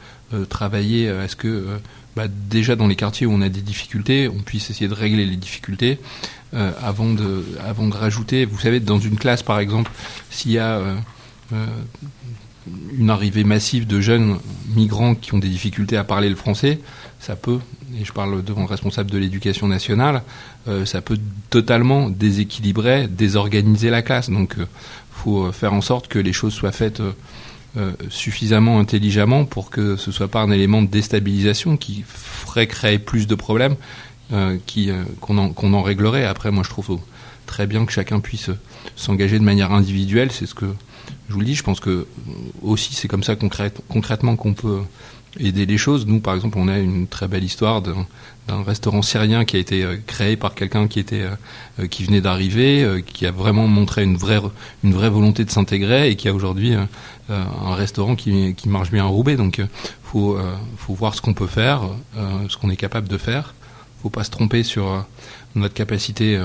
travailler 0.48 1.08
à 1.08 1.26
ce 1.26 1.34
que 1.34 1.80
bah, 2.14 2.28
déjà 2.28 2.76
dans 2.76 2.86
les 2.86 2.94
quartiers 2.94 3.26
où 3.26 3.32
on 3.32 3.42
a 3.42 3.48
des 3.48 3.60
difficultés, 3.60 4.28
on 4.28 4.38
puisse 4.38 4.70
essayer 4.70 4.86
de 4.86 4.94
régler 4.94 5.26
les 5.26 5.34
difficultés 5.34 5.98
avant 6.52 7.12
de 7.12 7.44
avant 7.66 7.88
de 7.88 7.96
rajouter. 7.96 8.44
Vous 8.44 8.60
savez, 8.60 8.78
dans 8.78 9.00
une 9.00 9.16
classe 9.16 9.42
par 9.42 9.58
exemple, 9.58 9.90
s'il 10.30 10.52
y 10.52 10.58
a 10.58 10.80
une 12.96 13.10
arrivée 13.10 13.44
massive 13.44 13.86
de 13.86 14.00
jeunes 14.00 14.38
migrants 14.74 15.14
qui 15.14 15.34
ont 15.34 15.38
des 15.38 15.48
difficultés 15.48 15.96
à 15.96 16.04
parler 16.04 16.28
le 16.28 16.36
français, 16.36 16.78
ça 17.18 17.36
peut, 17.36 17.58
et 17.98 18.04
je 18.04 18.12
parle 18.12 18.42
devant 18.42 18.62
le 18.62 18.66
responsable 18.66 19.10
de 19.10 19.18
l'éducation 19.18 19.66
nationale, 19.66 20.22
euh, 20.68 20.84
ça 20.84 21.00
peut 21.00 21.18
totalement 21.50 22.10
déséquilibrer, 22.10 23.08
désorganiser 23.08 23.90
la 23.90 24.02
classe. 24.02 24.30
Donc 24.30 24.54
il 24.56 24.62
euh, 24.62 24.66
faut 25.10 25.44
euh, 25.44 25.52
faire 25.52 25.72
en 25.72 25.80
sorte 25.80 26.08
que 26.08 26.18
les 26.18 26.32
choses 26.32 26.54
soient 26.54 26.72
faites 26.72 27.02
suffisamment 28.08 28.80
intelligemment 28.80 29.44
pour 29.44 29.70
que 29.70 29.94
ce 29.94 30.10
soit 30.10 30.26
pas 30.26 30.40
un 30.40 30.50
élément 30.50 30.82
de 30.82 30.88
déstabilisation 30.88 31.76
qui 31.76 32.02
ferait 32.04 32.66
créer 32.66 32.98
plus 32.98 33.28
de 33.28 33.36
problèmes 33.36 33.76
qu'on 34.28 35.38
en, 35.38 35.50
qu'on 35.50 35.72
en 35.72 35.82
réglerait. 35.82 36.24
Après, 36.24 36.50
moi 36.50 36.64
je 36.64 36.68
trouve 36.68 36.98
très 37.46 37.68
bien 37.68 37.86
que 37.86 37.92
chacun 37.92 38.18
puisse 38.18 38.50
s'engager 38.96 39.38
de 39.38 39.44
manière 39.44 39.70
individuelle. 39.70 40.32
C'est 40.32 40.46
ce 40.46 40.54
que 40.56 40.66
je 41.30 41.34
vous 41.34 41.40
le 41.40 41.46
dis, 41.46 41.54
je 41.54 41.62
pense 41.62 41.78
que 41.78 42.08
aussi 42.60 42.92
c'est 42.94 43.06
comme 43.06 43.22
ça 43.22 43.36
concrètement 43.88 44.34
qu'on 44.34 44.52
peut 44.52 44.80
aider 45.38 45.64
les 45.64 45.78
choses. 45.78 46.04
Nous, 46.08 46.18
par 46.18 46.34
exemple, 46.34 46.58
on 46.58 46.66
a 46.66 46.78
une 46.78 47.06
très 47.06 47.28
belle 47.28 47.44
histoire 47.44 47.82
d'un 47.82 48.04
restaurant 48.66 49.00
syrien 49.00 49.44
qui 49.44 49.56
a 49.56 49.60
été 49.60 49.84
euh, 49.84 49.96
créé 50.08 50.36
par 50.36 50.56
quelqu'un 50.56 50.88
qui 50.88 50.98
était 50.98 51.22
euh, 51.78 51.86
qui 51.86 52.02
venait 52.02 52.20
d'arriver, 52.20 52.82
euh, 52.82 53.00
qui 53.00 53.26
a 53.26 53.30
vraiment 53.30 53.68
montré 53.68 54.02
une 54.02 54.16
vraie 54.16 54.40
une 54.82 54.92
vraie 54.92 55.08
volonté 55.08 55.44
de 55.44 55.50
s'intégrer 55.52 56.10
et 56.10 56.16
qui 56.16 56.28
a 56.28 56.34
aujourd'hui 56.34 56.74
un 57.28 57.74
restaurant 57.76 58.16
qui, 58.16 58.56
qui 58.56 58.68
marche 58.68 58.90
bien 58.90 59.04
à 59.04 59.08
Roubaix. 59.08 59.36
Donc, 59.36 59.62
faut 60.02 60.36
faut 60.78 60.94
voir 60.94 61.14
ce 61.14 61.20
qu'on 61.20 61.34
peut 61.34 61.46
faire, 61.46 61.82
ce 62.48 62.56
qu'on 62.56 62.70
est 62.70 62.76
capable 62.76 63.06
de 63.06 63.18
faire. 63.18 63.54
Faut 64.02 64.10
pas 64.10 64.24
se 64.24 64.30
tromper 64.30 64.64
sur 64.64 65.06
notre 65.54 65.74
capacité 65.74 66.42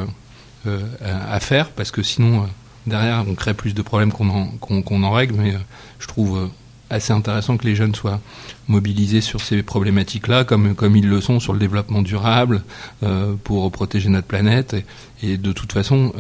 à 1.04 1.40
faire 1.40 1.72
parce 1.72 1.90
que 1.90 2.04
sinon 2.04 2.48
derrière, 2.88 3.26
on 3.28 3.36
crée 3.36 3.54
plus 3.54 3.74
de 3.74 3.82
problèmes 3.82 4.12
qu'on 4.12 5.04
en, 5.04 5.12
règle, 5.12 5.36
mais 5.38 5.56
euh, 5.56 5.60
je 6.00 6.08
trouve 6.08 6.38
euh, 6.38 6.48
assez 6.90 7.14
intéressant 7.14 7.58
que 7.58 7.66
les 7.66 7.76
jeunes 7.76 7.96
soient 7.96 8.20
mobilisés 8.68 9.22
sur 9.22 9.42
ces 9.42 9.64
problématiques-là, 9.64 10.44
comme, 10.44 10.76
comme 10.76 10.96
ils 10.96 11.08
le 11.08 11.22
sont 11.22 11.40
sur 11.40 11.54
le 11.54 11.60
développement 11.60 12.02
durable, 12.02 12.64
euh, 13.04 13.34
pour 13.44 13.72
protéger 13.72 14.10
notre 14.10 14.28
planète. 14.28 14.76
Et, 15.24 15.38
de 15.38 15.52
toute 15.52 15.72
façon, 15.72 16.14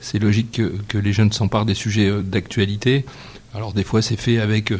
c'est 0.00 0.18
logique 0.18 0.62
que, 0.88 0.98
les 0.98 1.12
jeunes 1.12 1.32
s'emparent 1.32 1.66
des 1.66 1.74
sujets 1.74 2.10
d'actualité. 2.22 3.04
Alors 3.54 3.74
des 3.74 3.84
fois, 3.84 4.00
c'est 4.00 4.16
fait 4.16 4.38
avec... 4.38 4.72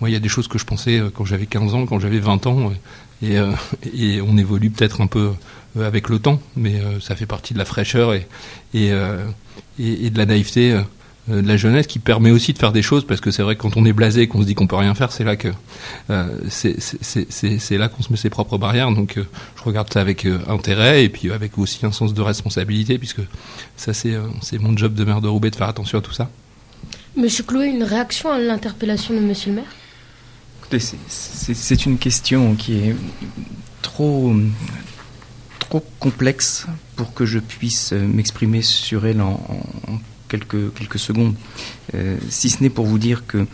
moi, 0.00 0.10
il 0.10 0.12
y 0.12 0.16
a 0.16 0.20
des 0.20 0.28
choses 0.28 0.48
que 0.48 0.58
je 0.58 0.64
pensais 0.64 1.00
quand 1.14 1.24
j'avais 1.24 1.46
15 1.46 1.74
ans, 1.74 1.86
quand 1.86 2.00
j'avais 2.00 2.18
20 2.18 2.46
ans, 2.46 2.72
et, 3.22 4.20
on 4.20 4.36
évolue 4.36 4.70
peut-être 4.70 5.00
un 5.00 5.06
peu 5.06 5.30
avec 5.84 6.08
le 6.08 6.18
temps, 6.18 6.40
mais 6.56 6.80
euh, 6.80 7.00
ça 7.00 7.16
fait 7.16 7.26
partie 7.26 7.54
de 7.54 7.58
la 7.58 7.64
fraîcheur 7.64 8.14
et, 8.14 8.26
et, 8.74 8.92
euh, 8.92 9.24
et, 9.78 10.10
de 10.10 10.18
la 10.18 10.26
naïveté 10.26 10.80
de 11.28 11.40
la 11.40 11.56
jeunesse 11.56 11.88
qui 11.88 11.98
permet 11.98 12.30
aussi 12.30 12.52
de 12.52 12.58
faire 12.58 12.70
des 12.70 12.82
choses 12.82 13.04
parce 13.04 13.20
que 13.20 13.32
c'est 13.32 13.42
vrai 13.42 13.56
que 13.56 13.62
quand 13.62 13.76
on 13.76 13.84
est 13.84 13.92
blasé 13.92 14.22
et 14.22 14.28
qu'on 14.28 14.42
se 14.42 14.46
dit 14.46 14.54
qu'on 14.54 14.68
peut 14.68 14.76
rien 14.76 14.94
faire 14.94 15.10
c'est 15.10 15.24
là 15.24 15.34
que 15.34 15.48
c'est 16.48 17.78
là 17.78 17.88
qu'on 17.88 18.02
se 18.04 18.12
met 18.12 18.16
ses 18.16 18.30
propres 18.30 18.58
barrières 18.58 18.92
donc 18.92 19.16
je 19.16 19.62
regarde 19.64 19.92
ça 19.92 20.00
avec 20.00 20.24
intérêt 20.46 21.02
et 21.02 21.08
puis 21.08 21.32
avec 21.32 21.58
aussi 21.58 21.84
un 21.84 21.90
sens 21.90 22.14
de 22.14 22.22
responsabilité 22.22 22.96
puisque 22.98 23.22
ça 23.76 23.92
c'est 23.92 24.14
c'est 24.40 24.60
mon 24.60 24.76
job 24.76 24.94
de 24.94 25.02
maire 25.02 25.20
de 25.20 25.26
Roubaix 25.26 25.50
de 25.50 25.56
faire 25.56 25.68
attention 25.68 25.98
à 25.98 26.00
tout 26.00 26.12
ça. 26.12 26.30
Monsieur 27.16 27.42
Chloé, 27.42 27.66
une 27.66 27.82
réaction 27.82 28.30
à 28.30 28.38
l'interpellation 28.38 29.14
de 29.14 29.20
Monsieur 29.20 29.50
le 29.50 29.56
maire? 29.56 29.74
Écoutez, 30.60 30.78
c'est 31.08 31.86
une 31.86 31.98
question 31.98 32.54
qui 32.54 32.74
est 32.74 32.96
trop 33.82 34.34
trop 35.68 35.84
complexe 35.98 36.66
pour 36.94 37.12
que 37.14 37.26
je 37.26 37.38
puisse 37.38 37.92
euh, 37.92 38.06
m'exprimer 38.06 38.62
sur 38.62 39.06
elle 39.06 39.20
en, 39.20 39.40
quelques, 40.28 40.72
quelques 40.74 40.98
secondes, 40.98 41.34
euh, 41.94 42.16
si 42.28 42.50
ce 42.50 42.62
n'est 42.62 42.70
pour 42.70 42.86
vous 42.86 42.98
dire 42.98 43.26
que 43.26 43.38
euh, 43.38 43.46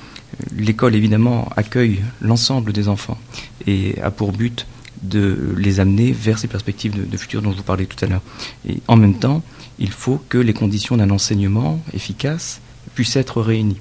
l'école, 0.57 0.95
évidemment, 0.95 1.51
accueille 1.57 2.01
l'ensemble 2.21 2.73
des 2.73 2.89
enfants 2.89 3.19
et 3.67 4.01
a 4.03 4.11
pour 4.11 4.33
but 4.33 4.67
de 5.03 5.55
les 5.59 5.81
amener 5.81 6.13
vers 6.13 6.39
ces 6.39 6.49
perspectives 6.49 7.09
de, 7.09 7.17
futur 7.17 7.43
dont 7.43 7.51
je 7.51 7.57
vous 7.57 7.63
parlais 7.63 7.87
tout 7.87 8.03
à 8.05 8.09
l'heure. 8.09 8.23
Et 8.69 8.79
en 8.87 8.97
même 8.97 9.19
temps, 9.19 9.43
il 9.79 9.91
faut 9.91 10.23
que 10.29 10.39
les 10.39 10.53
conditions 10.53 10.97
d'un 10.97 11.11
enseignement 11.11 11.83
efficace 11.93 12.61
puissent 12.95 13.17
être 13.17 13.43
réunies. 13.43 13.81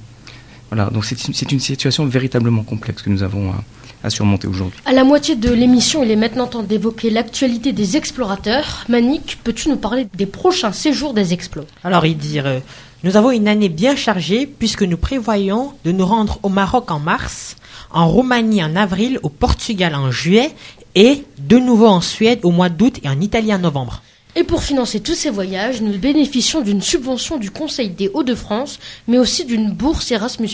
Voilà, 0.70 0.90
donc 0.90 1.06
c'est 1.06 1.28
une, 1.28 1.34
une, 1.52 1.60
situation 1.60 2.06
véritablement 2.06 2.64
complexe 2.64 3.04
que 3.04 3.10
nous 3.10 3.24
avons 3.24 3.52
à, 3.52 3.64
à 4.04 4.10
surmonter 4.10 4.48
aujourd'hui. 4.48 4.80
À 4.86 4.94
la 4.94 5.04
moitié 5.04 5.36
de 5.36 5.52
l'émission, 5.52 6.04
il 6.04 6.12
est 6.12 6.16
maintenant 6.16 6.48
temps 6.48 6.64
d'évoquer 6.64 7.10
l'actualité 7.10 7.72
des 7.72 7.98
explorateurs. 7.98 8.86
Manik, 8.90 9.38
peux-tu 9.44 9.70
nous 9.70 9.78
parler 9.78 10.08
des 10.16 10.26
prochains 10.26 10.72
séjours 10.72 11.14
des 11.14 11.34
explos? 11.34 11.66
Alors, 11.84 12.06
il 12.06 12.18
dire, 12.18 12.46
euh, 12.46 12.60
nous 13.04 13.18
avons 13.18 13.32
une 13.32 13.48
année 13.48 13.70
bien 13.70 13.96
chargée 13.96 14.46
puisque 14.46 14.84
nous 14.84 14.98
prévoyons 14.98 15.74
de 15.86 15.92
nous 15.92 16.06
rendre 16.06 16.40
au 16.44 16.50
Maroc 16.50 16.92
en 16.92 17.00
mars, 17.00 17.56
en 17.92 18.08
Roumanie 18.08 18.64
en 18.64 18.76
avril, 18.76 19.20
au 19.24 19.30
Portugal 19.30 19.96
en 19.96 20.12
juillet 20.12 20.52
et 20.96 21.24
de 21.40 21.58
nouveau 21.58 21.88
en 21.88 22.02
Suède 22.02 22.40
au 22.44 22.52
mois 22.52 22.70
d'août 22.70 23.00
et 23.04 23.10
en 23.10 23.20
Italie 23.20 23.54
en 23.54 23.60
novembre. 23.60 24.02
Et 24.36 24.46
pour 24.46 24.64
financer 24.64 25.02
tous 25.02 25.16
ces 25.16 25.30
voyages, 25.30 25.82
nous 25.82 25.98
bénéficions 25.98 26.62
d'une 26.62 26.82
subvention 26.82 27.38
du 27.38 27.52
Conseil 27.52 27.90
des 27.90 28.10
Hauts-de-France, 28.14 28.80
mais 29.10 29.18
aussi 29.18 29.44
d'une 29.44 29.72
bourse 29.72 30.10
Erasmus, 30.10 30.52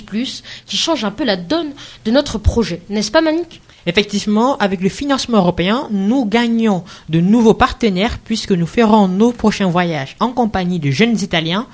qui 0.65 0.77
change 0.77 1.03
un 1.03 1.11
peu 1.11 1.23
la 1.23 1.35
donne 1.35 1.69
de 2.03 2.09
notre 2.11 2.39
projet. 2.39 2.81
N'est-ce 2.89 3.11
pas, 3.11 3.21
Manik 3.21 3.61
Effectivement, 3.85 4.57
avec 4.57 4.81
le 4.81 4.89
financement 4.89 5.37
européen, 5.37 5.87
nous 5.91 6.25
gagnons 6.25 6.83
de 7.07 7.19
nouveaux 7.19 7.53
partenaires 7.53 8.17
puisque 8.17 8.51
nous 8.51 8.65
ferons 8.65 9.07
nos 9.07 9.31
prochains 9.31 9.69
voyages 9.69 10.17
en 10.19 10.29
compagnie 10.29 10.79
de 10.79 10.91
jeunes 10.91 11.21
Italiens, 11.21 11.67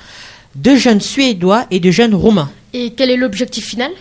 de 0.55 0.75
jeunes 0.75 1.01
Suédois 1.01 1.65
et 1.71 1.79
de 1.79 1.89
jeunes 1.89 2.13
Roumains. 2.13 2.51
Et 2.73 2.91
quel 2.91 3.09
est 3.09 3.17
l'objectif 3.17 3.65
final? 3.65 3.91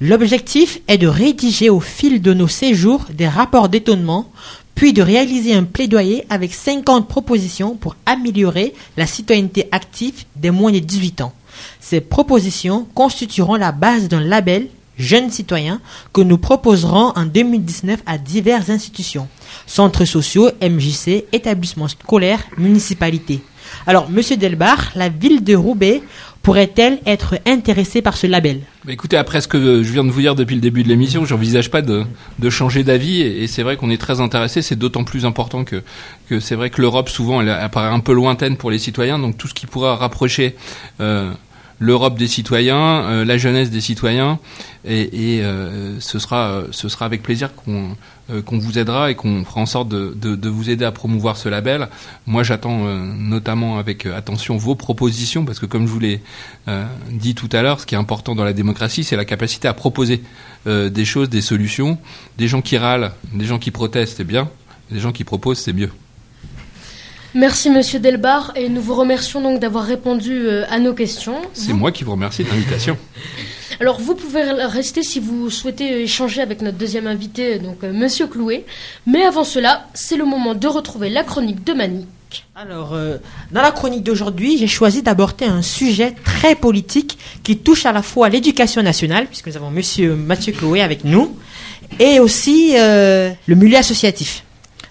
L'objectif 0.00 0.78
est 0.86 0.98
de 0.98 1.08
rédiger 1.08 1.70
au 1.70 1.80
fil 1.80 2.22
de 2.22 2.32
nos 2.32 2.46
séjours 2.46 3.06
des 3.12 3.26
rapports 3.26 3.68
d'étonnement 3.68 4.30
puis 4.78 4.92
de 4.92 5.02
réaliser 5.02 5.54
un 5.54 5.64
plaidoyer 5.64 6.24
avec 6.30 6.54
50 6.54 7.08
propositions 7.08 7.74
pour 7.74 7.96
améliorer 8.06 8.74
la 8.96 9.08
citoyenneté 9.08 9.68
active 9.72 10.22
des 10.36 10.52
moins 10.52 10.70
de 10.70 10.78
18 10.78 11.20
ans. 11.20 11.32
Ces 11.80 12.00
propositions 12.00 12.86
constitueront 12.94 13.56
la 13.56 13.72
base 13.72 14.06
d'un 14.06 14.20
label 14.20 14.68
Jeunes 14.96 15.30
citoyens 15.30 15.80
que 16.12 16.20
nous 16.20 16.38
proposerons 16.38 17.12
en 17.16 17.24
2019 17.24 18.02
à 18.06 18.18
diverses 18.18 18.70
institutions, 18.70 19.26
centres 19.66 20.04
sociaux, 20.04 20.48
MJC, 20.62 21.24
établissements 21.32 21.88
scolaires, 21.88 22.44
municipalités. 22.56 23.42
Alors, 23.86 24.08
Monsieur 24.10 24.36
Delbar, 24.36 24.92
la 24.94 25.08
ville 25.08 25.42
de 25.42 25.56
Roubaix 25.56 26.02
pourrait-elle 26.48 26.98
être 27.04 27.38
intéressée 27.44 28.00
par 28.00 28.16
ce 28.16 28.26
label? 28.26 28.60
Bah, 28.86 28.94
Écoutez, 28.94 29.18
après 29.18 29.42
ce 29.42 29.48
que 29.48 29.82
je 29.82 29.92
viens 29.92 30.02
de 30.02 30.10
vous 30.10 30.22
dire 30.22 30.34
depuis 30.34 30.54
le 30.54 30.62
début 30.62 30.82
de 30.82 30.88
l'émission, 30.88 31.26
j'envisage 31.26 31.70
pas 31.70 31.82
de, 31.82 32.06
changer 32.48 32.84
d'avis 32.84 33.20
et, 33.20 33.46
c'est 33.46 33.62
vrai 33.62 33.76
qu'on 33.76 33.90
est 33.90 34.00
très 34.00 34.22
intéressé. 34.22 34.62
C'est 34.62 34.76
d'autant 34.76 35.04
plus 35.04 35.26
important 35.26 35.64
que, 35.64 35.82
c'est 36.40 36.54
vrai 36.54 36.70
que 36.70 36.80
l'Europe 36.80 37.10
souvent 37.10 37.42
elle 37.42 37.50
apparaît 37.50 37.92
un 37.92 38.00
peu 38.00 38.14
lointaine 38.14 38.56
pour 38.56 38.70
les 38.70 38.78
citoyens, 38.78 39.18
donc 39.18 39.36
tout 39.36 39.46
ce 39.46 39.52
qui 39.52 39.66
pourra 39.66 39.96
rapprocher 39.96 40.56
euh, 41.02 41.30
l'Europe 41.80 42.16
des 42.16 42.28
citoyens, 42.28 43.04
euh, 43.04 43.24
la 43.26 43.36
jeunesse 43.36 43.68
des 43.68 43.82
citoyens, 43.82 44.38
et, 44.86 45.10
euh, 45.42 46.00
ce 46.00 46.18
sera 46.18 46.62
ce 46.70 46.88
sera 46.88 47.04
avec 47.04 47.22
plaisir 47.22 47.54
qu'on 47.54 47.94
qu'on 48.44 48.58
vous 48.58 48.78
aidera 48.78 49.10
et 49.10 49.14
qu'on 49.14 49.44
fera 49.44 49.60
en 49.60 49.66
sorte 49.66 49.88
de, 49.88 50.14
de, 50.14 50.36
de, 50.36 50.48
vous 50.48 50.70
aider 50.70 50.84
à 50.84 50.92
promouvoir 50.92 51.36
ce 51.36 51.48
label. 51.48 51.88
Moi, 52.26 52.42
j'attends 52.42 52.78
notamment 52.78 53.78
avec 53.78 54.06
attention 54.06 54.56
vos 54.56 54.74
propositions 54.74 55.44
parce 55.44 55.58
que, 55.58 55.66
comme 55.66 55.86
je 55.86 55.92
vous 55.92 56.00
l'ai 56.00 56.20
dit 57.10 57.34
tout 57.34 57.48
à 57.52 57.62
l'heure, 57.62 57.80
ce 57.80 57.86
qui 57.86 57.94
est 57.94 57.98
important 57.98 58.34
dans 58.34 58.44
la 58.44 58.52
démocratie, 58.52 59.04
c'est 59.04 59.16
la 59.16 59.24
capacité 59.24 59.66
à 59.66 59.74
proposer 59.74 60.22
des 60.66 61.04
choses, 61.04 61.30
des 61.30 61.40
solutions. 61.40 61.98
Des 62.36 62.48
gens 62.48 62.60
qui 62.60 62.76
râlent, 62.76 63.12
des 63.32 63.46
gens 63.46 63.58
qui 63.58 63.70
protestent, 63.70 64.18
c'est 64.18 64.24
bien. 64.24 64.50
Des 64.90 65.00
gens 65.00 65.12
qui 65.12 65.24
proposent, 65.24 65.58
c'est 65.58 65.72
mieux. 65.72 65.90
Merci 67.34 67.68
Monsieur 67.68 68.00
Delbar 68.00 68.52
et 68.56 68.68
nous 68.70 68.80
vous 68.80 68.94
remercions 68.94 69.42
donc 69.42 69.60
d'avoir 69.60 69.84
répondu 69.84 70.32
euh, 70.32 70.64
à 70.70 70.78
nos 70.78 70.94
questions. 70.94 71.36
C'est 71.52 71.74
moi 71.74 71.92
qui 71.92 72.02
vous 72.02 72.12
remercie 72.12 72.42
de 72.42 72.48
l'invitation. 72.48 72.96
Alors 73.80 74.00
vous 74.00 74.16
pouvez 74.16 74.42
rester 74.42 75.04
si 75.04 75.20
vous 75.20 75.50
souhaitez 75.50 76.02
échanger 76.02 76.42
avec 76.42 76.62
notre 76.62 76.76
deuxième 76.76 77.06
invité, 77.06 77.60
donc 77.60 77.84
euh, 77.84 77.92
Monsieur 77.92 78.26
Clouet. 78.26 78.64
Mais 79.06 79.22
avant 79.22 79.44
cela, 79.44 79.86
c'est 79.94 80.16
le 80.16 80.24
moment 80.24 80.56
de 80.56 80.66
retrouver 80.66 81.10
la 81.10 81.22
chronique 81.22 81.62
de 81.62 81.74
Mani. 81.74 82.04
Alors, 82.56 82.94
euh, 82.94 83.18
dans 83.52 83.62
la 83.62 83.70
chronique 83.70 84.02
d'aujourd'hui, 84.02 84.58
j'ai 84.58 84.66
choisi 84.66 85.02
d'aborder 85.02 85.44
un 85.44 85.62
sujet 85.62 86.16
très 86.24 86.56
politique 86.56 87.18
qui 87.44 87.56
touche 87.56 87.86
à 87.86 87.92
la 87.92 88.02
fois 88.02 88.28
l'éducation 88.28 88.82
nationale, 88.82 89.26
puisque 89.26 89.46
nous 89.46 89.56
avons 89.56 89.70
Monsieur 89.70 90.16
Mathieu 90.16 90.52
Chloé 90.52 90.82
avec 90.82 91.04
nous, 91.04 91.38
et 92.00 92.18
aussi 92.18 92.74
le 92.74 93.54
milieu 93.54 93.78
associatif. 93.78 94.44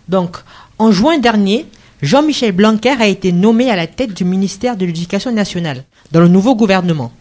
Donc, 0.08 0.38
en 0.80 0.92
juin 0.92 1.20
dernier, 1.20 1.66
Jean-Michel 2.02 2.54
Blanquer 2.54 2.96
a 3.00 3.08
été 3.08 3.32
nommé 3.32 3.70
à 3.70 3.76
la 3.76 3.86
tête 3.86 4.14
du 4.14 4.24
ministère 4.24 4.78
de 4.78 4.86
l'Éducation 4.86 5.32
nationale 5.32 5.84
dans 6.12 6.22
le 6.22 6.28
nouveau 6.28 6.56
gouvernement. 6.56 7.12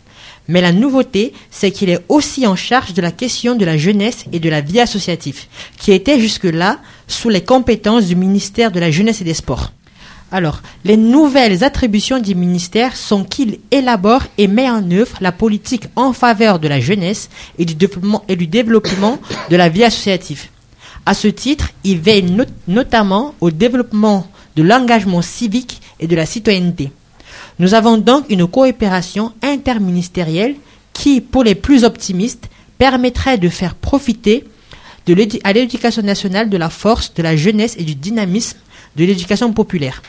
Mais 0.48 0.60
la 0.60 0.72
nouveauté, 0.72 1.32
c'est 1.50 1.70
qu'il 1.72 1.90
est 1.90 2.04
aussi 2.08 2.46
en 2.46 2.54
charge 2.54 2.94
de 2.94 3.02
la 3.02 3.10
question 3.10 3.56
de 3.56 3.64
la 3.64 3.76
jeunesse 3.76 4.24
et 4.32 4.38
de 4.38 4.48
la 4.48 4.60
vie 4.60 4.80
associative, 4.80 5.44
qui 5.78 5.92
était 5.92 6.20
jusque-là 6.20 6.78
sous 7.08 7.28
les 7.28 7.42
compétences 7.42 8.06
du 8.06 8.14
ministère 8.16 8.70
de 8.70 8.78
la 8.80 8.90
Jeunesse 8.90 9.20
et 9.20 9.24
des 9.24 9.34
Sports. 9.34 9.72
Alors, 10.32 10.60
les 10.84 10.96
nouvelles 10.96 11.62
attributions 11.62 12.18
du 12.18 12.34
ministère 12.34 12.96
sont 12.96 13.22
qu'il 13.24 13.58
élabore 13.70 14.22
et 14.38 14.48
met 14.48 14.68
en 14.68 14.88
œuvre 14.90 15.16
la 15.20 15.30
politique 15.32 15.84
en 15.94 16.12
faveur 16.12 16.58
de 16.58 16.66
la 16.68 16.80
jeunesse 16.80 17.28
et 17.58 17.64
du 17.64 17.74
développement, 17.74 19.20
de 19.50 19.56
la 19.56 19.68
vie 19.68 19.84
associative. 19.84 20.46
À 21.04 21.14
ce 21.14 21.28
titre, 21.28 21.70
il 21.84 22.00
veille 22.00 22.24
not- 22.24 22.44
notamment 22.66 23.34
au 23.40 23.52
développement 23.52 24.26
de 24.56 24.64
l'engagement 24.64 25.22
civique 25.22 25.80
et 26.00 26.08
de 26.08 26.16
la 26.16 26.26
citoyenneté. 26.26 26.90
Nous 27.58 27.74
avons 27.74 27.96
donc 27.96 28.26
une 28.28 28.46
coopération 28.46 29.32
interministérielle 29.42 30.56
qui, 30.92 31.20
pour 31.20 31.42
les 31.42 31.54
plus 31.54 31.84
optimistes, 31.84 32.48
permettrait 32.78 33.38
de 33.38 33.48
faire 33.48 33.74
profiter 33.74 34.44
à 35.44 35.52
l'éducation 35.52 36.02
nationale 36.02 36.50
de 36.50 36.56
la 36.56 36.68
force, 36.68 37.14
de 37.14 37.22
la 37.22 37.36
jeunesse 37.36 37.76
et 37.78 37.84
du 37.84 37.94
dynamisme 37.94 38.58
de 38.96 39.04
l'éducation 39.04 39.52
populaire. 39.52 40.02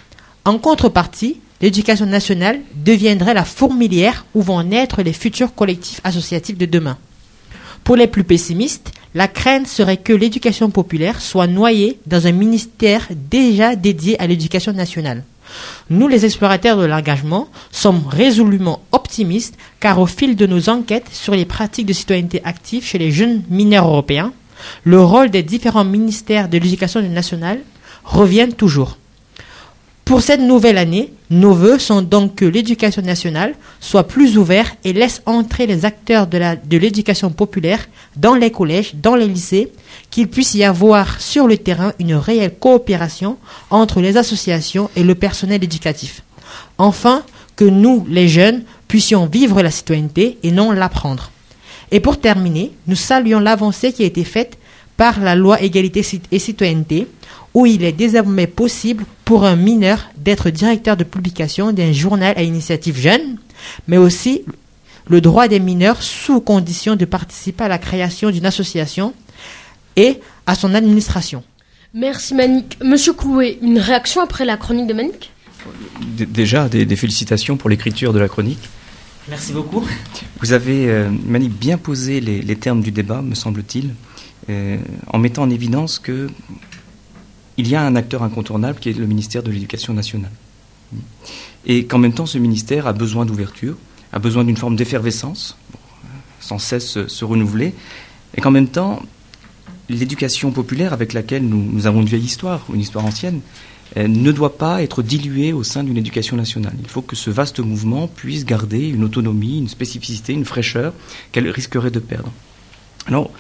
En 0.43 0.57
contrepartie, 0.57 1.39
l'éducation 1.61 2.05
nationale 2.05 2.59
deviendrait 2.75 3.33
la 3.33 3.45
fourmilière 3.45 4.25
où 4.33 4.41
vont 4.41 4.63
naître 4.63 5.01
les 5.03 5.13
futurs 5.13 5.53
collectifs 5.53 6.01
associatifs 6.03 6.57
de 6.57 6.65
demain. 6.65 6.97
Pour 7.83 7.95
les 7.95 8.07
plus 8.07 8.23
pessimistes, 8.23 8.91
la 9.13 9.27
crainte 9.27 9.67
serait 9.67 9.97
que 9.97 10.13
l'éducation 10.13 10.69
populaire 10.69 11.21
soit 11.21 11.47
noyée 11.47 11.99
dans 12.05 12.27
un 12.27 12.31
ministère 12.31 13.07
déjà 13.29 13.75
dédié 13.75 14.19
à 14.19 14.27
l'éducation 14.27 14.73
nationale. 14.73 15.23
Nous, 15.89 16.07
les 16.07 16.25
explorateurs 16.25 16.77
de 16.77 16.85
l'engagement, 16.85 17.47
sommes 17.71 18.05
résolument 18.07 18.81
optimistes 18.91 19.57
car 19.79 19.99
au 19.99 20.05
fil 20.05 20.35
de 20.35 20.45
nos 20.45 20.69
enquêtes 20.69 21.09
sur 21.11 21.33
les 21.33 21.45
pratiques 21.45 21.85
de 21.85 21.93
citoyenneté 21.93 22.41
active 22.43 22.83
chez 22.83 22.97
les 22.97 23.11
jeunes 23.11 23.43
mineurs 23.49 23.87
européens, 23.87 24.33
le 24.83 25.01
rôle 25.01 25.29
des 25.29 25.43
différents 25.43 25.85
ministères 25.85 26.49
de 26.49 26.57
l'éducation 26.57 27.01
nationale 27.01 27.59
revient 28.03 28.49
toujours. 28.55 28.97
Pour 30.08 30.22
cette 30.22 30.39
nouvelle 30.39 30.78
année, 30.78 31.12
nos 31.30 31.53
voeux 31.53 31.80
sont 31.80 32.01
donc 32.01 32.36
que 32.36 32.45
l'éducation 32.45 33.01
nationale 33.01 33.55
soit 33.82 34.08
plus 34.08 34.38
ouverte 34.38 34.78
et 34.86 34.93
laisse 34.93 35.22
entrer 35.26 35.68
les 35.68 35.84
acteurs 35.84 36.28
de 36.28 36.78
l'éducation 36.78 37.30
populaire 37.30 37.86
dans 38.16 38.34
les 38.34 38.49
collèges, 38.49 38.95
dans 38.95 39.16
les 39.16 39.28
lycées, 39.28 39.70
qu'il 40.10 40.30
puisse 40.30 40.53
y 40.53 40.64
avoir 40.64 41.20
sur 41.20 41.45
le 41.45 41.58
terrain 41.58 41.91
une 41.99 42.14
réelle 42.16 42.53
coopération 42.58 43.36
entre 43.70 43.99
les 43.99 44.16
associations 44.16 44.89
et 44.95 45.03
le 45.03 45.14
personnel 45.14 45.62
éducatif. 45.62 46.24
Enfin, 46.78 47.24
que 47.58 47.66
nous, 47.66 48.05
les 48.10 48.30
jeunes, 48.30 48.64
puissions 48.88 49.26
vivre 49.26 49.62
la 49.62 49.72
citoyenneté 49.72 50.38
et 50.41 50.51
non 50.51 50.72
l'apprendre. 50.72 51.32
Et 51.91 51.99
pour 51.99 52.22
terminer, 52.22 52.72
nous 52.88 52.95
saluons 52.95 53.41
l'avancée 53.41 53.91
qui 53.91 54.03
a 54.03 54.08
été 54.08 54.24
faite 54.24 54.58
par 54.97 55.19
la 55.19 55.35
loi 55.35 55.61
égalité 55.61 56.03
et 56.31 56.39
citoyenneté, 56.39 57.07
où 57.53 57.65
il 57.65 57.83
est 57.83 57.91
désormais 57.91 58.47
possible 58.47 59.05
pour 59.25 59.45
un 59.45 59.55
mineur 59.55 60.09
d'être 60.17 60.49
directeur 60.49 60.97
de 60.97 61.03
publication 61.03 61.71
d'un 61.71 61.91
journal 61.93 62.33
à 62.37 62.43
initiative 62.43 62.97
jeune, 62.99 63.37
mais 63.87 63.97
aussi 63.97 64.43
le 65.07 65.21
droit 65.21 65.47
des 65.47 65.59
mineurs 65.59 66.01
sous 66.03 66.41
condition 66.41 66.95
de 66.95 67.05
participer 67.05 67.63
à 67.63 67.67
la 67.67 67.77
création 67.77 68.29
d'une 68.29 68.45
association 68.45 69.13
et 69.95 70.19
à 70.45 70.53
son 70.55 70.73
administration. 70.73 71.43
Merci 71.93 72.33
Manik. 72.35 72.77
Monsieur 72.83 73.13
Clouet, 73.13 73.57
une 73.61 73.79
réaction 73.79 74.21
après 74.21 74.45
la 74.45 74.57
chronique 74.57 74.87
de 74.87 74.93
Manik 74.93 75.31
D- 76.17 76.25
Déjà, 76.25 76.69
des, 76.69 76.85
des 76.85 76.95
félicitations 76.95 77.57
pour 77.57 77.69
l'écriture 77.69 78.13
de 78.13 78.19
la 78.19 78.27
chronique. 78.27 78.69
Merci 79.29 79.51
beaucoup. 79.53 79.83
Vous 80.41 80.53
avez, 80.53 80.89
euh, 80.89 81.09
bien 81.49 81.77
posé 81.77 82.19
les, 82.21 82.41
les 82.41 82.55
termes 82.55 82.81
du 82.81 82.91
débat, 82.91 83.21
me 83.21 83.35
semble-t-il, 83.35 83.89
euh, 84.49 84.77
en 85.07 85.17
mettant 85.17 85.43
en 85.43 85.49
évidence 85.49 85.99
que 85.99 86.27
il 87.57 87.67
y 87.67 87.75
a 87.75 87.81
un 87.81 87.95
acteur 87.95 88.23
incontournable 88.23 88.79
qui 88.79 88.89
est 88.89 88.97
le 88.97 89.07
ministère 89.07 89.43
de 89.43 89.51
l'Éducation 89.51 89.93
nationale. 89.93 90.31
Et 91.65 91.85
qu'en 91.85 91.97
même 91.97 92.13
temps, 92.13 92.27
ce 92.27 92.37
ministère 92.37 92.87
a 92.87 92.93
besoin 92.93 93.25
d'ouverture, 93.25 93.75
a 94.13 94.19
besoin 94.19 94.43
d'une 94.43 94.57
forme 94.57 94.75
d'effervescence, 94.75 95.57
sans 96.39 96.59
cesse 96.59 97.07
se, 97.07 97.25
renouveler, 97.25 97.73
et 98.35 98.41
qu'en 98.41 98.51
même 98.51 98.67
temps, 98.67 99.01
l'éducation 99.89 100.51
populaire 100.51 100.93
avec 100.93 101.13
laquelle 101.13 101.45
nous, 101.45 101.87
avons 101.87 102.01
une 102.01 102.07
vieille 102.07 102.23
histoire, 102.23 102.63
une 102.73 102.79
histoire 102.79 103.05
ancienne, 103.05 103.41
euh, 103.97 104.07
ne 104.07 104.31
doit 104.31 104.57
pas 104.57 104.83
être 104.83 105.01
diluée 105.01 105.51
au 105.51 105.63
sein 105.63 105.83
d'une 105.83 105.97
éducation 105.97 106.37
nationale. 106.37 106.75
Il 106.79 106.89
faut 106.89 107.01
que 107.01 107.15
ce 107.15 107.29
vaste 107.29 107.59
mouvement 107.59 108.07
puisse 108.07 108.45
garder 108.45 108.87
une 108.87 109.03
autonomie, 109.03 109.57
une 109.57 109.69
spécificité, 109.69 110.33
une 110.33 110.45
fraîcheur 110.45 110.93
qu'elle 111.31 111.49
risquerait 111.49 111.91
de 111.91 111.99
perdre. 111.99 112.31
Alors, 113.07 113.31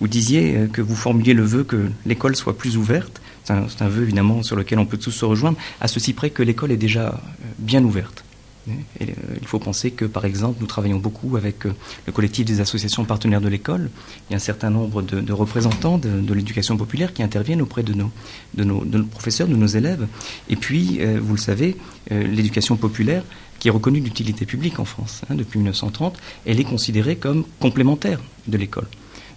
vous 0.00 0.08
disiez 0.08 0.56
euh, 0.56 0.66
que 0.66 0.80
vous 0.80 0.96
formuliez 0.96 1.34
le 1.34 1.44
vœu 1.44 1.62
que 1.62 1.90
l'école 2.06 2.34
soit 2.34 2.56
plus 2.56 2.76
ouverte. 2.76 3.20
C'est 3.44 3.52
un, 3.82 3.88
vœu 3.88 4.02
évidemment 4.02 4.42
sur 4.42 4.56
lequel 4.56 4.78
on 4.78 4.86
peut 4.86 4.96
tous 4.96 5.10
se 5.10 5.24
rejoindre, 5.24 5.58
à 5.80 5.88
ceci 5.88 6.12
près 6.12 6.30
que 6.30 6.42
l'école 6.42 6.72
est 6.72 6.76
déjà 6.76 7.08
euh, 7.08 7.12
bien 7.58 7.82
ouverte. 7.84 8.24
Euh, 8.68 9.04
il 9.40 9.46
faut 9.46 9.58
penser 9.58 9.90
que, 9.90 10.04
par 10.04 10.24
exemple, 10.24 10.58
nous 10.60 10.66
travaillons 10.66 10.98
beaucoup 10.98 11.36
avec 11.36 11.66
euh, 11.66 11.72
le 12.06 12.12
collectif 12.12 12.44
des 12.44 12.60
associations 12.60 13.04
partenaires 13.04 13.40
de 13.40 13.48
l'école. 13.48 13.90
Il 14.28 14.32
y 14.32 14.34
a 14.34 14.36
un 14.36 14.40
certain 14.40 14.70
nombre 14.70 15.02
de, 15.02 15.32
représentants 15.32 15.98
de, 15.98 16.08
de 16.08 16.34
l'éducation 16.34 16.76
populaire 16.76 17.12
qui 17.12 17.22
interviennent 17.22 17.62
auprès 17.62 17.82
de 17.82 17.94
nos, 17.94 18.10
de, 18.54 18.64
nos, 18.64 18.84
de 18.84 18.98
nos 18.98 19.04
professeurs, 19.04 19.48
de 19.48 19.56
nos 19.56 19.66
élèves. 19.66 20.06
Et 20.48 20.56
puis, 20.56 20.98
euh, 21.00 21.18
vous 21.20 21.34
le 21.34 21.40
savez, 21.40 21.76
euh, 22.12 22.22
l'éducation 22.26 22.76
populaire, 22.76 23.24
qui 23.60 23.68
est 23.68 23.70
reconnue 23.70 24.00
d'utilité 24.00 24.44
publique 24.46 24.80
en 24.80 24.84
France 24.84 25.22
hein, 25.30 25.36
depuis 25.36 25.58
1930, 25.58 26.18
elle 26.46 26.58
est 26.58 26.64
considérée 26.64 27.14
comme 27.14 27.44
complémentaire 27.60 28.20
de 28.48 28.56
l'école. 28.56 28.88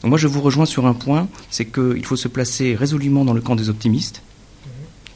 Donc 0.01 0.09
moi, 0.09 0.17
je 0.17 0.27
vous 0.27 0.41
rejoins 0.41 0.65
sur 0.65 0.87
un 0.87 0.93
point, 0.93 1.27
c'est 1.51 1.65
qu'il 1.65 2.03
faut 2.05 2.15
se 2.15 2.27
placer 2.27 2.75
résolument 2.75 3.23
dans 3.23 3.33
le 3.33 3.41
camp 3.41 3.55
des 3.55 3.69
optimistes 3.69 4.23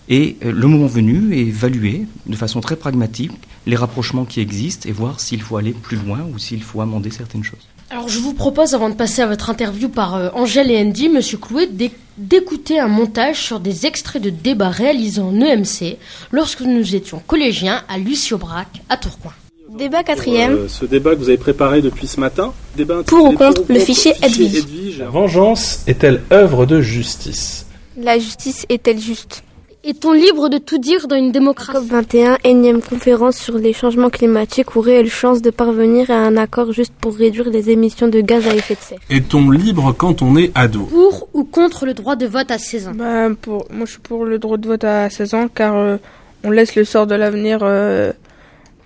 et 0.10 0.38
euh, 0.46 0.52
le 0.52 0.68
moment 0.68 0.88
venu 0.88 1.36
évaluer 1.36 2.06
de 2.26 2.36
façon 2.36 2.62
très 2.62 2.76
pragmatique 2.76 3.32
les 3.66 3.76
rapprochements 3.76 4.26
qui 4.26 4.40
existent 4.40 4.88
et 4.88 4.92
voir 4.92 5.20
s'il 5.20 5.42
faut 5.42 5.58
aller 5.58 5.74
plus 5.74 5.98
loin 5.98 6.22
ou 6.34 6.40
s'il 6.40 6.64
faut 6.64 6.82
amender 6.82 7.12
certaines 7.12 7.44
choses. 7.44 7.68
Alors 7.90 8.10
je 8.10 8.20
vous 8.20 8.34
propose, 8.34 8.74
avant 8.74 8.90
de 8.90 8.96
passer 8.96 9.22
à 9.22 9.28
votre 9.28 9.50
interview 9.50 9.88
par 9.88 10.16
euh, 10.16 10.30
Angèle 10.34 10.72
et 10.72 10.78
Andy, 10.82 11.08
Monsieur 11.10 11.38
Clouet, 11.38 11.68
d'éc- 11.68 11.94
d'écouter 12.18 12.80
un 12.80 12.88
montage 12.90 13.42
sur 13.42 13.60
des 13.62 13.86
extraits 13.86 14.22
de 14.22 14.30
débats 14.30 14.70
réalisés 14.70 15.22
en 15.22 15.40
EMC 15.40 15.98
lorsque 16.32 16.62
nous 16.62 16.96
étions 16.96 17.22
collégiens 17.26 17.84
à 17.88 17.98
Lucie-Aubrac, 17.98 18.68
à 18.90 18.98
Tourcoing. 18.98 19.34
Débat 19.78 20.04
quatrième. 20.04 20.54
Euh, 20.54 20.68
ce 20.68 20.86
débat 20.86 21.12
que 21.14 21.20
vous 21.20 21.30
avez 21.30 21.38
préparé 21.38 21.82
depuis 21.82 22.08
ce 22.08 22.20
matin. 22.20 22.54
Débat 22.76 23.04
Pour 23.06 23.26
ou 23.30 23.34
contre 23.34 23.64
le 23.70 23.80
fichier 23.80 24.14
Edwige. 24.22 24.98
La 25.00 25.08
vengeance 25.10 25.82
est-elle 25.88 26.24
œuvre 26.32 26.66
de 26.66 26.82
justice? 26.82 27.68
La 27.98 28.18
justice 28.20 28.66
est-elle 28.70 29.00
juste? 29.00 29.44
Est-on 29.88 30.12
libre 30.12 30.50
de 30.50 30.58
tout 30.58 30.80
dire 30.80 31.08
dans 31.08 31.16
une 31.16 31.32
démocratie 31.32 31.80
COP21, 31.80 32.40
énième 32.44 32.82
conférence 32.82 33.38
sur 33.38 33.58
les 33.58 33.72
changements 33.72 34.10
climatiques 34.10 34.76
ou 34.76 34.82
réelle 34.82 35.10
chance 35.10 35.42
de 35.42 35.50
parvenir 35.50 36.12
à 36.12 36.16
un 36.16 36.36
accord 36.36 36.74
juste 36.74 36.92
pour 37.00 37.16
réduire 37.16 37.50
les 37.50 37.70
émissions 37.70 38.10
de 38.10 38.20
gaz 38.20 38.46
à 38.50 38.54
effet 38.54 38.76
de 38.76 38.82
serre 38.82 39.00
Est-on 39.10 39.50
libre 39.50 39.96
quand 39.98 40.22
on 40.22 40.36
est 40.36 40.52
ado 40.56 40.82
Pour 40.82 41.30
ou 41.34 41.46
contre 41.46 41.86
le 41.86 41.94
droit 41.94 42.18
de 42.18 42.26
vote 42.26 42.52
à 42.52 42.58
16 42.58 42.88
ans 42.90 42.92
Bah, 42.96 43.30
pour, 43.42 43.66
moi, 43.72 43.86
je 43.86 43.92
suis 43.92 44.02
pour 44.02 44.26
le 44.26 44.38
droit 44.40 44.58
de 44.58 44.68
vote 44.68 44.84
à 44.84 45.10
16 45.10 45.34
ans 45.36 45.48
car 45.48 45.78
euh, 45.78 45.96
on 46.44 46.52
laisse 46.52 46.76
le 46.76 46.84
sort 46.84 47.08
de 47.08 47.16
l'avenir 47.16 47.60
euh, 47.62 48.12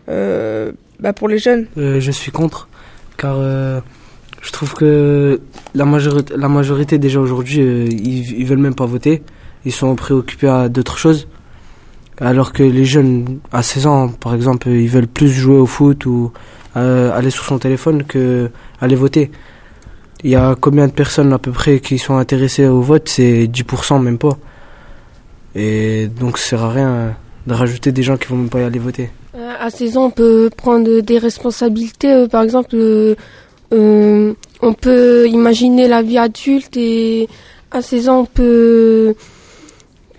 euh, 0.07 0.71
bah, 0.99 1.13
pour 1.13 1.29
les 1.29 1.39
jeunes. 1.39 1.65
Euh, 1.79 1.99
je 1.99 2.11
suis 2.11 2.31
contre, 2.31 2.69
car 3.17 3.37
euh, 3.39 3.79
je 4.43 4.51
trouve 4.51 4.75
que 4.75 5.41
la 5.73 5.85
majorité, 5.85 6.35
la 6.37 6.47
majorité 6.47 6.99
déjà 6.99 7.19
aujourd'hui, 7.19 7.59
euh, 7.61 7.87
ils, 7.89 8.37
ils 8.39 8.45
veulent 8.45 8.59
même 8.59 8.75
pas 8.75 8.85
voter. 8.85 9.23
Ils 9.65 9.71
sont 9.71 9.95
préoccupés 9.95 10.47
à 10.47 10.69
d'autres 10.69 10.97
choses. 10.97 11.27
Alors 12.19 12.53
que 12.53 12.63
les 12.63 12.85
jeunes, 12.85 13.39
à 13.51 13.63
16 13.63 13.87
ans, 13.87 14.09
par 14.09 14.35
exemple, 14.35 14.69
ils 14.69 14.87
veulent 14.89 15.07
plus 15.07 15.29
jouer 15.29 15.57
au 15.57 15.65
foot 15.65 16.05
ou 16.05 16.31
euh, 16.77 17.11
aller 17.17 17.31
sur 17.31 17.43
son 17.43 17.57
téléphone 17.57 18.03
que 18.03 18.49
aller 18.79 18.95
voter. 18.95 19.31
Il 20.23 20.29
y 20.29 20.35
a 20.35 20.55
combien 20.59 20.87
de 20.87 20.91
personnes 20.91 21.33
à 21.33 21.39
peu 21.39 21.51
près 21.51 21.79
qui 21.79 21.97
sont 21.97 22.17
intéressées 22.17 22.67
au 22.67 22.81
vote? 22.81 23.09
C'est 23.09 23.47
10% 23.47 24.01
même 24.01 24.19
pas. 24.19 24.37
Et 25.55 26.07
donc 26.07 26.37
ça 26.37 26.49
sert 26.51 26.63
à 26.63 26.69
rien 26.69 27.15
de 27.47 27.53
rajouter 27.53 27.91
des 27.91 28.03
gens 28.03 28.17
qui 28.17 28.27
vont 28.27 28.37
même 28.37 28.49
pas 28.49 28.59
y 28.59 28.63
aller 28.63 28.79
voter. 28.79 29.09
Euh, 29.35 29.53
à 29.59 29.71
16 29.71 29.97
ans, 29.97 30.05
on 30.05 30.11
peut 30.11 30.51
prendre 30.55 31.01
des 31.01 31.17
responsabilités. 31.17 32.11
euh, 32.11 32.27
par 32.27 32.43
exemple, 32.43 32.75
on 33.71 34.73
peut 34.79 35.27
imaginer 35.27 35.87
la 35.87 36.03
vie 36.03 36.19
adulte 36.19 36.77
et 36.77 37.27
à 37.71 37.81
16 37.81 38.09
ans, 38.09 38.19
on 38.19 38.25
peut 38.25 39.15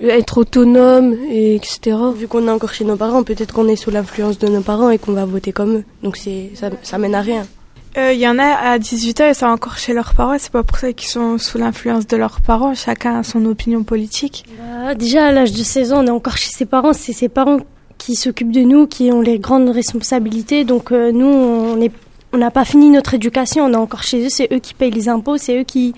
être 0.09 0.38
autonome, 0.38 1.16
et 1.30 1.57
etc. 1.57 1.96
Vu 2.16 2.28
qu'on 2.28 2.46
est 2.46 2.50
encore 2.50 2.74
chez 2.74 2.84
nos 2.84 2.96
parents, 2.96 3.22
peut-être 3.22 3.53
qu'on 3.53 3.68
est 3.68 3.76
sous 3.76 3.90
l'influence 3.90 4.38
de 4.38 4.48
nos 4.48 4.61
parents 4.61 4.90
et 4.90 4.98
qu'on 4.98 5.12
va 5.12 5.24
voter 5.24 5.53
comme 5.53 5.76
eux. 5.76 5.84
Donc 6.03 6.16
c'est 6.16 6.50
ça, 6.55 6.70
ça 6.82 6.98
mène 6.98 7.14
à 7.14 7.20
rien. 7.20 7.46
Il 7.94 8.18
y 8.18 8.26
en 8.26 8.38
a 8.38 8.46
à 8.46 8.78
18 8.78 9.20
ans, 9.20 9.28
ils 9.28 9.34
sont 9.34 9.46
encore 9.46 9.76
chez 9.76 9.92
leurs 9.92 10.14
parents. 10.14 10.34
C'est 10.38 10.50
pas 10.50 10.62
pour 10.62 10.78
ça 10.78 10.94
qu'ils 10.94 11.11
sont 11.11 11.36
sous 11.36 11.59
l'influence 11.59 12.07
de 12.07 12.16
leurs 12.16 12.40
parents. 12.40 12.74
Chacun 12.74 13.18
a 13.18 13.22
son 13.22 13.44
opinion 13.44 13.82
politique. 13.84 14.46
Bah, 14.59 14.94
déjà, 14.94 15.26
à 15.26 15.32
l'âge 15.32 15.53
de 15.53 15.62
16 15.62 15.92
ans, 15.92 16.03
on 16.03 16.07
est 16.07 16.11
encore 16.11 16.38
chez 16.38 16.50
ses 16.50 16.64
parents. 16.64 16.94
C'est 16.94 17.12
ses 17.12 17.28
parents 17.28 17.59
qui 17.98 18.16
s'occupent 18.16 18.50
de 18.50 18.62
nous, 18.62 18.86
qui 18.86 19.12
ont 19.12 19.20
les 19.20 19.38
grandes 19.38 19.68
responsabilités. 19.68 20.64
Donc 20.64 20.90
nous, 20.90 21.26
on 21.26 21.80
est 21.82 21.92
on 22.32 22.38
n'a 22.38 22.50
pas 22.50 22.64
fini 22.64 22.90
notre 22.90 23.14
éducation, 23.14 23.66
on 23.66 23.72
est 23.72 23.76
encore 23.76 24.03
chez 24.03 24.24
eux, 24.24 24.30
c'est 24.30 24.50
eux 24.53 24.59
qui 24.59 24.72
payent 24.74 24.90
les 24.90 25.09
impôts, 25.09 25.36
c'est 25.36 25.61
eux 25.61 25.64
qui, 25.64 25.94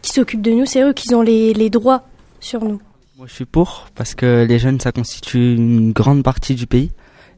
qui 0.00 0.12
s'occupent 0.12 0.42
de 0.42 0.52
nous, 0.52 0.64
c'est 0.64 0.82
eux 0.82 0.92
qui 0.92 1.12
ont 1.14 1.22
les, 1.22 1.52
les 1.54 1.70
droits 1.70 2.02
sur 2.40 2.62
nous. 2.62 2.80
Moi 3.22 3.28
je 3.28 3.36
suis 3.36 3.44
pour, 3.44 3.86
parce 3.94 4.16
que 4.16 4.44
les 4.48 4.58
jeunes 4.58 4.80
ça 4.80 4.90
constitue 4.90 5.54
une 5.54 5.92
grande 5.92 6.24
partie 6.24 6.56
du 6.56 6.66
pays, 6.66 6.90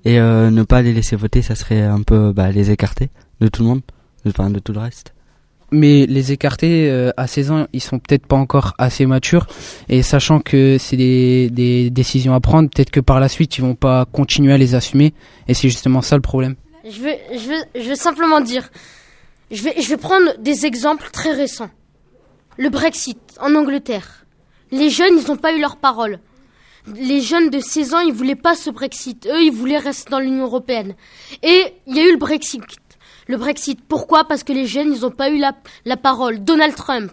et 0.06 0.18
euh, 0.18 0.48
ne 0.48 0.62
pas 0.62 0.80
les 0.80 0.94
laisser 0.94 1.14
voter, 1.14 1.42
ça 1.42 1.54
serait 1.54 1.82
un 1.82 2.00
peu 2.00 2.32
bah, 2.32 2.50
les 2.50 2.70
écarter 2.70 3.10
de 3.42 3.48
tout 3.48 3.60
le 3.60 3.68
monde, 3.68 3.82
enfin 4.26 4.48
de 4.48 4.60
tout 4.60 4.72
le 4.72 4.78
reste. 4.78 5.12
Mais 5.72 6.06
les 6.06 6.32
écarter 6.32 6.90
euh, 6.90 7.10
à 7.18 7.26
16 7.26 7.50
ans, 7.50 7.66
ils 7.74 7.82
sont 7.82 7.98
peut-être 7.98 8.26
pas 8.26 8.36
encore 8.36 8.72
assez 8.78 9.04
matures, 9.04 9.46
et 9.90 10.00
sachant 10.00 10.40
que 10.40 10.78
c'est 10.78 10.96
des, 10.96 11.50
des 11.50 11.90
décisions 11.90 12.32
à 12.32 12.40
prendre, 12.40 12.70
peut-être 12.70 12.90
que 12.90 13.00
par 13.00 13.20
la 13.20 13.28
suite 13.28 13.58
ils 13.58 13.60
vont 13.60 13.74
pas 13.74 14.06
continuer 14.06 14.54
à 14.54 14.56
les 14.56 14.74
assumer, 14.74 15.12
et 15.48 15.52
c'est 15.52 15.68
justement 15.68 16.00
ça 16.00 16.16
le 16.16 16.22
problème. 16.22 16.54
Je 16.84 16.98
veux, 16.98 17.16
je 17.30 17.46
veux, 17.46 17.82
je 17.82 17.88
veux 17.90 17.94
simplement 17.94 18.40
dire, 18.40 18.70
je 19.50 19.62
vais, 19.62 19.74
je 19.78 19.88
vais 19.90 19.98
prendre 19.98 20.32
des 20.40 20.64
exemples 20.64 21.10
très 21.12 21.32
récents. 21.32 21.68
Le 22.56 22.70
Brexit 22.70 23.18
en 23.38 23.54
Angleterre. 23.54 24.23
Les 24.74 24.90
jeunes, 24.90 25.18
ils 25.18 25.28
n'ont 25.28 25.36
pas 25.36 25.52
eu 25.52 25.60
leur 25.60 25.76
parole. 25.76 26.18
Les 26.96 27.20
jeunes 27.20 27.48
de 27.48 27.60
16 27.60 27.94
ans, 27.94 28.00
ils 28.00 28.12
voulaient 28.12 28.34
pas 28.34 28.56
ce 28.56 28.70
Brexit. 28.70 29.24
Eux, 29.26 29.44
ils 29.44 29.52
voulaient 29.52 29.78
rester 29.78 30.10
dans 30.10 30.18
l'Union 30.18 30.42
européenne. 30.42 30.96
Et 31.44 31.74
il 31.86 31.96
y 31.96 32.00
a 32.00 32.08
eu 32.08 32.10
le 32.10 32.18
Brexit. 32.18 32.64
Le 33.28 33.36
Brexit. 33.36 33.78
Pourquoi? 33.86 34.24
Parce 34.24 34.42
que 34.42 34.52
les 34.52 34.66
jeunes, 34.66 34.92
ils 34.92 35.02
n'ont 35.02 35.12
pas 35.12 35.30
eu 35.30 35.38
la, 35.38 35.52
la 35.84 35.96
parole. 35.96 36.42
Donald 36.42 36.74
Trump. 36.74 37.12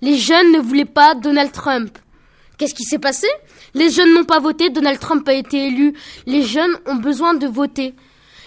Les 0.00 0.16
jeunes 0.16 0.50
ne 0.50 0.58
voulaient 0.58 0.84
pas 0.84 1.14
Donald 1.14 1.52
Trump. 1.52 1.96
Qu'est-ce 2.58 2.74
qui 2.74 2.82
s'est 2.82 2.98
passé? 2.98 3.28
Les 3.74 3.88
jeunes 3.88 4.12
n'ont 4.12 4.24
pas 4.24 4.40
voté, 4.40 4.68
Donald 4.68 4.98
Trump 4.98 5.26
a 5.28 5.34
été 5.34 5.68
élu. 5.68 5.94
Les 6.26 6.42
jeunes 6.42 6.76
ont 6.86 6.96
besoin 6.96 7.34
de 7.34 7.46
voter. 7.46 7.94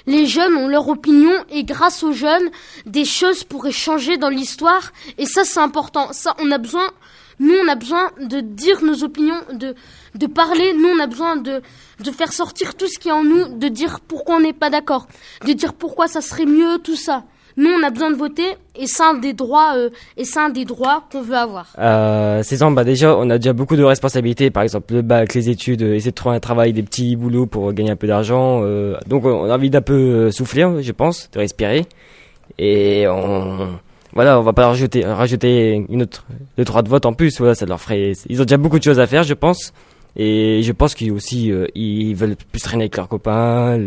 Les 0.08 0.28
jeunes 0.28 0.56
ont 0.56 0.68
leur 0.68 0.88
opinion 0.90 1.34
et 1.50 1.64
grâce 1.64 2.04
aux 2.04 2.12
jeunes, 2.12 2.50
des 2.86 3.06
choses 3.06 3.46
pourraient 3.46 3.72
changer 3.72 4.18
dans 4.18 4.30
l'histoire. 4.30 4.92
Et 5.18 5.26
ça, 5.26 5.46
c'est 5.46 5.60
important. 5.60 6.14
Ça, 6.14 6.36
on 6.40 6.52
a 6.52 6.58
besoin, 6.58 6.92
nous, 7.40 7.56
on 7.64 7.68
a 7.68 7.76
besoin 7.76 8.12
de 8.20 8.40
dire 8.40 8.84
nos 8.84 9.04
opinions, 9.04 9.40
de, 9.54 9.76
de 10.16 10.28
parler. 10.28 10.74
Nous, 10.74 10.88
on 10.96 11.00
a 11.00 11.08
besoin 11.08 11.36
de, 11.36 11.62
de 12.04 12.12
faire 12.12 12.32
sortir 12.32 12.76
tout 12.76 12.88
ce 12.88 13.00
qui 13.00 13.10
est 13.10 13.14
en 13.14 13.24
nous, 13.24 13.58
de 13.58 13.68
dire 13.68 14.00
pourquoi 14.08 14.36
on 14.36 14.42
n'est 14.42 14.54
pas 14.54 14.70
d'accord, 14.70 15.08
de 15.46 15.54
dire 15.54 15.74
pourquoi 15.74 16.08
ça 16.08 16.22
serait 16.22 16.46
mieux, 16.46 16.78
tout 16.84 16.96
ça. 16.96 17.24
Nous, 17.58 17.70
on 17.70 17.84
a 17.84 17.90
besoin 17.90 18.12
de 18.12 18.18
voter 18.18 18.58
et 18.76 18.86
c'est 18.86 19.04
un 19.04 19.14
des 19.14 19.32
droits, 19.32 19.78
euh, 19.78 19.90
et 20.18 20.26
c'est 20.26 20.40
un 20.40 20.50
des 20.50 20.66
droits 20.66 21.06
qu'on 21.10 21.22
veut 21.22 21.38
avoir. 21.38 21.74
Euh, 21.80 22.44
16 22.44 22.64
ans, 22.64 22.72
bah 22.72 22.84
déjà, 22.84 23.16
on 23.18 23.30
a 23.30 23.38
déjà 23.38 23.54
beaucoup 23.54 23.78
de 23.78 23.84
responsabilités. 23.84 24.52
Par 24.52 24.64
exemple, 24.64 24.94
le 24.94 25.02
bac, 25.02 25.34
les 25.34 25.50
études, 25.50 25.82
euh, 25.82 25.96
essayer 25.96 26.12
de 26.12 26.16
trouver 26.16 26.36
un 26.36 26.42
travail, 26.42 26.74
des 26.74 26.84
petits 26.84 27.16
boulots 27.16 27.46
pour 27.46 27.72
gagner 27.72 27.92
un 27.92 27.96
peu 27.96 28.08
d'argent. 28.08 28.62
Euh, 28.64 28.98
donc, 29.08 29.24
on 29.24 29.50
a 29.50 29.56
envie 29.56 29.70
d'un 29.70 29.82
peu 29.82 29.94
euh, 29.94 30.32
souffler, 30.32 30.68
je 30.82 30.92
pense, 30.92 31.30
de 31.32 31.40
respirer. 31.40 31.86
Et 32.58 33.08
on, 33.08 33.80
voilà, 34.16 34.40
on 34.40 34.44
va 34.44 34.54
pas 34.54 34.68
rajouter, 34.68 35.04
rajouter 35.04 35.86
une 35.90 36.04
autre, 36.04 36.26
deux, 36.58 36.64
trois 36.64 36.82
de 36.82 36.90
vote 36.90 37.06
en 37.06 37.14
plus. 37.14 37.38
Voilà, 37.38 37.54
ça 37.54 37.66
leur 37.66 37.82
ferait, 37.82 38.14
ils 38.30 38.42
ont 38.42 38.46
déjà 38.46 38.58
beaucoup 38.58 38.80
de 38.80 38.84
choses 38.84 39.00
à 39.00 39.08
faire, 39.08 39.24
je 39.24 39.34
pense. 39.34 39.74
Et 40.18 40.62
je 40.64 40.72
pense 40.72 40.96
qu'ils 40.96 41.12
aussi, 41.12 41.52
euh, 41.52 41.68
ils 41.76 42.16
veulent 42.16 42.38
plus 42.38 42.62
traîner 42.62 42.84
avec 42.84 42.96
leurs 42.96 43.10
copains. 43.10 43.78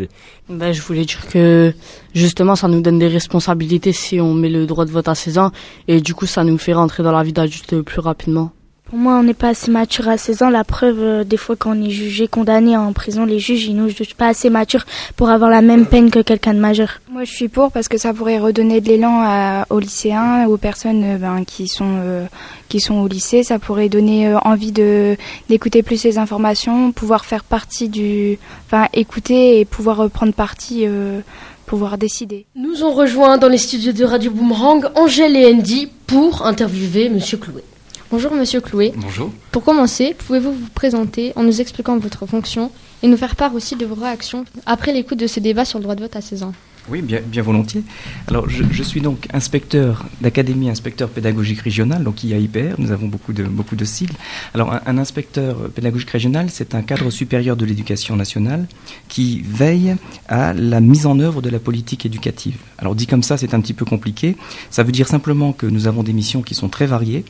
Ben, 0.47 0.71
je 0.71 0.81
voulais 0.83 1.03
dire 1.03 1.27
que 1.27 1.73
justement, 2.13 2.55
ça 2.55 2.67
nous 2.67 2.81
donne 2.81 2.99
des 2.99 3.07
responsabilités 3.07 3.93
si 3.93 4.21
on 4.21 4.35
met 4.35 4.49
le 4.49 4.67
droit 4.67 4.85
de 4.85 4.91
vote 4.91 5.07
à 5.07 5.15
16 5.15 5.39
ans, 5.39 5.51
et 5.87 6.01
du 6.01 6.13
coup, 6.13 6.27
ça 6.27 6.43
nous 6.43 6.59
fait 6.59 6.73
rentrer 6.73 7.01
dans 7.01 7.11
la 7.11 7.23
vie 7.23 7.33
d'adulte 7.33 7.81
plus 7.81 7.99
rapidement. 7.99 8.51
Pour 8.89 8.99
moi, 8.99 9.15
on 9.15 9.23
n'est 9.23 9.33
pas 9.33 9.49
assez 9.49 9.71
mature 9.71 10.07
à 10.07 10.17
16 10.17 10.43
ans. 10.43 10.49
La 10.49 10.63
preuve, 10.63 10.99
euh, 10.99 11.23
des 11.23 11.37
fois, 11.37 11.55
quand 11.55 11.77
on 11.77 11.81
est 11.81 11.89
jugé, 11.89 12.27
condamné 12.27 12.75
en 12.75 12.91
prison, 12.93 13.25
les 13.25 13.39
juges, 13.39 13.65
ils 13.65 13.75
nous 13.75 13.89
jugent 13.89 14.15
pas 14.15 14.27
assez 14.27 14.49
mature 14.49 14.85
pour 15.15 15.29
avoir 15.29 15.49
la 15.49 15.61
même 15.61 15.85
peine 15.85 16.11
que 16.11 16.19
quelqu'un 16.19 16.53
de 16.53 16.59
majeur. 16.59 16.99
Moi, 17.11 17.23
je 17.23 17.31
suis 17.31 17.49
pour 17.49 17.71
parce 17.71 17.87
que 17.87 17.97
ça 17.97 18.13
pourrait 18.13 18.39
redonner 18.39 18.81
de 18.81 18.87
l'élan 18.87 19.63
aux 19.69 19.79
lycéens, 19.79 20.47
aux 20.47 20.57
personnes 20.57 21.03
euh, 21.03 21.17
ben, 21.17 21.43
qui 21.45 21.67
sont 21.67 21.97
euh, 21.99 22.25
qui 22.69 22.79
sont 22.79 22.95
au 22.95 23.07
lycée. 23.07 23.43
Ça 23.43 23.59
pourrait 23.59 23.89
donner 23.89 24.27
euh, 24.27 24.37
envie 24.45 24.71
de 24.71 25.17
d'écouter 25.49 25.83
plus 25.83 26.03
les 26.03 26.17
informations, 26.17 26.93
pouvoir 26.93 27.25
faire 27.25 27.43
partie 27.43 27.89
du, 27.89 28.37
enfin, 28.67 28.87
écouter 28.93 29.59
et 29.59 29.65
pouvoir 29.65 30.01
euh, 30.01 30.07
prendre 30.07 30.33
parti. 30.33 30.83
Euh, 30.85 31.19
pouvoir 31.65 31.99
décider. 31.99 32.47
Nous 32.55 32.83
ont 32.83 32.93
rejoint 32.95 33.37
dans 33.37 33.47
les 33.47 33.59
studios 33.59 33.91
de 33.91 34.03
Radio 34.03 34.31
Boomerang 34.31 34.89
Angèle 34.95 35.35
et 35.35 35.53
Andy 35.53 35.87
pour 36.07 36.47
interviewer 36.47 37.09
Monsieur 37.09 37.37
Clouet. 37.37 37.63
Bonjour 38.11 38.33
Monsieur 38.33 38.59
Clouet. 38.59 38.91
Bonjour. 38.95 39.31
Pour 39.51 39.63
commencer, 39.63 40.15
pouvez-vous 40.17 40.51
vous 40.51 40.69
présenter 40.73 41.31
en 41.35 41.43
nous 41.43 41.61
expliquant 41.61 41.97
votre 41.99 42.25
fonction 42.25 42.71
et 43.03 43.07
nous 43.07 43.17
faire 43.17 43.35
part 43.35 43.53
aussi 43.53 43.75
de 43.75 43.85
vos 43.85 43.93
réactions 43.93 44.45
après 44.65 44.93
l'écoute 44.93 45.19
de 45.19 45.27
ce 45.27 45.39
débat 45.39 45.63
sur 45.63 45.77
le 45.77 45.83
droit 45.83 45.93
de 45.93 46.01
vote 46.01 46.15
à 46.15 46.21
16 46.21 46.41
ans? 46.41 46.53
Oui, 46.89 47.03
bien, 47.03 47.19
bien 47.23 47.43
volontiers. 47.43 47.83
Alors, 48.27 48.49
je, 48.49 48.63
je 48.71 48.81
suis 48.81 48.99
donc 48.99 49.27
inspecteur 49.31 50.07
d'académie, 50.21 50.71
inspecteur 50.71 51.09
pédagogique 51.09 51.59
régional, 51.59 52.03
donc 52.03 52.23
IAIPR, 52.23 52.79
nous 52.79 52.89
avons 52.91 53.05
beaucoup 53.07 53.31
de, 53.31 53.43
beaucoup 53.43 53.75
de 53.75 53.85
sigles. 53.85 54.15
Alors, 54.55 54.73
un, 54.73 54.81
un 54.87 54.97
inspecteur 54.97 55.69
pédagogique 55.69 56.09
régional, 56.09 56.47
c'est 56.49 56.73
un 56.73 56.81
cadre 56.81 57.11
supérieur 57.11 57.57
de 57.57 57.65
l'éducation 57.65 58.15
nationale 58.15 58.65
qui 59.07 59.43
veille 59.45 59.97
à 60.27 60.53
la 60.53 60.79
mise 60.79 61.05
en 61.05 61.19
œuvre 61.19 61.43
de 61.43 61.49
la 61.51 61.59
politique 61.59 62.07
éducative. 62.07 62.57
Alors, 62.79 62.95
dit 62.95 63.05
comme 63.05 63.21
ça, 63.21 63.37
c'est 63.37 63.53
un 63.53 63.61
petit 63.61 63.73
peu 63.75 63.85
compliqué. 63.85 64.35
Ça 64.71 64.81
veut 64.81 64.91
dire 64.91 65.07
simplement 65.07 65.53
que 65.53 65.67
nous 65.67 65.85
avons 65.85 66.01
des 66.01 66.13
missions 66.13 66.41
qui 66.41 66.55
sont 66.55 66.69
très 66.69 66.87
variées, 66.87 67.23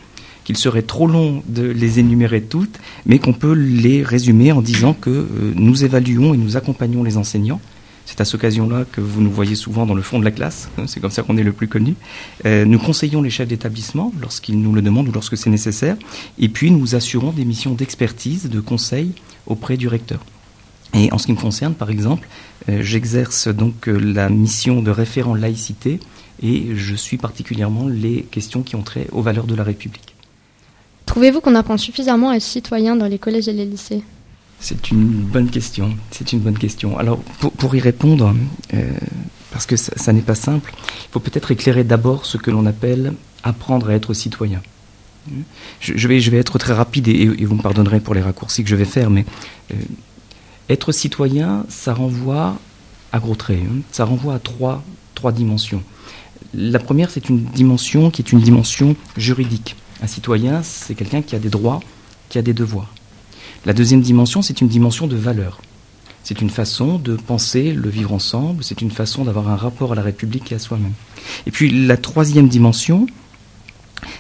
qu'il 0.50 0.58
serait 0.58 0.82
trop 0.82 1.06
long 1.06 1.44
de 1.48 1.62
les 1.62 2.00
énumérer 2.00 2.42
toutes, 2.42 2.80
mais 3.06 3.20
qu'on 3.20 3.34
peut 3.34 3.54
les 3.54 4.02
résumer 4.02 4.52
en 4.52 4.64
disant 4.64 4.96
que 4.96 5.12
euh, 5.12 5.28
nous 5.54 5.84
évaluons 5.84 6.34
et 6.34 6.38
nous 6.38 6.58
accompagnons 6.58 7.04
les 7.04 7.18
enseignants. 7.18 7.62
C'est 8.08 8.20
à 8.20 8.26
cette 8.26 8.34
occasion-là 8.34 8.86
que 8.92 9.00
vous 9.00 9.22
nous 9.22 9.30
voyez 9.30 9.54
souvent 9.54 9.86
dans 9.86 9.94
le 9.94 10.02
fond 10.02 10.18
de 10.18 10.26
la 10.26 10.32
classe, 10.32 10.68
c'est 10.88 11.00
comme 11.00 11.12
ça 11.12 11.22
qu'on 11.22 11.38
est 11.38 11.44
le 11.44 11.52
plus 11.52 11.68
connu. 11.68 11.94
Euh, 12.48 12.66
nous 12.66 12.80
conseillons 12.80 13.22
les 13.22 13.30
chefs 13.30 13.48
d'établissement 13.48 14.12
lorsqu'ils 14.20 14.60
nous 14.60 14.74
le 14.74 14.82
demandent 14.82 15.08
ou 15.08 15.12
lorsque 15.12 15.38
c'est 15.38 15.52
nécessaire, 15.52 15.98
et 16.40 16.50
puis 16.50 16.72
nous 16.72 16.96
assurons 16.96 17.30
des 17.30 17.46
missions 17.46 17.76
d'expertise, 17.76 18.50
de 18.50 18.60
conseil 18.60 19.12
auprès 19.46 19.78
du 19.78 19.88
recteur. 19.88 20.26
Et 20.96 21.14
en 21.14 21.20
ce 21.20 21.28
qui 21.28 21.34
me 21.34 21.38
concerne, 21.38 21.76
par 21.76 21.92
exemple, 21.92 22.28
euh, 22.70 22.82
j'exerce 22.82 23.50
donc 23.50 23.86
la 23.86 24.30
mission 24.30 24.82
de 24.82 24.90
référent 24.90 25.36
laïcité 25.36 26.00
et 26.42 26.70
je 26.74 26.96
suis 26.96 27.18
particulièrement 27.18 27.88
les 27.88 28.24
questions 28.24 28.64
qui 28.64 28.76
ont 28.76 28.82
trait 28.82 29.06
aux 29.12 29.22
valeurs 29.22 29.46
de 29.46 29.54
la 29.54 29.64
République. 29.64 30.09
Trouvez-vous 31.10 31.42
qu'on 31.42 31.56
apprend 31.56 31.76
suffisamment 31.80 32.30
à 32.30 32.36
être 32.36 32.44
citoyen 32.44 32.96
dans 32.96 33.08
les 33.08 33.18
collèges 33.18 33.48
et 33.48 33.54
les 33.54 33.66
lycées? 33.66 34.04
C'est 34.60 34.92
une 34.92 35.08
bonne 35.08 35.50
question. 35.50 35.98
C'est 36.12 36.34
une 36.34 36.40
bonne 36.40 36.58
question. 36.60 37.00
Alors, 37.00 37.18
pour, 37.18 37.76
y 37.76 37.80
répondre, 37.80 38.36
euh, 38.76 38.92
parce 39.52 39.66
que 39.66 39.76
ça, 39.76 40.14
n'est 40.14 40.22
pas 40.22 40.36
simple, 40.36 40.72
il 40.78 41.12
faut 41.12 41.20
peut-être 41.20 41.50
éclairer 41.50 41.84
d'abord 41.84 42.28
ce 42.28 42.38
que 42.38 42.52
l'on 42.52 42.68
appelle 42.68 43.16
apprendre 43.42 43.90
à 43.90 43.96
être 43.96 44.14
citoyen. 44.14 44.62
Je, 45.80 46.08
vais, 46.08 46.20
je 46.20 46.30
vais 46.30 46.38
être 46.38 46.60
très 46.60 46.74
rapide 46.74 47.08
et, 47.08 47.24
et, 47.24 47.46
vous 47.46 47.56
me 47.56 47.62
pardonnerez 47.64 48.02
pour 48.02 48.14
les 48.14 48.22
raccourcis 48.22 48.64
que 48.64 48.70
je 48.70 48.76
vais 48.76 48.86
faire, 48.86 49.10
mais 49.10 49.26
euh, 49.72 49.76
être 50.70 50.92
citoyen, 50.92 51.66
ça 51.70 51.96
renvoie 51.96 52.60
à 53.12 53.20
gros 53.20 53.36
traits, 53.36 53.64
hein, 53.64 53.80
ça 53.92 54.06
renvoie 54.06 54.36
à 54.36 54.40
trois, 54.40 54.84
trois 55.16 55.32
dimensions. 55.32 55.82
La 56.54 56.78
première, 56.78 57.10
c'est 57.10 57.30
une 57.30 57.46
dimension 57.46 58.12
qui 58.12 58.22
est 58.22 58.32
une 58.32 58.42
dimension 58.42 58.96
juridique. 59.18 59.76
Un 60.02 60.08
citoyen, 60.08 60.64
c'est 60.64 60.96
quelqu'un 60.96 61.22
qui 61.22 61.36
a 61.36 61.40
des 61.40 61.50
droits, 61.50 61.82
qui 62.30 62.38
a 62.38 62.42
des 62.42 62.54
devoirs. 62.54 62.94
La 63.66 63.74
deuxième 63.74 64.02
dimension, 64.02 64.42
c'est 64.42 64.62
une 64.62 64.68
dimension 64.68 65.08
de 65.08 65.16
valeur. 65.16 65.60
C'est 66.24 66.42
une 66.42 66.50
façon 66.50 67.00
de 67.00 67.16
penser 67.16 67.72
le 67.72 67.90
vivre 67.90 68.14
ensemble, 68.14 68.64
c'est 68.64 68.82
une 68.82 68.92
façon 68.92 69.24
d'avoir 69.26 69.50
un 69.50 69.56
rapport 69.56 69.94
à 69.94 69.96
la 69.96 70.02
République 70.02 70.52
et 70.52 70.56
à 70.56 70.60
soi-même. 70.60 70.94
Et 71.48 71.52
puis 71.52 71.86
la 71.86 71.98
troisième 71.98 72.48
dimension, 72.48 73.08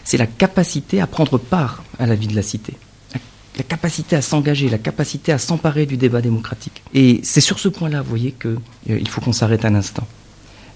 c'est 0.03 0.17
la 0.17 0.27
capacité 0.27 1.01
à 1.01 1.07
prendre 1.07 1.37
part 1.37 1.83
à 1.99 2.07
la 2.07 2.15
vie 2.15 2.27
de 2.27 2.35
la 2.35 2.41
cité. 2.41 2.73
La, 3.57 3.63
capacité 3.63 4.15
à 4.15 4.21
s'engager, 4.21 4.69
la 4.69 4.77
capacité 4.77 5.31
à 5.33 5.37
s'emparer 5.37 5.85
du 5.85 5.97
débat 5.97 6.21
démocratique. 6.21 6.81
Et 6.93 7.19
c'est 7.23 7.41
sur 7.41 7.59
ce 7.59 7.67
point-là, 7.67 8.01
vous 8.01 8.09
voyez, 8.09 8.31
qu'il 8.31 8.57
euh, 8.89 9.05
faut 9.09 9.19
qu'on 9.19 9.33
s'arrête 9.33 9.65
un 9.65 9.75
instant. 9.75 10.07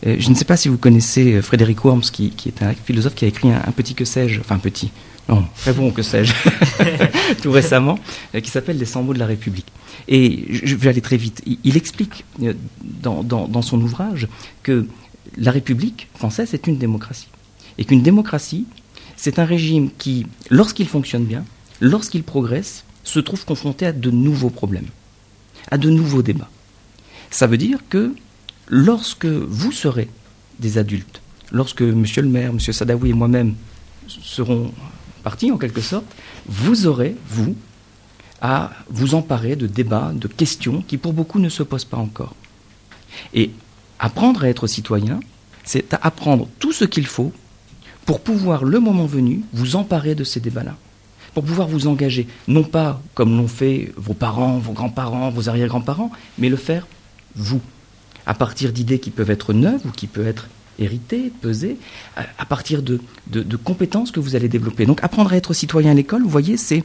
Euh, 0.06 0.16
je 0.20 0.30
ne 0.30 0.36
sais 0.36 0.45
pas 0.45 0.58
si 0.58 0.70
vous 0.70 0.78
connaissez 0.78 1.41
Frédéric 1.41 1.84
Worms, 1.86 2.01
qui, 2.01 2.32
qui, 2.32 2.49
est 2.49 2.62
un 2.62 2.74
philosophe 2.74 3.16
qui 3.16 3.26
a 3.26 3.28
écrit 3.28 3.51
un, 3.51 3.62
un 3.66 3.72
petit 3.72 3.95
que 3.95 4.06
sais-je, 4.06 4.39
enfin 4.39 4.58
petit, 4.58 4.91
non, 5.30 5.45
très 5.56 5.74
bon 5.74 5.91
que 5.91 6.01
sais-je, 6.01 6.34
tout 7.41 7.51
récemment, 7.51 7.97
euh, 8.36 8.41
qui 8.41 8.49
s'appelle 8.49 8.78
Les 8.78 8.86
100 8.86 9.04
mots 9.04 9.14
de 9.14 9.20
la 9.20 9.26
République. 9.26 9.68
Et 10.08 10.45
je 10.49 10.76
vais 10.76 10.89
aller 10.89 11.01
très 11.01 11.18
vite. 11.18 11.41
Il, 11.45 11.60
il 11.64 11.78
explique 11.78 12.26
euh, 12.41 12.54
dans, 12.84 13.24
dans, 13.24 13.47
dans, 13.47 13.62
son 13.62 13.80
ouvrage 13.82 14.28
que 14.64 14.86
la 15.38 15.51
République 15.51 16.10
française 16.16 16.54
est 16.54 16.68
une 16.68 16.78
démocratie. 16.78 17.30
Et 17.78 17.86
qu'une 17.86 18.01
démocratie, 18.01 18.66
c'est 19.16 19.39
un 19.39 19.45
régime 19.45 19.89
qui, 19.97 20.28
lorsqu'il 20.49 20.88
fonctionne 20.88 21.24
bien, 21.24 21.45
lorsqu'il 21.80 22.24
progresse, 22.24 22.84
se 23.04 23.20
trouve 23.20 23.45
confronté 23.45 23.86
à 23.86 23.93
de 23.93 24.12
nouveaux 24.12 24.49
problèmes, 24.49 24.88
à 25.72 25.78
de 25.78 25.89
nouveaux 25.89 26.22
débats. 26.22 26.49
Ça 27.32 27.47
veut 27.47 27.58
dire 27.58 27.80
que 27.89 28.14
lorsque 28.68 29.26
vous 29.26 29.72
serez 29.72 30.09
des 30.59 30.78
adultes, 30.78 31.22
lorsque 31.51 31.82
Monsieur 31.82 32.22
le 32.22 32.30
maire, 32.30 32.53
Monsieur 32.53 32.74
Sadawi 32.74 33.11
et 33.11 33.14
moi-même 33.14 33.55
serons 34.07 34.72
partis 35.24 35.51
en 35.51 35.57
quelque 35.57 35.82
sorte, 35.82 36.05
vous 36.45 36.88
aurez, 36.88 37.16
vous, 37.30 37.55
à 38.41 38.72
vous 38.89 39.16
emparer 39.16 39.55
de 39.55 39.68
débats, 39.68 40.11
de 40.14 40.28
questions 40.28 40.84
qui 40.88 40.97
pour 40.97 41.14
beaucoup 41.14 41.39
ne 41.39 41.49
se 41.49 41.64
posent 41.64 41.86
pas 41.86 41.97
encore. 41.97 42.36
Et 43.34 43.51
apprendre 43.99 44.43
à 44.43 44.49
être 44.49 44.68
citoyen, 44.68 45.20
c'est 45.64 45.93
apprendre 46.01 46.49
tout 46.59 46.74
ce 46.74 46.84
qu'il 46.84 47.07
faut 47.07 47.32
pour 48.05 48.20
pouvoir, 48.20 48.66
le 48.66 48.80
moment 48.82 49.05
venu, 49.05 49.43
vous 49.53 49.78
emparer 49.78 50.14
de 50.14 50.26
ces 50.26 50.41
débats-là. 50.41 50.76
Pour 51.34 51.45
pouvoir 51.45 51.68
vous 51.68 51.88
engager, 51.88 52.28
non 52.47 52.64
pas 52.64 53.01
comme 53.16 53.38
l'ont 53.38 53.47
fait 53.47 53.93
vos 53.95 54.14
parents, 54.14 54.57
vos 54.59 54.74
grands-parents, 54.74 55.30
vos 55.30 55.47
arrière-grands-parents, 55.47 56.11
mais 56.38 56.49
le 56.49 56.57
faire 56.57 56.86
vous, 57.36 57.61
à 58.26 58.34
partir 58.34 58.72
d'idées 58.72 59.00
qui 59.00 59.10
peuvent 59.10 59.32
être 59.32 59.54
neuves 59.54 59.82
ou 59.86 59.92
qui 59.92 60.08
peuvent 60.08 60.28
être 60.28 60.48
héritées, 60.80 61.32
pesées, 61.42 61.78
à 62.16 62.46
partir 62.46 62.82
de, 62.82 63.00
compétences 63.64 64.12
que 64.12 64.20
vous 64.20 64.36
allez 64.36 64.50
développer. 64.50 64.86
Donc 64.86 65.04
apprendre 65.04 65.32
à 65.34 65.38
être 65.38 65.54
citoyen 65.54 65.92
à 65.92 65.94
l'école, 65.94 66.24
vous 66.24 66.30
voyez, 66.30 66.58
c'est 66.58 66.84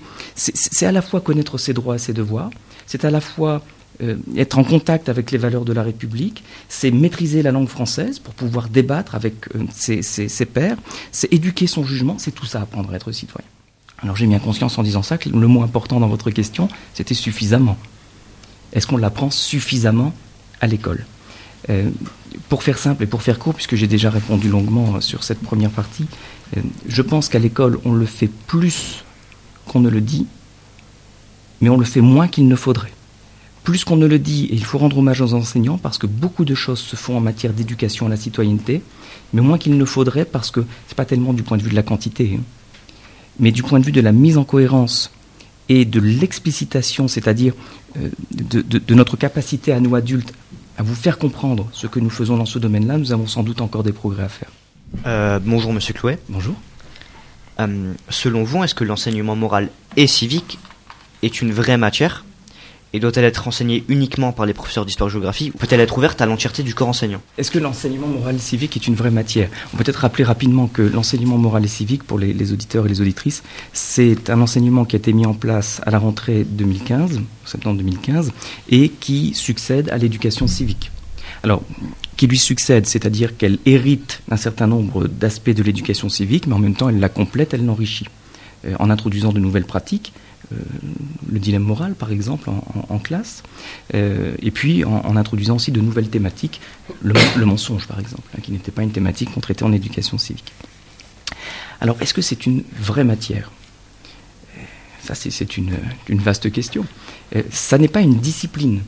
à 0.83 0.93
la 0.93 1.03
fois 1.03 1.21
connaître 1.21 1.59
ses 1.59 1.73
droits 1.73 1.97
et 1.97 1.99
ses 1.99 2.13
devoirs, 2.13 2.51
c'est 2.87 3.05
à 3.05 3.11
la 3.11 3.21
fois 3.21 3.63
euh, 4.03 4.17
être 4.37 4.59
en 4.59 4.65
contact 4.65 5.09
avec 5.09 5.31
les 5.31 5.39
valeurs 5.39 5.65
de 5.65 5.73
la 5.73 5.83
République, 5.83 6.45
c'est 6.69 6.91
maîtriser 6.91 7.43
la 7.43 7.51
langue 7.51 7.69
française 7.69 8.19
pour 8.19 8.35
pouvoir 8.35 8.69
débattre 8.69 9.15
avec 9.15 9.49
euh, 9.57 9.65
ses, 9.73 10.03
ses, 10.03 10.47
pairs, 10.47 10.77
c'est 11.11 11.33
éduquer 11.33 11.67
son 11.67 11.85
jugement, 11.85 12.17
c'est 12.19 12.31
tout 12.31 12.47
ça 12.47 12.61
apprendre 12.61 12.93
à 12.93 12.97
être 12.97 13.11
citoyen. 13.11 13.47
Alors 14.01 14.15
j'ai 14.15 14.27
bien 14.27 14.39
conscience 14.39 14.79
en 14.79 14.85
disant 14.85 15.03
ça 15.03 15.19
que 15.19 15.29
le 15.29 15.47
mot 15.49 15.63
important 15.63 15.99
dans 15.99 16.07
votre 16.07 16.31
question, 16.31 16.69
c'était 16.95 17.15
suffisamment. 17.15 17.77
Est-ce 18.73 18.87
qu'on 18.87 18.99
l'apprend 18.99 19.31
suffisamment 19.31 20.15
à 20.61 20.69
l'école? 20.69 21.05
Pour 22.49 22.63
faire 22.63 22.79
simple 22.79 23.03
et 23.03 23.07
pour 23.07 23.23
faire 23.23 23.39
court, 23.39 23.55
puisque 23.55 23.75
j'ai 23.75 23.87
déjà 23.87 24.11
répondu 24.11 24.49
longuement 24.49 25.01
sur 25.01 25.25
cette 25.25 25.41
première 25.41 25.71
partie, 25.71 26.07
je 26.87 27.03
pense 27.03 27.29
qu'à 27.29 27.39
l'école, 27.39 27.79
on 27.85 27.93
le 27.93 28.07
fait 28.07 28.31
plus 28.47 29.05
qu'on 29.67 29.81
ne 29.81 29.91
le 29.91 30.01
dit, 30.01 30.27
mais 31.61 31.69
on 31.69 31.77
le 31.77 31.85
fait 31.85 32.01
moins 32.01 32.29
qu'il 32.29 32.49
ne 32.49 32.57
faudrait. 32.57 32.93
Plus 33.65 33.85
qu'on 33.85 33.97
ne 33.97 34.07
le 34.07 34.19
dit, 34.19 34.47
et 34.47 34.55
il 34.55 34.65
faut 34.65 34.79
rendre 34.79 34.99
hommage 34.99 35.21
aux 35.21 35.35
enseignants 35.35 35.77
parce 35.79 35.99
que 35.99 36.07
beaucoup 36.07 36.45
de 36.45 36.55
choses 36.55 36.79
se 36.79 36.97
font 36.97 37.17
en 37.17 37.21
matière 37.21 37.53
d'éducation 37.53 38.07
à 38.07 38.09
la 38.09 38.17
citoyenneté, 38.17 38.83
mais 39.33 39.43
moins 39.43 39.59
qu'il 39.59 39.77
ne 39.77 39.85
faudrait 39.85 40.25
parce 40.25 40.51
que 40.51 40.61
ce 40.61 40.67
n'est 40.93 40.97
pas 40.97 41.05
tellement 41.05 41.35
du 41.35 41.43
point 41.43 41.59
de 41.59 41.63
vue 41.63 41.71
de 41.71 41.75
la 41.75 41.83
quantité, 41.83 42.39
hein, 42.39 42.43
mais 43.39 43.53
du 43.53 43.63
point 43.63 43.79
de 43.79 43.85
vue 43.85 43.93
de 43.93 44.01
la 44.01 44.13
mise 44.13 44.39
en 44.39 44.45
cohérence 44.45 45.11
et 45.69 45.85
de 45.85 46.01
l'explicitation, 46.01 47.09
c'est-à-dire 47.09 47.53
euh, 47.99 48.09
de, 48.33 48.95
notre 48.95 49.17
capacité 49.17 49.73
à 49.73 49.81
nous 49.81 49.95
adultes 49.95 50.33
à 50.79 50.83
vous 50.83 50.95
faire 50.95 51.19
comprendre 51.19 51.69
ce 51.73 51.89
que 51.89 51.99
nous 51.99 52.09
faisons 52.09 52.37
dans 52.37 52.47
ce 52.47 52.59
domaine-là, 52.59 52.99
nous 52.99 53.13
avons 53.13 53.27
sans 53.27 53.43
doute 53.43 53.61
encore 53.61 53.83
des 53.83 53.93
progrès 53.93 54.23
à 54.23 54.29
faire. 54.29 54.49
Euh, 55.07 55.41
bonjour 55.43 55.73
Monsieur 55.73 55.93
Clouet. 55.93 56.19
Bonjour. 56.29 56.55
Euh, 57.59 57.93
selon 58.09 58.45
vous, 58.45 58.63
est-ce 58.63 58.77
que 58.77 58.85
l'enseignement 58.85 59.35
moral 59.35 59.71
et 59.97 60.07
civique 60.07 60.59
est 61.23 61.43
une 61.43 61.51
vraie 61.51 61.77
matière? 61.77 62.25
Et 62.93 63.01
doit-elle 63.01 63.25
être 63.25 63.47
enseignée 63.47 63.85
uniquement 63.89 64.33
par 64.33 64.47
les 64.47 64.55
professeurs 64.55 64.87
d'histoire-géographie 64.87 65.53
ou 65.55 65.59
peut-elle 65.59 65.81
être 65.81 65.97
ouverte 65.99 66.21
à 66.21 66.27
l'entièreté 66.27 66.63
du 66.63 66.75
corps 66.75 66.89
enseignant? 66.89 67.21
Est-ce 67.37 67.51
que 67.51 67.59
l'enseignement 67.59 68.07
moral 68.07 68.37
et 68.37 68.39
civique 68.39 68.77
est 68.77 68.87
une 68.87 68.95
vraie 68.95 69.11
matière? 69.11 69.49
On 69.73 69.77
peut 69.77 69.85
peut-être 69.85 69.97
rappeler 69.97 70.25
rapidement 70.25 70.67
que 70.67 70.83
l'enseignement 70.83 71.39
moral 71.39 71.65
et 71.65 71.69
civique, 71.69 72.05
pour 72.05 72.19
les, 72.19 72.53
auditeurs 72.53 72.87
et 72.87 72.89
les 72.89 73.01
auditrices, 73.01 73.43
c'est 73.73 74.31
un 74.31 74.41
enseignement 74.41 74.85
qui 74.85 74.97
a 74.97 74.99
été 74.99 75.13
mis 75.13 75.27
en 75.27 75.35
place 75.35 75.81
à 75.85 75.91
la 75.91 75.99
rentrée 75.99 76.45
2015, 76.45 77.21
septembre 77.45 77.79
2015, 77.79 78.33
et 78.71 78.89
qui 78.89 79.35
succède 79.35 79.91
à 79.91 79.99
l'éducation 79.99 80.47
civique. 80.47 80.91
Alors, 81.43 81.63
qui 82.17 82.27
lui 82.27 82.39
succède, 82.39 82.87
c'est-à-dire 82.87 83.37
qu'elle 83.37 83.59
hérite 83.65 84.23
d'un 84.29 84.37
certain 84.37 84.67
nombre 84.67 85.07
d'aspects 85.07 85.51
de 85.51 85.63
l'éducation 85.63 86.09
civique, 86.09 86.47
mais 86.47 86.55
en 86.55 86.59
même 86.59 86.75
temps 86.75 86.89
elle 86.89 86.99
la 86.99 87.09
complète, 87.09 87.55
elle 87.55 87.65
l'enrichit, 87.65 88.07
euh, 88.65 88.75
en 88.81 88.91
introduisant 88.91 89.33
de 89.33 89.39
nouvelles 89.39 89.65
pratiques, 89.65 90.13
le 90.51 91.39
dilemme 91.39 91.63
moral, 91.63 91.95
par 91.95 92.11
exemple, 92.11 92.51
en, 92.89 92.99
classe, 92.99 93.43
euh, 93.95 94.35
et 94.41 94.51
puis 94.51 94.85
en, 94.85 95.17
introduisant 95.17 95.57
aussi 95.57 95.73
de 95.73 95.81
nouvelles 95.81 96.09
thématiques, 96.09 96.61
le, 97.03 97.15
mensonge, 97.45 97.87
par 97.87 98.01
exemple, 98.01 98.29
hein, 98.35 98.41
qui 98.43 98.53
n'était 98.53 98.71
pas 98.71 98.83
une 98.83 98.91
thématique 98.91 99.33
qu'on 99.33 99.41
traitait 99.41 99.65
en 99.65 99.73
éducation 99.73 100.19
civique. 100.19 100.53
Alors, 101.81 101.97
est-ce 102.01 102.15
que 102.15 102.23
c'est 102.23 102.47
une 102.47 102.65
vraie 102.81 103.05
matière? 103.05 103.53
Ça, 105.05 105.15
c'est 105.15 105.57
une, 105.57 105.77
une, 106.09 106.19
vaste 106.19 106.51
question. 106.51 106.85
Euh, 107.35 107.43
ça 107.51 107.79
n'est 107.79 107.89
pas 107.89 108.01
une 108.01 108.17
discipline. 108.17 108.83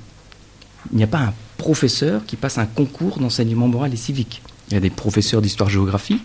Il 0.93 0.97
n'y 0.97 1.05
a 1.05 1.07
pas 1.07 1.21
un 1.21 1.35
professeur 1.57 2.25
qui 2.27 2.37
passe 2.37 2.59
un 2.59 2.67
concours 2.67 3.19
d'enseignement 3.19 3.69
moral 3.69 3.93
et 3.93 3.97
civique. 3.97 4.43
Il 4.69 4.75
y 4.75 4.77
a 4.77 4.81
des 4.81 4.91
professeurs 4.91 5.41
d'histoire-géographie, 5.41 6.21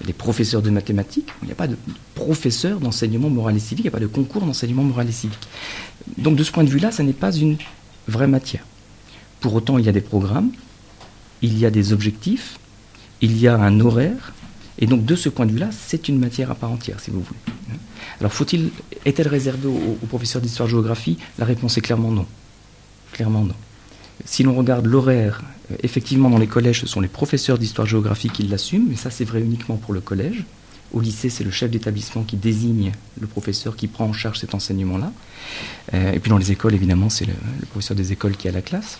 il 0.00 0.04
y 0.04 0.04
a 0.04 0.06
des 0.08 0.12
professeurs 0.12 0.62
de 0.62 0.70
mathématiques, 0.70 1.28
il 1.42 1.46
n'y 1.46 1.52
a 1.52 1.56
pas 1.56 1.68
de 1.68 1.76
professeur 2.14 2.80
d'enseignement 2.80 3.30
moral 3.30 3.56
et 3.56 3.60
civique, 3.60 3.84
il 3.84 3.88
n'y 3.88 3.94
a 3.94 3.98
pas 3.98 4.00
de 4.00 4.06
concours 4.06 4.42
d'enseignement 4.42 4.82
moral 4.82 5.08
et 5.08 5.12
civique. 5.12 5.48
Donc 6.18 6.36
de 6.36 6.44
ce 6.44 6.50
point 6.50 6.64
de 6.64 6.70
vue-là, 6.70 6.90
ça 6.90 7.02
n'est 7.02 7.12
pas 7.12 7.32
une 7.32 7.56
vraie 8.08 8.26
matière. 8.26 8.64
Pour 9.40 9.54
autant, 9.54 9.78
il 9.78 9.84
y 9.84 9.88
a 9.88 9.92
des 9.92 10.00
programmes, 10.00 10.50
il 11.42 11.58
y 11.58 11.66
a 11.66 11.70
des 11.70 11.92
objectifs, 11.92 12.58
il 13.20 13.38
y 13.38 13.48
a 13.48 13.56
un 13.56 13.80
horaire, 13.80 14.32
et 14.78 14.86
donc 14.86 15.04
de 15.04 15.14
ce 15.14 15.28
point 15.28 15.46
de 15.46 15.52
vue-là, 15.52 15.70
c'est 15.72 16.08
une 16.08 16.18
matière 16.18 16.50
à 16.50 16.54
part 16.54 16.72
entière, 16.72 16.98
si 17.00 17.10
vous 17.10 17.22
voulez. 17.22 17.40
Alors 18.18 18.32
faut-il, 18.32 18.70
est-elle 19.04 19.28
réservée 19.28 19.68
aux 19.68 20.06
professeurs 20.06 20.42
d'histoire-géographie? 20.42 21.18
La 21.38 21.44
réponse 21.44 21.76
est 21.76 21.80
clairement 21.80 22.10
non. 22.10 22.26
Clairement 23.12 23.44
non. 23.44 23.54
Si 24.24 24.42
l'on 24.42 24.54
regarde 24.54 24.86
l'horaire, 24.86 25.42
effectivement, 25.82 26.30
dans 26.30 26.38
les 26.38 26.46
collèges, 26.46 26.80
ce 26.80 26.86
sont 26.86 27.00
les 27.00 27.08
professeurs 27.08 27.58
d'histoire-géographie 27.58 28.30
qui 28.30 28.42
l'assument, 28.44 28.86
mais 28.88 28.96
ça, 28.96 29.10
c'est 29.10 29.24
vrai 29.24 29.40
uniquement 29.40 29.76
pour 29.76 29.94
le 29.94 30.00
collège. 30.00 30.44
Au 30.92 31.00
lycée, 31.00 31.30
c'est 31.30 31.44
le 31.44 31.50
chef 31.50 31.70
d'établissement 31.70 32.22
qui 32.22 32.36
désigne 32.36 32.92
le 33.18 33.26
professeur 33.26 33.76
qui 33.76 33.86
prend 33.86 34.04
en 34.04 34.12
charge 34.12 34.38
cet 34.38 34.54
enseignement-là. 34.54 35.12
Euh, 35.94 36.12
et 36.12 36.18
puis 36.18 36.28
dans 36.28 36.36
les 36.36 36.52
écoles, 36.52 36.74
évidemment, 36.74 37.08
c'est 37.08 37.24
le, 37.24 37.32
professeur 37.70 37.96
des 37.96 38.12
écoles 38.12 38.36
qui 38.36 38.46
a 38.48 38.52
la 38.52 38.60
classe. 38.60 38.98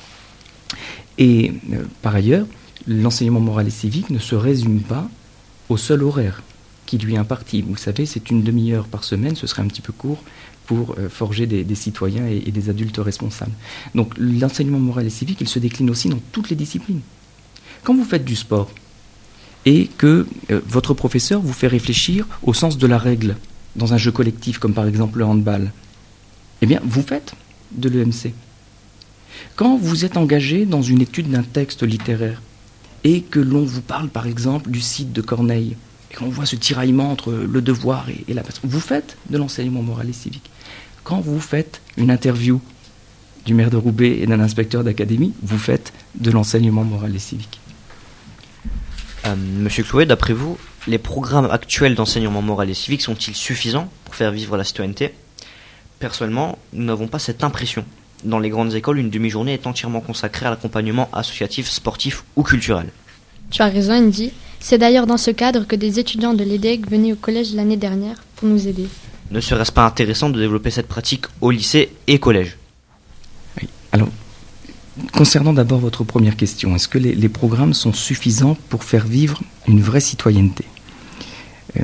Et 1.19 1.53
euh, 1.73 1.85
par 2.01 2.15
ailleurs, 2.15 2.47
l'enseignement 2.87 3.41
moral 3.41 3.67
et 3.67 3.71
civique 3.71 4.09
ne 4.09 4.19
se 4.19 4.35
résume 4.35 4.81
pas 4.81 5.09
au 5.69 5.77
seul 5.77 6.03
horaire 6.03 6.43
qui 6.87 6.97
lui 6.97 7.15
est 7.15 7.19
imparti. 7.19 7.63
Vous 7.63 7.77
savez, 7.77 8.07
c'est 8.07 8.31
une 8.31 8.43
demi-heure 8.43 8.87
par 8.87 9.05
semaine, 9.05 9.37
ce 9.37 9.47
serait 9.47 9.63
un 9.63 9.69
petit 9.69 9.83
peu 9.83 9.93
court 9.93 10.23
pour 10.67 10.95
euh, 10.99 11.09
forger 11.09 11.47
des, 11.47 11.75
citoyens 11.75 12.27
et, 12.27 12.51
des 12.51 12.71
adultes 12.71 12.99
responsables. 12.99 13.53
Donc 13.95 14.15
l'enseignement 14.19 14.79
moral 14.79 15.07
et 15.07 15.11
civique, 15.11 15.41
il 15.41 15.49
se 15.49 15.59
décline 15.59 15.91
aussi 15.91 16.09
dans 16.09 16.21
toutes 16.33 16.51
les 16.51 16.57
disciplines. 16.57 17.01
Quand 17.83 17.95
vous 17.95 18.05
faites 18.05 18.25
du 18.25 18.37
sport 18.37 18.71
et 19.65 19.89
que 19.99 20.27
euh, 20.51 20.61
votre 20.67 20.95
professeur 20.95 21.41
vous 21.41 21.53
fait 21.53 21.67
réfléchir 21.67 22.27
au 22.43 22.55
sens 22.55 22.79
de 22.79 22.87
la 22.87 22.99
règle 22.99 23.37
dans 23.77 23.95
un 23.95 23.97
jeu 23.97 24.13
collectif 24.13 24.59
comme 24.59 24.75
par 24.75 24.87
exemple 24.87 25.19
le 25.19 25.25
handball, 25.25 25.73
eh 26.61 26.67
bien 26.67 26.81
vous 26.85 27.03
faites 27.03 27.35
de 27.73 27.89
l'EMC. 27.89 28.33
Quand 29.57 29.77
vous 29.77 30.05
êtes 30.05 30.17
engagé 30.17 30.67
dans 30.67 30.83
une 30.83 31.01
étude 31.01 31.31
d'un 31.31 31.43
texte 31.43 31.83
littéraire 31.83 32.43
et 33.05 33.23
que 33.23 33.41
l'on 33.41 33.65
vous 33.65 33.83
parle 33.83 34.09
par 34.09 34.27
exemple 34.27 34.71
du 34.71 34.81
site 34.81 35.13
de 35.13 35.23
Corneille, 35.23 35.77
et 36.13 36.17
qu'on 36.17 36.29
voit 36.29 36.47
ce 36.47 36.57
tiraillement 36.57 37.11
entre 37.11 37.33
le 37.33 37.63
devoir 37.63 38.09
et, 38.11 38.25
et 38.29 38.35
la 38.35 38.43
passion, 38.43 38.63
vous 38.65 38.81
faites 38.81 39.17
de 39.31 39.39
l'enseignement 39.39 39.83
moral 39.83 40.09
et 40.09 40.13
civique. 40.13 40.51
Quand 41.05 41.21
vous 41.21 41.41
faites 41.41 41.81
une 41.97 42.11
interview 42.11 42.61
du 43.45 43.55
maire 43.55 43.71
de 43.71 43.77
Roubaix 43.77 44.19
et 44.21 44.27
d'un 44.27 44.41
inspecteur 44.41 44.85
d'académie, 44.85 45.33
vous 45.43 45.59
faites 45.59 45.93
de 46.15 46.31
l'enseignement 46.31 46.85
moral 46.85 47.15
et 47.17 47.19
civique. 47.19 47.61
Euh, 49.27 49.35
Monsieur 49.37 49.85
Clouet, 49.85 50.07
d'après 50.07 50.33
vous, 50.33 50.59
les 50.87 50.99
programmes 50.99 51.49
actuels 51.51 51.95
d'enseignement 51.95 52.43
moral 52.43 52.71
et 52.71 52.75
civique 52.75 53.03
sont-ils 53.03 53.35
suffisants 53.35 53.91
pour 54.05 54.15
faire 54.15 54.33
vivre 54.33 54.57
la 54.57 54.65
citoyenneté? 54.65 55.15
Personnellement, 55.99 56.59
nous 56.73 56.85
n'avons 56.85 57.09
pas 57.09 57.19
cette 57.19 57.45
impression. 57.45 57.85
Dans 58.25 58.39
les 58.39 58.51
grandes 58.51 58.75
écoles, 58.75 58.99
une 58.99 59.11
demi-journée 59.11 59.55
est 59.55 59.67
entièrement 59.67 60.01
consacrée 60.01 60.47
à 60.47 60.51
l'accompagnement 60.51 61.09
associatif, 61.13 61.69
sportif 61.69 62.25
ou 62.37 62.43
culturel. 62.43 62.89
Tu 63.51 63.63
as 63.63 63.67
raison, 63.69 63.95
Andy. 63.95 64.33
C'est 64.63 64.79
d'ailleurs 64.79 65.09
dans 65.09 65.17
ce 65.17 65.33
cadre 65.33 65.67
que 65.67 65.75
des 65.75 65.99
étudiants 65.99 66.35
de 66.35 66.45
l'EDEC 66.45 66.89
venaient 66.89 67.13
au 67.13 67.17
collège 67.17 67.53
l'année 67.53 67.77
dernière 67.77 68.23
pour 68.37 68.49
nous 68.49 68.69
aider. 68.69 68.87
Ne 69.33 69.41
serait-ce 69.41 69.73
pas 69.73 69.85
intéressant 69.85 70.31
de 70.31 70.39
développer 70.39 70.71
cette 70.71 70.87
pratique 70.87 71.27
au 71.41 71.51
lycée 71.51 71.91
et 72.07 72.21
collège? 72.21 72.57
Oui. 73.61 73.69
Alors, 73.91 74.09
concernant 75.13 75.53
d'abord 75.53 75.81
votre 75.81 76.05
première 76.05 76.37
question, 76.37 76.77
est-ce 76.77 76.87
que 76.87 76.99
les, 76.99 77.29
programmes 77.29 77.75
sont 77.75 77.93
suffisants 77.93 78.57
pour 78.69 78.85
faire 78.85 79.05
vivre 79.05 79.43
une 79.67 79.83
vraie 79.83 80.01
citoyenneté? 80.01 80.65
Euh, 81.77 81.81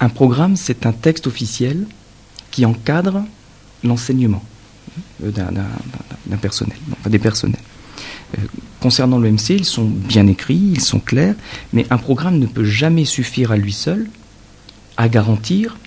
Un 0.00 0.08
programme, 0.08 0.56
c'est 0.56 0.86
un 0.86 0.92
texte 0.92 1.26
officiel 1.26 1.86
qui 2.50 2.64
encadre 2.64 3.22
l'enseignement 3.84 4.42
euh, 5.24 5.30
d'un 5.30 6.36
personnel, 6.38 6.78
enfin 6.92 7.10
des 7.10 7.18
personnels. 7.18 7.60
Euh, 8.36 8.42
concernant 8.80 9.18
l'OMC, 9.18 9.50
ils 9.50 9.64
sont 9.64 9.84
bien 9.84 10.26
écrits, 10.26 10.60
ils 10.74 10.80
sont 10.80 11.00
clairs, 11.00 11.34
mais 11.72 11.86
un 11.90 11.98
programme 11.98 12.38
ne 12.38 12.46
peut 12.46 12.64
jamais 12.64 13.04
suffire 13.04 13.52
à 13.52 13.56
lui 13.56 13.72
seul 13.72 14.06
à 14.96 15.08
garantir 15.08 15.78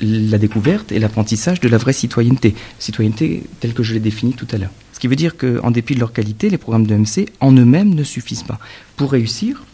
la 0.00 0.38
découverte 0.38 0.90
et 0.90 0.98
l'apprentissage 0.98 1.60
de 1.60 1.68
la 1.68 1.78
vraie 1.78 1.92
citoyenneté, 1.92 2.54
citoyenneté 2.78 3.44
telle 3.60 3.72
que 3.72 3.82
je 3.82 3.94
l'ai 3.94 4.00
définie 4.00 4.32
tout 4.32 4.48
à 4.50 4.58
l'heure. 4.58 4.70
Ce 4.92 4.98
qui 4.98 5.06
veut 5.06 5.16
dire 5.16 5.36
qu'en 5.36 5.70
dépit 5.70 5.94
de 5.94 6.00
leur 6.00 6.12
qualité, 6.12 6.50
les 6.50 6.58
programmes 6.58 6.86
de 6.86 6.98
en 7.40 7.52
eux-mêmes 7.52 7.94
ne 7.94 8.04
suffisent 8.04 8.42
pas. 8.42 8.58
Pour 8.96 9.12
réussir, 9.12 9.64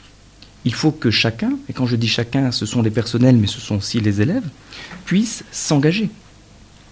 il 0.64 0.74
faut 0.74 0.90
que 0.90 1.10
chacun, 1.10 1.52
et 1.68 1.72
quand 1.72 1.86
je 1.86 1.96
dis 1.96 2.08
chacun, 2.08 2.50
ce 2.52 2.66
sont 2.66 2.82
les 2.82 2.90
personnels, 2.90 3.36
mais 3.36 3.46
ce 3.46 3.60
sont 3.60 3.76
aussi 3.76 4.00
les 4.00 4.20
élèves, 4.20 4.48
puissent 5.06 5.44
s'engager 5.50 6.10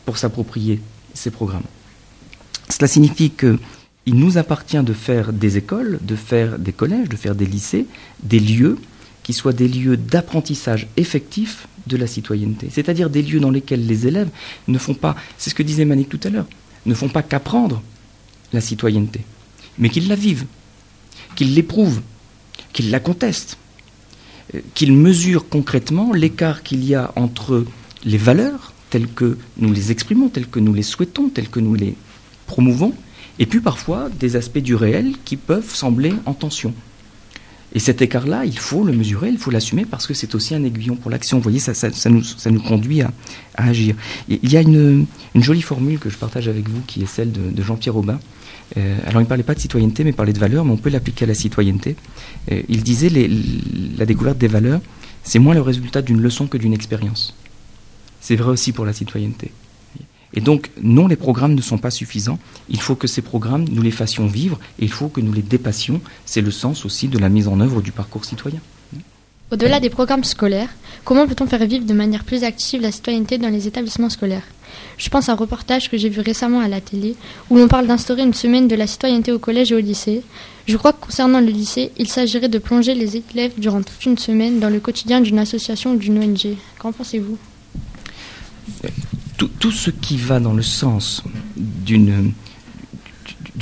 pour 0.04 0.18
s'approprier 0.18 0.80
ces 1.14 1.30
programmes. 1.30 1.64
Cela 2.68 2.88
signifie 2.88 3.30
qu'il 4.06 4.14
nous 4.14 4.38
appartient 4.38 4.82
de 4.82 4.92
faire 4.92 5.32
des 5.32 5.56
écoles, 5.56 5.98
de 6.00 6.14
faire 6.14 6.58
des 6.60 6.72
collèges, 6.72 7.08
de 7.08 7.16
faire 7.16 7.34
des 7.34 7.44
lycées, 7.44 7.86
des 8.22 8.38
lieux 8.38 8.78
qui 9.24 9.32
soient 9.32 9.52
des 9.52 9.66
lieux 9.66 9.96
d'apprentissage 9.96 10.86
effectif 10.96 11.66
de 11.88 11.96
la 11.96 12.06
citoyenneté, 12.06 12.68
c'est-à-dire 12.70 13.10
des 13.10 13.22
lieux 13.22 13.40
dans 13.40 13.50
lesquels 13.50 13.84
les 13.84 14.06
élèves 14.06 14.28
ne 14.68 14.78
font 14.78 14.94
pas, 14.94 15.16
c'est 15.38 15.50
ce 15.50 15.54
que 15.56 15.64
disait 15.64 15.84
Manik 15.84 16.08
tout 16.08 16.20
à 16.22 16.30
l'heure, 16.30 16.46
ne 16.84 16.94
font 16.94 17.08
pas 17.08 17.24
qu'apprendre 17.24 17.82
la 18.52 18.60
citoyenneté, 18.60 19.20
mais 19.78 19.88
qu'ils 19.88 20.06
la 20.06 20.14
vivent, 20.14 20.46
qu'ils 21.34 21.54
l'éprouvent, 21.54 22.00
qu'ils 22.72 22.92
la 22.92 23.00
contestent, 23.00 23.58
euh, 24.54 24.60
qu'ils 24.74 24.92
mesurent 24.92 25.48
concrètement 25.48 26.12
l'écart 26.12 26.62
qu'il 26.62 26.84
y 26.84 26.94
a 26.94 27.12
entre 27.16 27.64
les 28.04 28.18
valeurs 28.18 28.72
telles 28.90 29.08
que 29.08 29.36
nous 29.56 29.72
les 29.72 29.90
exprimons, 29.90 30.28
telles 30.28 30.48
que 30.48 30.60
nous 30.60 30.74
les 30.74 30.84
souhaitons, 30.84 31.28
telles 31.28 31.48
que 31.48 31.60
nous 31.60 31.74
les 31.74 31.96
promouvons, 32.46 32.94
et 33.38 33.46
puis 33.46 33.60
parfois 33.60 34.08
des 34.08 34.36
aspects 34.36 34.58
du 34.58 34.74
réel 34.74 35.14
qui 35.24 35.36
peuvent 35.36 35.74
sembler 35.74 36.12
en 36.24 36.34
tension. 36.34 36.74
Et 37.72 37.78
cet 37.78 38.00
écart-là, 38.00 38.44
il 38.46 38.58
faut 38.58 38.84
le 38.84 38.92
mesurer, 38.92 39.28
il 39.28 39.38
faut 39.38 39.50
l'assumer 39.50 39.84
parce 39.84 40.06
que 40.06 40.14
c'est 40.14 40.34
aussi 40.34 40.54
un 40.54 40.64
aiguillon 40.64 40.96
pour 40.96 41.10
l'action. 41.10 41.36
Vous 41.36 41.42
voyez, 41.42 41.58
ça, 41.58 41.74
ça, 41.74 42.08
nous, 42.08 42.22
ça 42.22 42.50
nous, 42.50 42.62
conduit 42.62 43.02
à, 43.02 43.10
agir. 43.54 43.96
Il 44.28 44.50
y 44.50 44.56
a 44.56 44.62
une, 44.62 45.06
jolie 45.34 45.62
formule 45.62 45.98
que 45.98 46.08
je 46.08 46.16
partage 46.16 46.48
avec 46.48 46.68
vous 46.68 46.80
qui 46.86 47.02
est 47.02 47.06
celle 47.06 47.32
de, 47.32 47.62
Jean-Pierre 47.62 47.96
Aubin. 47.96 48.18
Euh, 48.76 48.96
alors 49.06 49.20
il 49.20 49.24
ne 49.24 49.28
parlait 49.28 49.42
pas 49.42 49.54
de 49.54 49.60
citoyenneté, 49.60 50.04
mais 50.04 50.10
il 50.10 50.16
parlait 50.16 50.32
de 50.32 50.38
valeurs, 50.38 50.64
mais 50.64 50.72
on 50.72 50.76
peut 50.76 50.90
l'appliquer 50.90 51.24
à 51.24 51.28
la 51.28 51.34
citoyenneté. 51.34 51.96
Euh, 52.50 52.62
il 52.68 52.82
disait 52.82 53.10
la 53.10 54.06
découverte 54.06 54.38
des 54.38 54.48
valeurs, 54.48 54.80
c'est 55.22 55.38
moins 55.38 55.54
le 55.54 55.60
résultat 55.60 56.02
d'une 56.02 56.20
leçon 56.20 56.46
que 56.46 56.56
d'une 56.56 56.72
expérience. 56.72 57.36
C'est 58.20 58.36
vrai 58.36 58.50
aussi 58.50 58.72
pour 58.72 58.86
la 58.86 58.92
citoyenneté. 58.92 59.50
Et 60.34 60.40
donc, 60.40 60.70
non, 60.82 61.06
les 61.06 61.16
programmes 61.16 61.54
ne 61.54 61.62
sont 61.62 61.78
pas 61.78 61.90
suffisants. 61.90 62.38
Il 62.68 62.80
faut 62.80 62.94
que 62.94 63.06
ces 63.06 63.22
programmes, 63.22 63.64
nous 63.70 63.82
les 63.82 63.90
fassions 63.90 64.26
vivre 64.26 64.58
et 64.78 64.84
il 64.84 64.92
faut 64.92 65.08
que 65.08 65.20
nous 65.20 65.32
les 65.32 65.42
dépassions. 65.42 66.00
C'est 66.24 66.40
le 66.40 66.50
sens 66.50 66.84
aussi 66.84 67.08
de 67.08 67.18
la 67.18 67.28
mise 67.28 67.48
en 67.48 67.60
œuvre 67.60 67.80
du 67.80 67.92
parcours 67.92 68.24
citoyen. 68.24 68.60
Au-delà 69.52 69.78
des 69.78 69.90
programmes 69.90 70.24
scolaires, 70.24 70.70
comment 71.04 71.26
peut-on 71.28 71.46
faire 71.46 71.64
vivre 71.66 71.86
de 71.86 71.94
manière 71.94 72.24
plus 72.24 72.42
active 72.42 72.82
la 72.82 72.90
citoyenneté 72.90 73.38
dans 73.38 73.48
les 73.48 73.68
établissements 73.68 74.10
scolaires? 74.10 74.42
Je 74.98 75.08
pense 75.08 75.28
à 75.28 75.32
un 75.32 75.36
reportage 75.36 75.88
que 75.88 75.96
j'ai 75.96 76.08
vu 76.08 76.20
récemment 76.20 76.58
à 76.58 76.66
la 76.66 76.80
télé 76.80 77.14
où 77.48 77.56
l'on 77.56 77.68
parle 77.68 77.86
d'instaurer 77.86 78.22
une 78.22 78.34
semaine 78.34 78.66
de 78.66 78.74
la 78.74 78.88
citoyenneté 78.88 79.30
au 79.30 79.38
collège 79.38 79.70
et 79.70 79.76
au 79.76 79.80
lycée. 79.80 80.22
Je 80.66 80.76
crois 80.76 80.92
que 80.92 81.06
concernant 81.06 81.40
le 81.40 81.46
lycée, 81.46 81.92
il 81.96 82.08
s'agirait 82.08 82.48
de 82.48 82.58
plonger 82.58 82.94
les 82.94 83.16
élèves 83.16 83.52
durant 83.56 83.82
toute 83.82 84.04
une 84.04 84.18
semaine 84.18 84.58
dans 84.58 84.68
le 84.68 84.80
quotidien 84.80 85.20
d'une 85.20 85.38
association 85.38 85.92
ou 85.92 85.96
d'une 85.96 86.18
ONG. 86.18 86.56
Qu'en 86.80 86.90
pensez-vous? 86.90 87.38
Tout, 89.36 89.70
ce 89.70 89.90
qui 89.90 90.16
va 90.16 90.40
dans 90.40 90.54
le 90.54 90.62
sens 90.62 91.22
d'une 91.56 92.32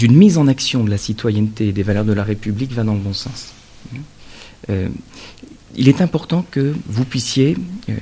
mise 0.01 0.39
en 0.39 0.47
action 0.47 0.85
de 0.85 0.91
la 0.91 0.99
citoyenneté 0.99 1.68
et 1.68 1.72
des 1.72 1.83
valeurs 1.83 2.05
de 2.05 2.12
la 2.12 2.25
République 2.25 2.72
va 2.72 2.85
dans 2.85 2.95
le 2.95 3.01
bon 3.01 3.12
sens. 3.12 3.53
Euh, 4.70 4.89
il 5.77 5.89
est 5.89 6.01
important 6.01 6.45
que 6.51 6.75
vous 6.87 7.05
puissiez, 7.05 7.57
euh, 7.89 7.95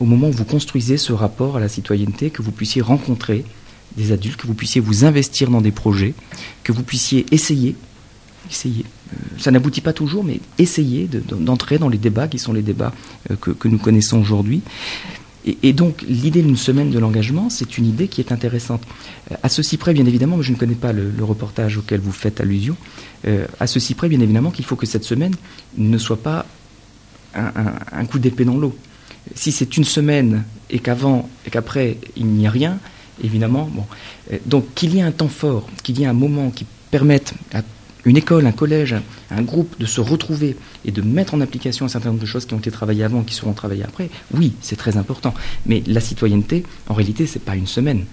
au 0.00 0.06
moment 0.06 0.28
où 0.28 0.32
vous 0.32 0.44
construisez 0.44 0.96
ce 0.96 1.12
rapport 1.12 1.56
à 1.56 1.60
la 1.60 1.68
citoyenneté, 1.68 2.30
que 2.30 2.42
vous 2.42 2.52
puissiez 2.52 2.80
rencontrer 2.80 3.44
des 3.96 4.12
adultes, 4.12 4.36
que 4.36 4.46
vous 4.46 4.54
puissiez 4.54 4.80
vous 4.80 5.04
investir 5.04 5.50
dans 5.50 5.60
des 5.60 5.70
projets, 5.70 6.14
que 6.64 6.72
vous 6.72 6.82
puissiez 6.82 7.26
essayer, 7.30 7.76
essayer. 8.50 8.84
Euh, 9.12 9.16
ça 9.38 9.50
n'aboutit 9.50 9.80
pas 9.80 9.92
toujours, 9.92 10.24
mais 10.24 10.40
essayer 10.58 11.06
d'entrer 11.06 11.76
de, 11.76 11.80
dans 11.80 11.88
les 11.88 11.98
débats 11.98 12.28
qui 12.28 12.38
sont 12.38 12.52
les 12.52 12.62
débats 12.62 12.92
que, 13.40 13.68
nous 13.68 13.78
connaissons 13.78 14.20
aujourd'hui. 14.20 14.62
Et, 15.62 15.72
donc, 15.72 16.02
l'idée 16.08 16.42
d'une 16.42 16.56
semaine 16.56 16.90
de 16.90 16.98
l'engagement, 16.98 17.48
c'est 17.50 17.78
une 17.78 17.86
idée 17.86 18.08
qui 18.08 18.20
est 18.20 18.32
intéressante. 18.32 18.82
Euh, 19.30 19.36
à 19.42 19.48
ceci 19.48 19.76
près, 19.76 19.92
bien 19.92 20.06
évidemment, 20.06 20.42
je 20.42 20.52
ne 20.52 20.56
connais 20.56 20.74
pas 20.74 20.92
le, 20.92 21.12
reportage 21.20 21.78
auquel 21.78 22.00
vous 22.00 22.12
faites 22.12 22.40
allusion, 22.40 22.76
euh, 23.26 23.46
à 23.60 23.66
ceci 23.66 23.94
près, 23.94 24.08
bien 24.08 24.20
évidemment, 24.20 24.50
qu'il 24.50 24.64
faut 24.64 24.76
que 24.76 24.86
cette 24.86 25.04
semaine 25.04 25.34
ne 25.76 25.98
soit 25.98 26.22
pas 26.22 26.46
un 27.34 28.04
coup 28.06 28.18
d'épée 28.18 28.44
dans 28.44 28.56
l'eau. 28.56 28.74
Si 29.34 29.52
c'est 29.52 29.76
une 29.76 29.84
semaine 29.84 30.44
et 30.70 30.78
qu'avant 30.78 31.28
et 31.46 31.50
qu'après, 31.50 31.98
il 32.16 32.26
n'y 32.26 32.46
a 32.46 32.50
rien, 32.50 32.78
évidemment, 33.22 33.68
bon. 33.72 33.84
Euh, 34.32 34.38
donc, 34.46 34.74
qu'il 34.74 34.94
y 34.94 34.98
ait 34.98 35.02
un 35.02 35.12
temps 35.12 35.28
fort, 35.28 35.68
qu'il 35.82 35.98
y 35.98 36.04
ait 36.04 36.06
un 36.06 36.12
moment 36.12 36.50
qui 36.50 36.66
permette 36.90 37.34
à 37.52 37.62
une 38.08 38.16
école, 38.16 38.46
un 38.46 38.52
collège, 38.52 38.96
un, 39.30 39.42
groupe 39.42 39.78
de 39.78 39.86
se 39.86 40.00
retrouver 40.00 40.56
et 40.84 40.90
de 40.90 41.02
mettre 41.02 41.34
en 41.34 41.40
application 41.40 41.84
un 41.84 41.88
certain 41.88 42.08
nombre 42.08 42.20
de 42.20 42.26
choses 42.26 42.46
qui 42.46 42.54
ont 42.54 42.58
été 42.58 42.70
travaillées 42.70 43.04
avant, 43.04 43.22
qui 43.22 43.34
seront 43.34 43.52
travaillées 43.52 43.84
après, 43.84 44.10
oui, 44.34 44.52
c'est 44.60 44.76
très 44.76 44.96
important. 44.96 45.34
Mais 45.66 45.82
la 45.86 46.00
citoyenneté, 46.00 46.64
en 46.88 46.94
réalité, 46.94 47.26
c'est 47.26 47.42
pas 47.42 47.56
une 47.56 47.66
semaine. 47.66 48.04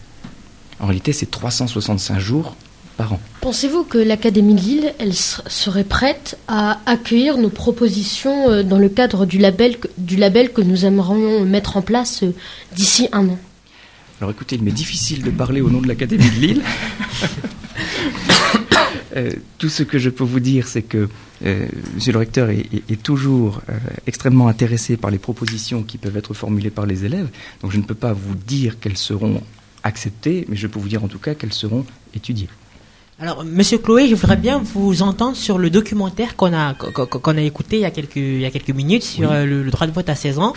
En 0.80 0.88
réalité, 0.88 1.14
c'est 1.14 1.32
365 1.32 2.20
jours 2.20 2.56
par 2.98 3.14
an. 3.14 3.20
Pensez-vous 3.42 3.84
que 3.84 3.98
l'Académie 3.98 4.56
de 4.56 4.62
Lille, 4.62 4.94
elle 5.00 5.14
serait 5.14 5.84
prête 5.84 6.38
à 6.48 6.80
accueillir 6.86 7.38
nos 7.38 7.50
propositions 7.50 8.50
euh, 8.50 8.64
dans 8.64 8.80
le 8.80 8.90
cadre 8.90 9.26
du 9.26 9.38
label, 9.38 9.78
du 9.98 10.16
label 10.16 10.52
que 10.52 10.62
nous 10.62 10.86
aimerions 10.86 11.44
mettre 11.46 11.78
en 11.78 11.82
place 11.82 12.24
euh, 12.24 12.34
d'ici 12.76 13.08
un 13.12 13.28
an? 13.30 13.40
Alors 14.22 14.32
écoutez, 14.32 14.56
il 14.56 14.64
m'est 14.64 14.72
difficile 14.72 15.24
de 15.24 15.30
parler 15.30 15.62
au 15.62 15.70
nom 15.70 15.82
de 15.82 15.88
l'Académie 15.88 16.30
de 16.30 16.40
Lille. 16.40 16.64
Euh, 19.16 19.32
tout 19.58 19.70
ce 19.70 19.84
que 19.84 19.98
je 20.00 20.10
peux 20.10 20.24
vous 20.24 20.40
dire, 20.40 20.68
c'est 20.68 20.82
que 20.82 21.10
euh, 21.46 21.68
Monsieur 21.94 22.14
le 22.14 22.20
recteur 22.20 22.50
est, 22.50 22.66
est, 22.74 22.92
est 22.92 23.02
toujours 23.02 23.62
euh, 23.70 23.74
extrêmement 24.08 24.48
intéressé 24.48 24.98
par 24.98 25.12
les 25.12 25.18
propositions 25.18 25.84
qui 25.84 25.98
peuvent 25.98 26.18
être 26.18 26.34
formulées 26.34 26.70
par 26.70 26.86
les 26.86 27.06
élèves. 27.06 27.30
Donc 27.62 27.72
je 27.72 27.78
ne 27.78 27.84
peux 27.84 27.96
pas 27.96 28.14
vous 28.14 28.36
dire 28.36 28.80
qu'elles 28.80 28.98
seront 28.98 29.42
acceptées, 29.84 30.46
mais 30.50 30.56
je 30.56 30.68
peux 30.68 30.80
vous 30.80 30.88
dire 30.88 31.04
en 31.04 31.08
tout 31.08 31.20
cas 31.20 31.36
qu'elles 31.36 31.54
seront 31.54 31.86
étudiées. 32.14 32.50
Alors, 33.18 33.46
Monsieur 33.46 33.78
Chloé, 33.78 34.10
je 34.10 34.16
voudrais 34.16 34.36
bien 34.36 34.60
vous 34.60 35.02
entendre 35.02 35.38
sur 35.38 35.58
le 35.58 35.70
documentaire 35.70 36.36
qu'on 36.36 36.54
a 36.54 36.74
qu'on 36.74 37.38
a 37.38 37.42
écouté 37.42 37.78
il 37.78 37.82
y 37.82 37.86
a 37.86 37.92
quelques 37.92 38.18
il 38.18 38.42
y 38.42 38.46
a 38.46 38.52
quelques 38.52 38.72
minutes 38.72 39.04
sur 39.04 39.30
oui. 39.32 39.46
le, 39.46 39.64
le, 39.64 39.72
droit 39.72 39.88
de 39.88 39.94
vote 39.94 40.10
à 40.10 40.16
16 40.16 40.40
ans. 40.40 40.54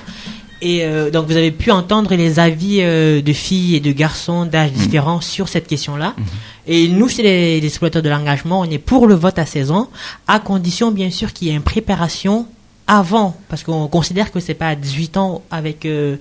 Et 0.61 0.85
euh, 0.85 1.11
donc 1.11 1.27
vous 1.27 1.37
avez 1.37 1.53
pu 1.53 1.71
entendre 1.71 2.15
les 2.15 2.41
avis 2.41 2.79
euh, 2.81 3.23
de 3.23 3.33
filles 3.33 3.77
et 3.77 3.81
de 3.81 3.93
garçons 3.93 4.45
d'âge 4.45 4.73
mmh. 4.73 4.75
différents 4.75 5.21
sur 5.21 5.49
cette 5.49 5.67
question-là. 5.67 6.15
Mmh. 6.17 6.23
Et 6.67 6.89
nous, 6.89 7.09
chez 7.09 7.23
les, 7.23 7.61
les 7.61 7.67
exploiteurs 7.67 8.03
de 8.03 8.09
l'engagement, 8.09 8.61
on 8.61 8.65
est 8.65 8.79
pour 8.79 9.07
le 9.07 9.15
vote 9.15 9.39
à 9.39 9.47
16 9.47 9.71
ans, 9.71 9.89
à 10.27 10.41
condition 10.41 10.91
bien 10.91 11.11
sûr 11.11 11.33
qu'il 11.33 11.49
y 11.49 11.51
ait 11.51 11.55
une 11.55 11.63
préparation 11.63 12.47
avant, 12.89 13.37
parce 13.51 13.63
qu'on 13.65 13.87
considère 13.87 14.33
que 14.33 14.41
c'est 14.41 14.55
pas 14.55 14.69
à 14.69 14.75
18 14.75 15.19
ans 15.19 15.43
avec 15.51 15.85
euh, 15.85 16.17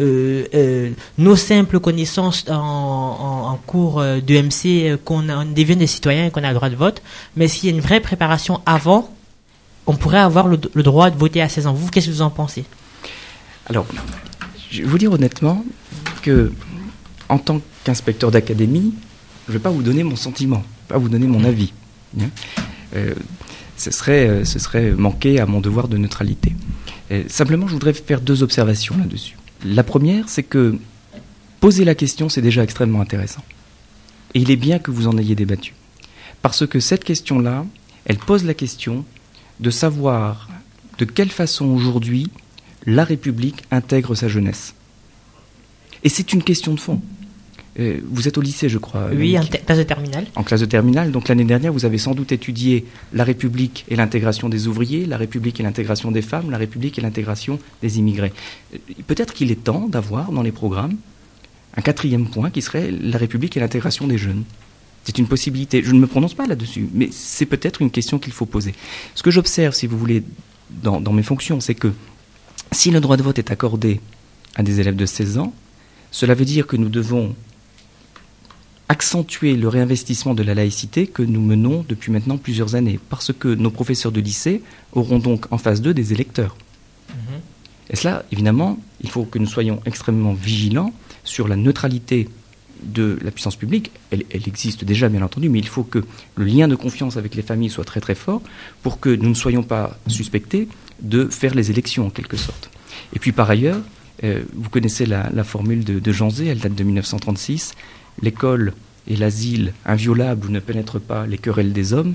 euh, 0.00 0.46
euh, 0.54 0.90
nos 1.18 1.34
simples 1.34 1.80
connaissances 1.80 2.44
en, 2.48 2.54
en, 2.54 3.52
en 3.52 3.56
cours 3.66 4.00
de 4.00 4.40
MC 4.40 4.96
qu'on 5.04 5.22
devient 5.22 5.76
des 5.76 5.88
citoyens 5.88 6.26
et 6.26 6.30
qu'on 6.30 6.44
a 6.44 6.48
le 6.48 6.54
droit 6.54 6.70
de 6.70 6.76
vote, 6.76 7.02
mais 7.36 7.48
s'il 7.48 7.68
y 7.68 7.72
a 7.72 7.74
une 7.74 7.82
vraie 7.82 7.98
préparation 7.98 8.60
avant, 8.66 9.10
on 9.88 9.96
pourrait 9.96 10.20
avoir 10.20 10.46
le, 10.46 10.60
le 10.72 10.82
droit 10.84 11.10
de 11.10 11.18
voter 11.18 11.42
à 11.42 11.48
16 11.48 11.66
ans. 11.66 11.72
Vous, 11.72 11.90
qu'est-ce 11.90 12.06
que 12.06 12.12
vous 12.12 12.22
en 12.22 12.30
pensez? 12.30 12.64
Alors, 13.72 13.86
je 14.70 14.82
vais 14.82 14.86
vous 14.86 14.98
dire 14.98 15.10
honnêtement 15.10 15.64
que 16.20 16.52
en 17.30 17.38
tant 17.38 17.62
qu'inspecteur 17.84 18.30
d'académie, 18.30 18.92
je 19.46 19.52
ne 19.52 19.56
vais 19.56 19.62
pas 19.62 19.70
vous 19.70 19.82
donner 19.82 20.02
mon 20.02 20.14
sentiment, 20.14 20.62
pas 20.88 20.98
vous 20.98 21.08
donner 21.08 21.26
mon 21.26 21.42
avis. 21.42 21.72
Hein 22.20 22.28
euh, 22.94 23.14
ce 23.78 23.90
serait, 23.90 24.44
ce 24.44 24.58
serait 24.58 24.90
manquer 24.90 25.40
à 25.40 25.46
mon 25.46 25.62
devoir 25.62 25.88
de 25.88 25.96
neutralité. 25.96 26.54
Et 27.08 27.24
simplement, 27.30 27.66
je 27.66 27.72
voudrais 27.72 27.94
faire 27.94 28.20
deux 28.20 28.42
observations 28.42 28.94
là-dessus. 28.98 29.38
La 29.64 29.84
première, 29.84 30.28
c'est 30.28 30.42
que 30.42 30.78
poser 31.60 31.86
la 31.86 31.94
question, 31.94 32.28
c'est 32.28 32.42
déjà 32.42 32.62
extrêmement 32.62 33.00
intéressant. 33.00 33.42
Et 34.34 34.40
il 34.40 34.50
est 34.50 34.56
bien 34.56 34.80
que 34.80 34.90
vous 34.90 35.08
en 35.08 35.16
ayez 35.16 35.34
débattu. 35.34 35.74
Parce 36.42 36.66
que 36.66 36.78
cette 36.78 37.04
question-là, 37.04 37.64
elle 38.04 38.18
pose 38.18 38.44
la 38.44 38.52
question 38.52 39.06
de 39.60 39.70
savoir 39.70 40.50
de 40.98 41.06
quelle 41.06 41.30
façon 41.30 41.68
aujourd'hui 41.68 42.28
la 42.86 43.04
République 43.04 43.62
intègre 43.70 44.14
sa 44.14 44.28
jeunesse. 44.28 44.74
Et 46.04 46.08
c'est 46.08 46.32
une 46.32 46.42
question 46.42 46.74
de 46.74 46.80
fond. 46.80 47.00
Euh, 47.78 48.00
vous 48.04 48.28
êtes 48.28 48.36
au 48.36 48.42
lycée, 48.42 48.68
je 48.68 48.76
crois. 48.78 49.08
Oui, 49.14 49.38
en 49.38 49.44
classe 49.44 49.78
de 49.78 49.82
terminale. 49.82 50.26
En 50.34 50.42
classe 50.42 50.60
de 50.60 50.66
terminale. 50.66 51.10
Donc 51.10 51.28
l'année 51.28 51.44
dernière, 51.44 51.72
vous 51.72 51.86
avez 51.86 51.96
sans 51.96 52.14
doute 52.14 52.32
étudié 52.32 52.84
la 53.14 53.24
République 53.24 53.86
et 53.88 53.96
l'intégration 53.96 54.48
des 54.50 54.66
ouvriers, 54.66 55.06
la 55.06 55.16
République 55.16 55.58
et 55.58 55.62
l'intégration 55.62 56.10
des 56.10 56.22
femmes, 56.22 56.50
la 56.50 56.58
République 56.58 56.98
et 56.98 57.00
l'intégration 57.00 57.58
des 57.80 57.98
immigrés. 57.98 58.32
Euh, 58.74 58.78
Peut-être 59.06 59.32
qu'il 59.32 59.50
est 59.50 59.64
temps 59.64 59.88
d'avoir 59.88 60.32
dans 60.32 60.42
les 60.42 60.52
programmes 60.52 60.96
un 61.74 61.80
quatrième 61.80 62.28
point 62.28 62.50
qui 62.50 62.60
serait 62.60 62.90
la 62.90 63.16
République 63.16 63.56
et 63.56 63.60
l'intégration 63.60 64.06
des 64.06 64.18
jeunes. 64.18 64.44
C'est 65.04 65.18
une 65.18 65.26
possibilité. 65.26 65.82
Je 65.82 65.92
ne 65.92 65.98
me 65.98 66.06
prononce 66.06 66.34
pas 66.34 66.46
là-dessus, 66.46 66.88
mais 66.92 67.08
c'est 67.10 67.46
peut-être 67.46 67.80
une 67.80 67.90
question 67.90 68.18
qu'il 68.18 68.32
faut 68.32 68.46
poser. 68.46 68.74
Ce 69.14 69.22
que 69.22 69.30
j'observe, 69.30 69.74
si 69.74 69.86
vous 69.86 69.98
voulez, 69.98 70.22
dans, 70.70 71.00
dans 71.00 71.12
mes 71.12 71.22
fonctions, 71.22 71.60
c'est 71.60 71.74
que 71.74 71.92
si 72.72 72.90
le 72.90 73.00
droit 73.00 73.16
de 73.16 73.22
vote 73.22 73.38
est 73.38 73.50
accordé 73.50 74.00
à 74.54 74.62
des 74.62 74.80
élèves 74.80 74.96
de 74.96 75.06
16 75.06 75.38
ans, 75.38 75.52
cela 76.10 76.34
veut 76.34 76.44
dire 76.44 76.66
que 76.66 76.76
nous 76.76 76.88
devons 76.88 77.34
accentuer 78.88 79.56
le 79.56 79.68
réinvestissement 79.68 80.34
de 80.34 80.42
la 80.42 80.54
laïcité 80.54 81.06
que 81.06 81.22
nous 81.22 81.40
menons 81.40 81.84
depuis 81.88 82.12
maintenant 82.12 82.36
plusieurs 82.36 82.74
années, 82.74 83.00
parce 83.08 83.32
que 83.32 83.48
nos 83.48 83.70
professeurs 83.70 84.12
de 84.12 84.20
lycée 84.20 84.62
auront 84.92 85.18
donc 85.18 85.50
en 85.50 85.58
face 85.58 85.80
d'eux 85.80 85.94
des 85.94 86.12
électeurs. 86.12 86.56
Et 87.90 87.96
cela, 87.96 88.24
évidemment, 88.32 88.78
il 89.02 89.10
faut 89.10 89.24
que 89.24 89.38
nous 89.38 89.46
soyons 89.46 89.80
extrêmement 89.84 90.32
vigilants 90.32 90.92
sur 91.24 91.46
la 91.46 91.56
neutralité 91.56 92.28
de 92.82 93.18
la 93.22 93.30
puissance 93.30 93.56
publique. 93.56 93.92
Elle, 94.10 94.24
elle, 94.30 94.48
existe 94.48 94.84
déjà, 94.84 95.08
bien 95.08 95.22
entendu, 95.22 95.48
mais 95.48 95.58
il 95.58 95.68
faut 95.68 95.84
que 95.84 96.02
le 96.36 96.44
lien 96.44 96.68
de 96.68 96.74
confiance 96.74 97.16
avec 97.16 97.34
les 97.34 97.42
familles 97.42 97.70
soit 97.70 97.84
très 97.84 98.00
très 98.00 98.14
fort 98.14 98.42
pour 98.82 98.98
que 98.98 99.10
nous 99.10 99.28
ne 99.28 99.34
soyons 99.34 99.62
pas 99.62 99.98
suspectés 100.06 100.68
de 101.02 101.26
faire 101.26 101.54
les 101.54 101.70
élections 101.70 102.06
en 102.06 102.10
quelque 102.10 102.36
sorte. 102.36 102.70
Et 103.14 103.18
puis 103.18 103.32
par 103.32 103.50
ailleurs, 103.50 103.78
euh, 104.24 104.42
vous 104.54 104.70
connaissez 104.70 105.04
la, 105.06 105.28
la 105.34 105.44
formule 105.44 105.84
de, 105.84 105.98
de 105.98 106.12
Jean 106.12 106.30
Zé, 106.30 106.46
elle 106.46 106.58
date 106.60 106.74
de 106.74 106.84
1936. 106.84 107.72
L'école 108.22 108.72
et 109.08 109.16
l'asile 109.16 109.72
inviolables 109.84 110.46
où 110.46 110.50
ne 110.50 110.60
pénètrent 110.60 111.00
pas 111.00 111.26
les 111.26 111.38
querelles 111.38 111.72
des 111.72 111.92
hommes. 111.92 112.14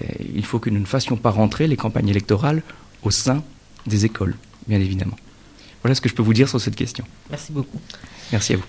Euh, 0.00 0.06
il 0.34 0.44
faut 0.44 0.58
que 0.58 0.70
nous 0.70 0.80
ne 0.80 0.86
fassions 0.86 1.16
pas 1.16 1.30
rentrer 1.30 1.66
les 1.66 1.76
campagnes 1.76 2.08
électorales 2.08 2.62
au 3.02 3.10
sein 3.10 3.42
des 3.86 4.04
écoles, 4.04 4.36
bien 4.68 4.78
évidemment. 4.80 5.16
Voilà 5.82 5.94
ce 5.96 6.00
que 6.00 6.08
je 6.08 6.14
peux 6.14 6.22
vous 6.22 6.34
dire 6.34 6.48
sur 6.48 6.60
cette 6.60 6.76
question. 6.76 7.04
Merci 7.30 7.50
beaucoup. 7.52 7.80
Merci 8.30 8.54
à 8.54 8.56
vous. 8.58 8.64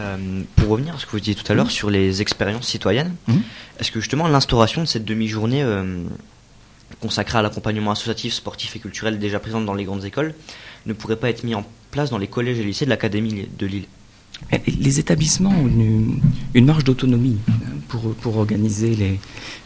Euh, 0.00 0.42
pour 0.56 0.68
revenir 0.68 0.94
à 0.94 0.98
ce 0.98 1.06
que 1.06 1.12
vous 1.12 1.18
disiez 1.20 1.34
tout 1.34 1.50
à 1.50 1.54
l'heure 1.54 1.66
Mhm. 1.66 1.70
sur 1.72 1.90
les 1.90 2.22
expériences 2.22 2.66
citoyennes, 2.68 3.14
Mhm. 3.28 3.40
est-ce 3.80 3.90
que 3.92 4.00
justement 4.00 4.26
l'instauration 4.28 4.80
de 4.82 4.86
cette 4.86 5.04
demi-journée 5.04 5.62
euh, 5.62 6.02
consacrée 7.00 7.38
à 7.38 7.42
l'accompagnement 7.42 7.90
associatif, 7.92 8.34
sportif 8.34 8.76
et 8.76 8.78
culturel 8.78 9.18
déjà 9.18 9.38
présente 9.38 9.66
dans 9.66 9.74
les 9.74 9.84
grandes 9.84 10.04
écoles 10.04 10.34
ne 10.86 10.92
pourrait 10.92 11.16
pas 11.16 11.30
être 11.30 11.44
mis 11.44 11.54
en 11.54 11.64
place 11.90 12.10
dans 12.10 12.18
les 12.18 12.26
collèges 12.26 12.58
et 12.58 12.64
lycées 12.64 12.84
de 12.84 12.90
l'Académie 12.90 13.46
de 13.58 13.66
Lille 13.66 13.84
Les 14.78 14.98
établissements 14.98 15.50
ont 15.50 15.66
une, 16.54 16.64
marge 16.64 16.84
d'autonomie 16.84 17.38
hein, 17.48 17.52
pour, 17.88 18.14
pour 18.14 18.36
organiser 18.36 18.94
les, 18.94 19.18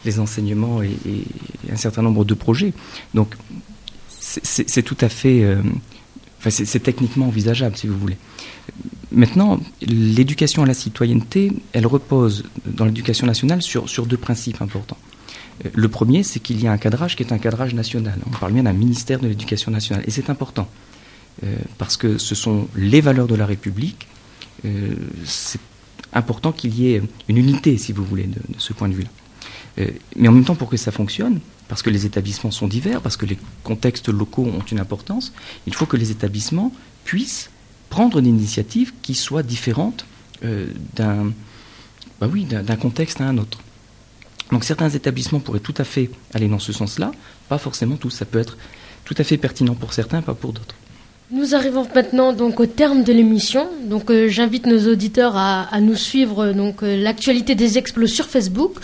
les 0.05 0.19
enseignements 0.19 0.83
et, 0.83 0.91
un 1.71 1.77
certain 1.77 2.03
nombre 2.03 2.25
de 2.25 2.35
projets. 2.35 2.73
Donc, 3.15 3.35
c'est- 4.09 4.83
tout 4.83 4.97
à 5.01 5.09
fait. 5.09 5.43
euh, 5.43 5.63
enfin, 6.39 6.51
c'est 6.51 6.81
techniquement 6.81 7.27
envisageable, 7.27 7.77
si 7.77 7.87
vous 7.87 7.99
voulez. 7.99 8.17
Maintenant, 9.11 9.61
l'éducation 9.83 10.63
à 10.63 10.67
la 10.67 10.75
citoyenneté, 10.75 11.53
elle 11.73 11.87
repose 11.87 12.45
dans 12.67 12.85
l'éducation 12.85 13.27
nationale 13.27 13.63
sur, 13.63 13.89
sur 13.89 14.07
deux 14.07 14.17
principes 14.17 14.63
importants. 14.63 14.99
Le 15.75 15.89
premier, 15.89 16.23
c'est 16.23 16.41
qu'il 16.41 16.61
y 16.61 16.67
a 16.67 16.73
un 16.73 16.79
cadrage 16.79 17.17
qui 17.17 17.23
est 17.23 17.33
un 17.33 17.39
cadrage 17.39 17.75
national. 17.75 18.19
On 18.27 18.31
parle 18.31 18.53
bien 18.53 18.65
d'un 18.65 18.73
ministère 18.73 19.21
de 19.21 19.29
l'éducation 19.29 19.71
nationale. 19.71 20.05
Et 20.07 20.11
c'est 20.11 20.31
important, 20.31 20.69
euh, 21.45 21.57
parce 21.79 21.97
que 21.97 22.19
ce 22.19 22.35
sont 22.35 22.69
les 22.77 23.01
valeurs 23.01 23.29
de 23.29 23.35
la 23.35 23.47
République. 23.47 24.09
Euh, 24.65 24.95
c'est 25.25 25.61
important 26.13 26.53
qu'il 26.53 26.75
y 26.79 26.93
ait 26.93 27.03
une 27.29 27.37
unité, 27.37 27.79
si 27.79 27.93
vous 27.93 28.05
voulez, 28.05 28.25
de, 28.25 28.41
ce 28.59 28.73
point 28.73 28.89
de 28.89 28.95
vue-là. 28.95 29.11
Euh, 29.79 29.89
mais 30.17 30.29
en 30.29 30.33
même 30.33 30.45
temps, 30.45 30.57
pour 30.57 30.69
que 30.69 30.77
ça 30.77 30.91
fonctionne, 30.91 31.41
parce 31.69 31.83
que 31.83 31.91
les 31.91 32.07
établissements 32.07 32.51
sont 32.51 32.67
divers, 32.67 33.01
parce 33.01 33.17
que 33.17 33.25
les 33.25 33.39
contextes 33.63 34.09
locaux 34.09 34.45
ont 34.45 34.65
une 34.71 34.81
importance, 34.81 35.33
il 35.67 35.75
faut 35.75 35.87
que 35.87 35.97
les 35.97 36.11
établissements 36.11 36.73
puissent 37.05 37.51
prendre 37.89 38.21
des 38.21 38.29
initiatives 38.29 38.93
qui 39.01 39.15
soient 39.15 39.43
différentes 39.43 40.07
bah 42.21 42.29
d'un 42.47 42.77
contexte 42.77 43.21
à 43.21 43.29
un 43.29 43.39
autre. 43.39 43.59
Donc 44.53 44.65
certains 44.65 44.91
établissements 44.91 45.41
pourraient 45.41 45.61
tout 45.61 45.75
à 45.79 45.85
fait 45.85 46.11
aller 46.35 46.47
dans 46.47 46.59
ce 46.59 46.73
sens-là, 46.73 47.11
pas 47.49 47.59
forcément 47.59 47.97
tous. 47.97 48.11
Ça 48.11 48.27
peut 48.27 48.39
être 48.39 48.59
tout 49.05 49.15
à 49.17 49.25
fait 49.25 49.39
pertinent 49.39 49.75
pour 49.75 49.95
certains, 49.95 50.21
pas 50.21 50.35
pour 50.35 50.53
d'autres. 50.53 50.77
Nous 51.31 51.55
arrivons 51.55 51.89
maintenant 51.95 52.35
donc 52.35 52.61
au 52.61 52.67
terme 52.67 53.03
de 53.03 53.13
l'émission. 53.15 53.67
Donc 53.85 54.11
euh, 54.11 54.29
j'invite 54.29 54.67
nos 54.67 54.93
auditeurs 54.93 55.33
à, 55.35 55.81
nous 55.81 55.97
suivre 55.97 56.45
euh, 56.45 56.53
donc 56.53 56.83
euh, 56.83 57.03
l'actualité 57.03 57.55
des 57.55 57.79
explos 57.79 58.07
sur 58.07 58.27
Facebook. 58.27 58.75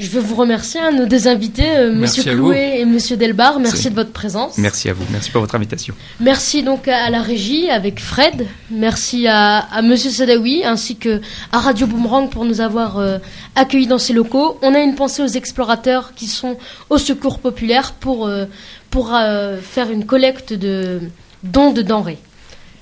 Je 0.00 0.08
veux 0.08 0.20
vous 0.20 0.34
remercier 0.34 0.80
à 0.80 0.92
nos 0.92 1.04
deux 1.04 1.28
invités, 1.28 1.76
euh, 1.76 1.92
Merci 1.94 2.20
Monsieur 2.20 2.32
Clouet 2.34 2.80
et 2.80 2.84
Monsieur 2.86 3.18
Delbar. 3.18 3.60
Merci 3.60 3.90
de 3.90 3.94
votre 3.94 4.12
présence. 4.12 4.56
Merci 4.56 4.88
à 4.88 4.94
vous, 4.94 5.04
merci 5.12 5.30
pour 5.30 5.42
votre 5.42 5.54
invitation. 5.54 5.94
Merci 6.20 6.62
donc 6.62 6.88
à 6.88 7.10
la 7.10 7.20
régie 7.20 7.68
avec 7.68 8.00
Fred. 8.00 8.46
Merci 8.70 9.26
à, 9.26 9.58
à 9.58 9.82
Monsieur 9.82 10.08
Sadawi 10.08 10.64
ainsi 10.64 10.96
que 10.96 11.20
à 11.52 11.58
Radio 11.58 11.86
Boomerang 11.86 12.30
pour 12.30 12.46
nous 12.46 12.62
avoir 12.62 12.98
euh, 12.98 13.18
accueillis 13.56 13.88
dans 13.88 13.98
ces 13.98 14.14
locaux. 14.14 14.56
On 14.62 14.74
a 14.74 14.78
une 14.80 14.94
pensée 14.94 15.22
aux 15.22 15.26
explorateurs 15.26 16.14
qui 16.14 16.28
sont 16.28 16.56
au 16.88 16.96
secours 16.96 17.38
populaire 17.38 17.92
pour, 17.92 18.26
euh, 18.26 18.46
pour 18.88 19.14
euh, 19.14 19.58
faire 19.60 19.90
une 19.90 20.06
collecte 20.06 20.54
de 20.54 21.00
dons 21.42 21.72
de 21.72 21.82
denrées. 21.82 22.18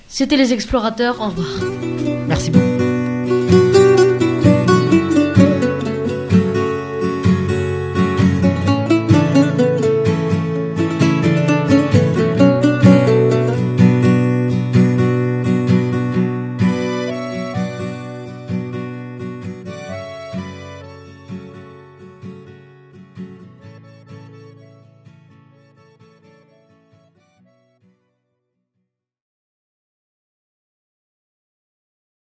C'était 0.07 0.37
les 0.37 0.53
explorateurs. 0.53 1.19
Au 1.19 1.25
revoir. 1.25 1.69
Merci 2.29 2.49
beaucoup. 2.49 2.78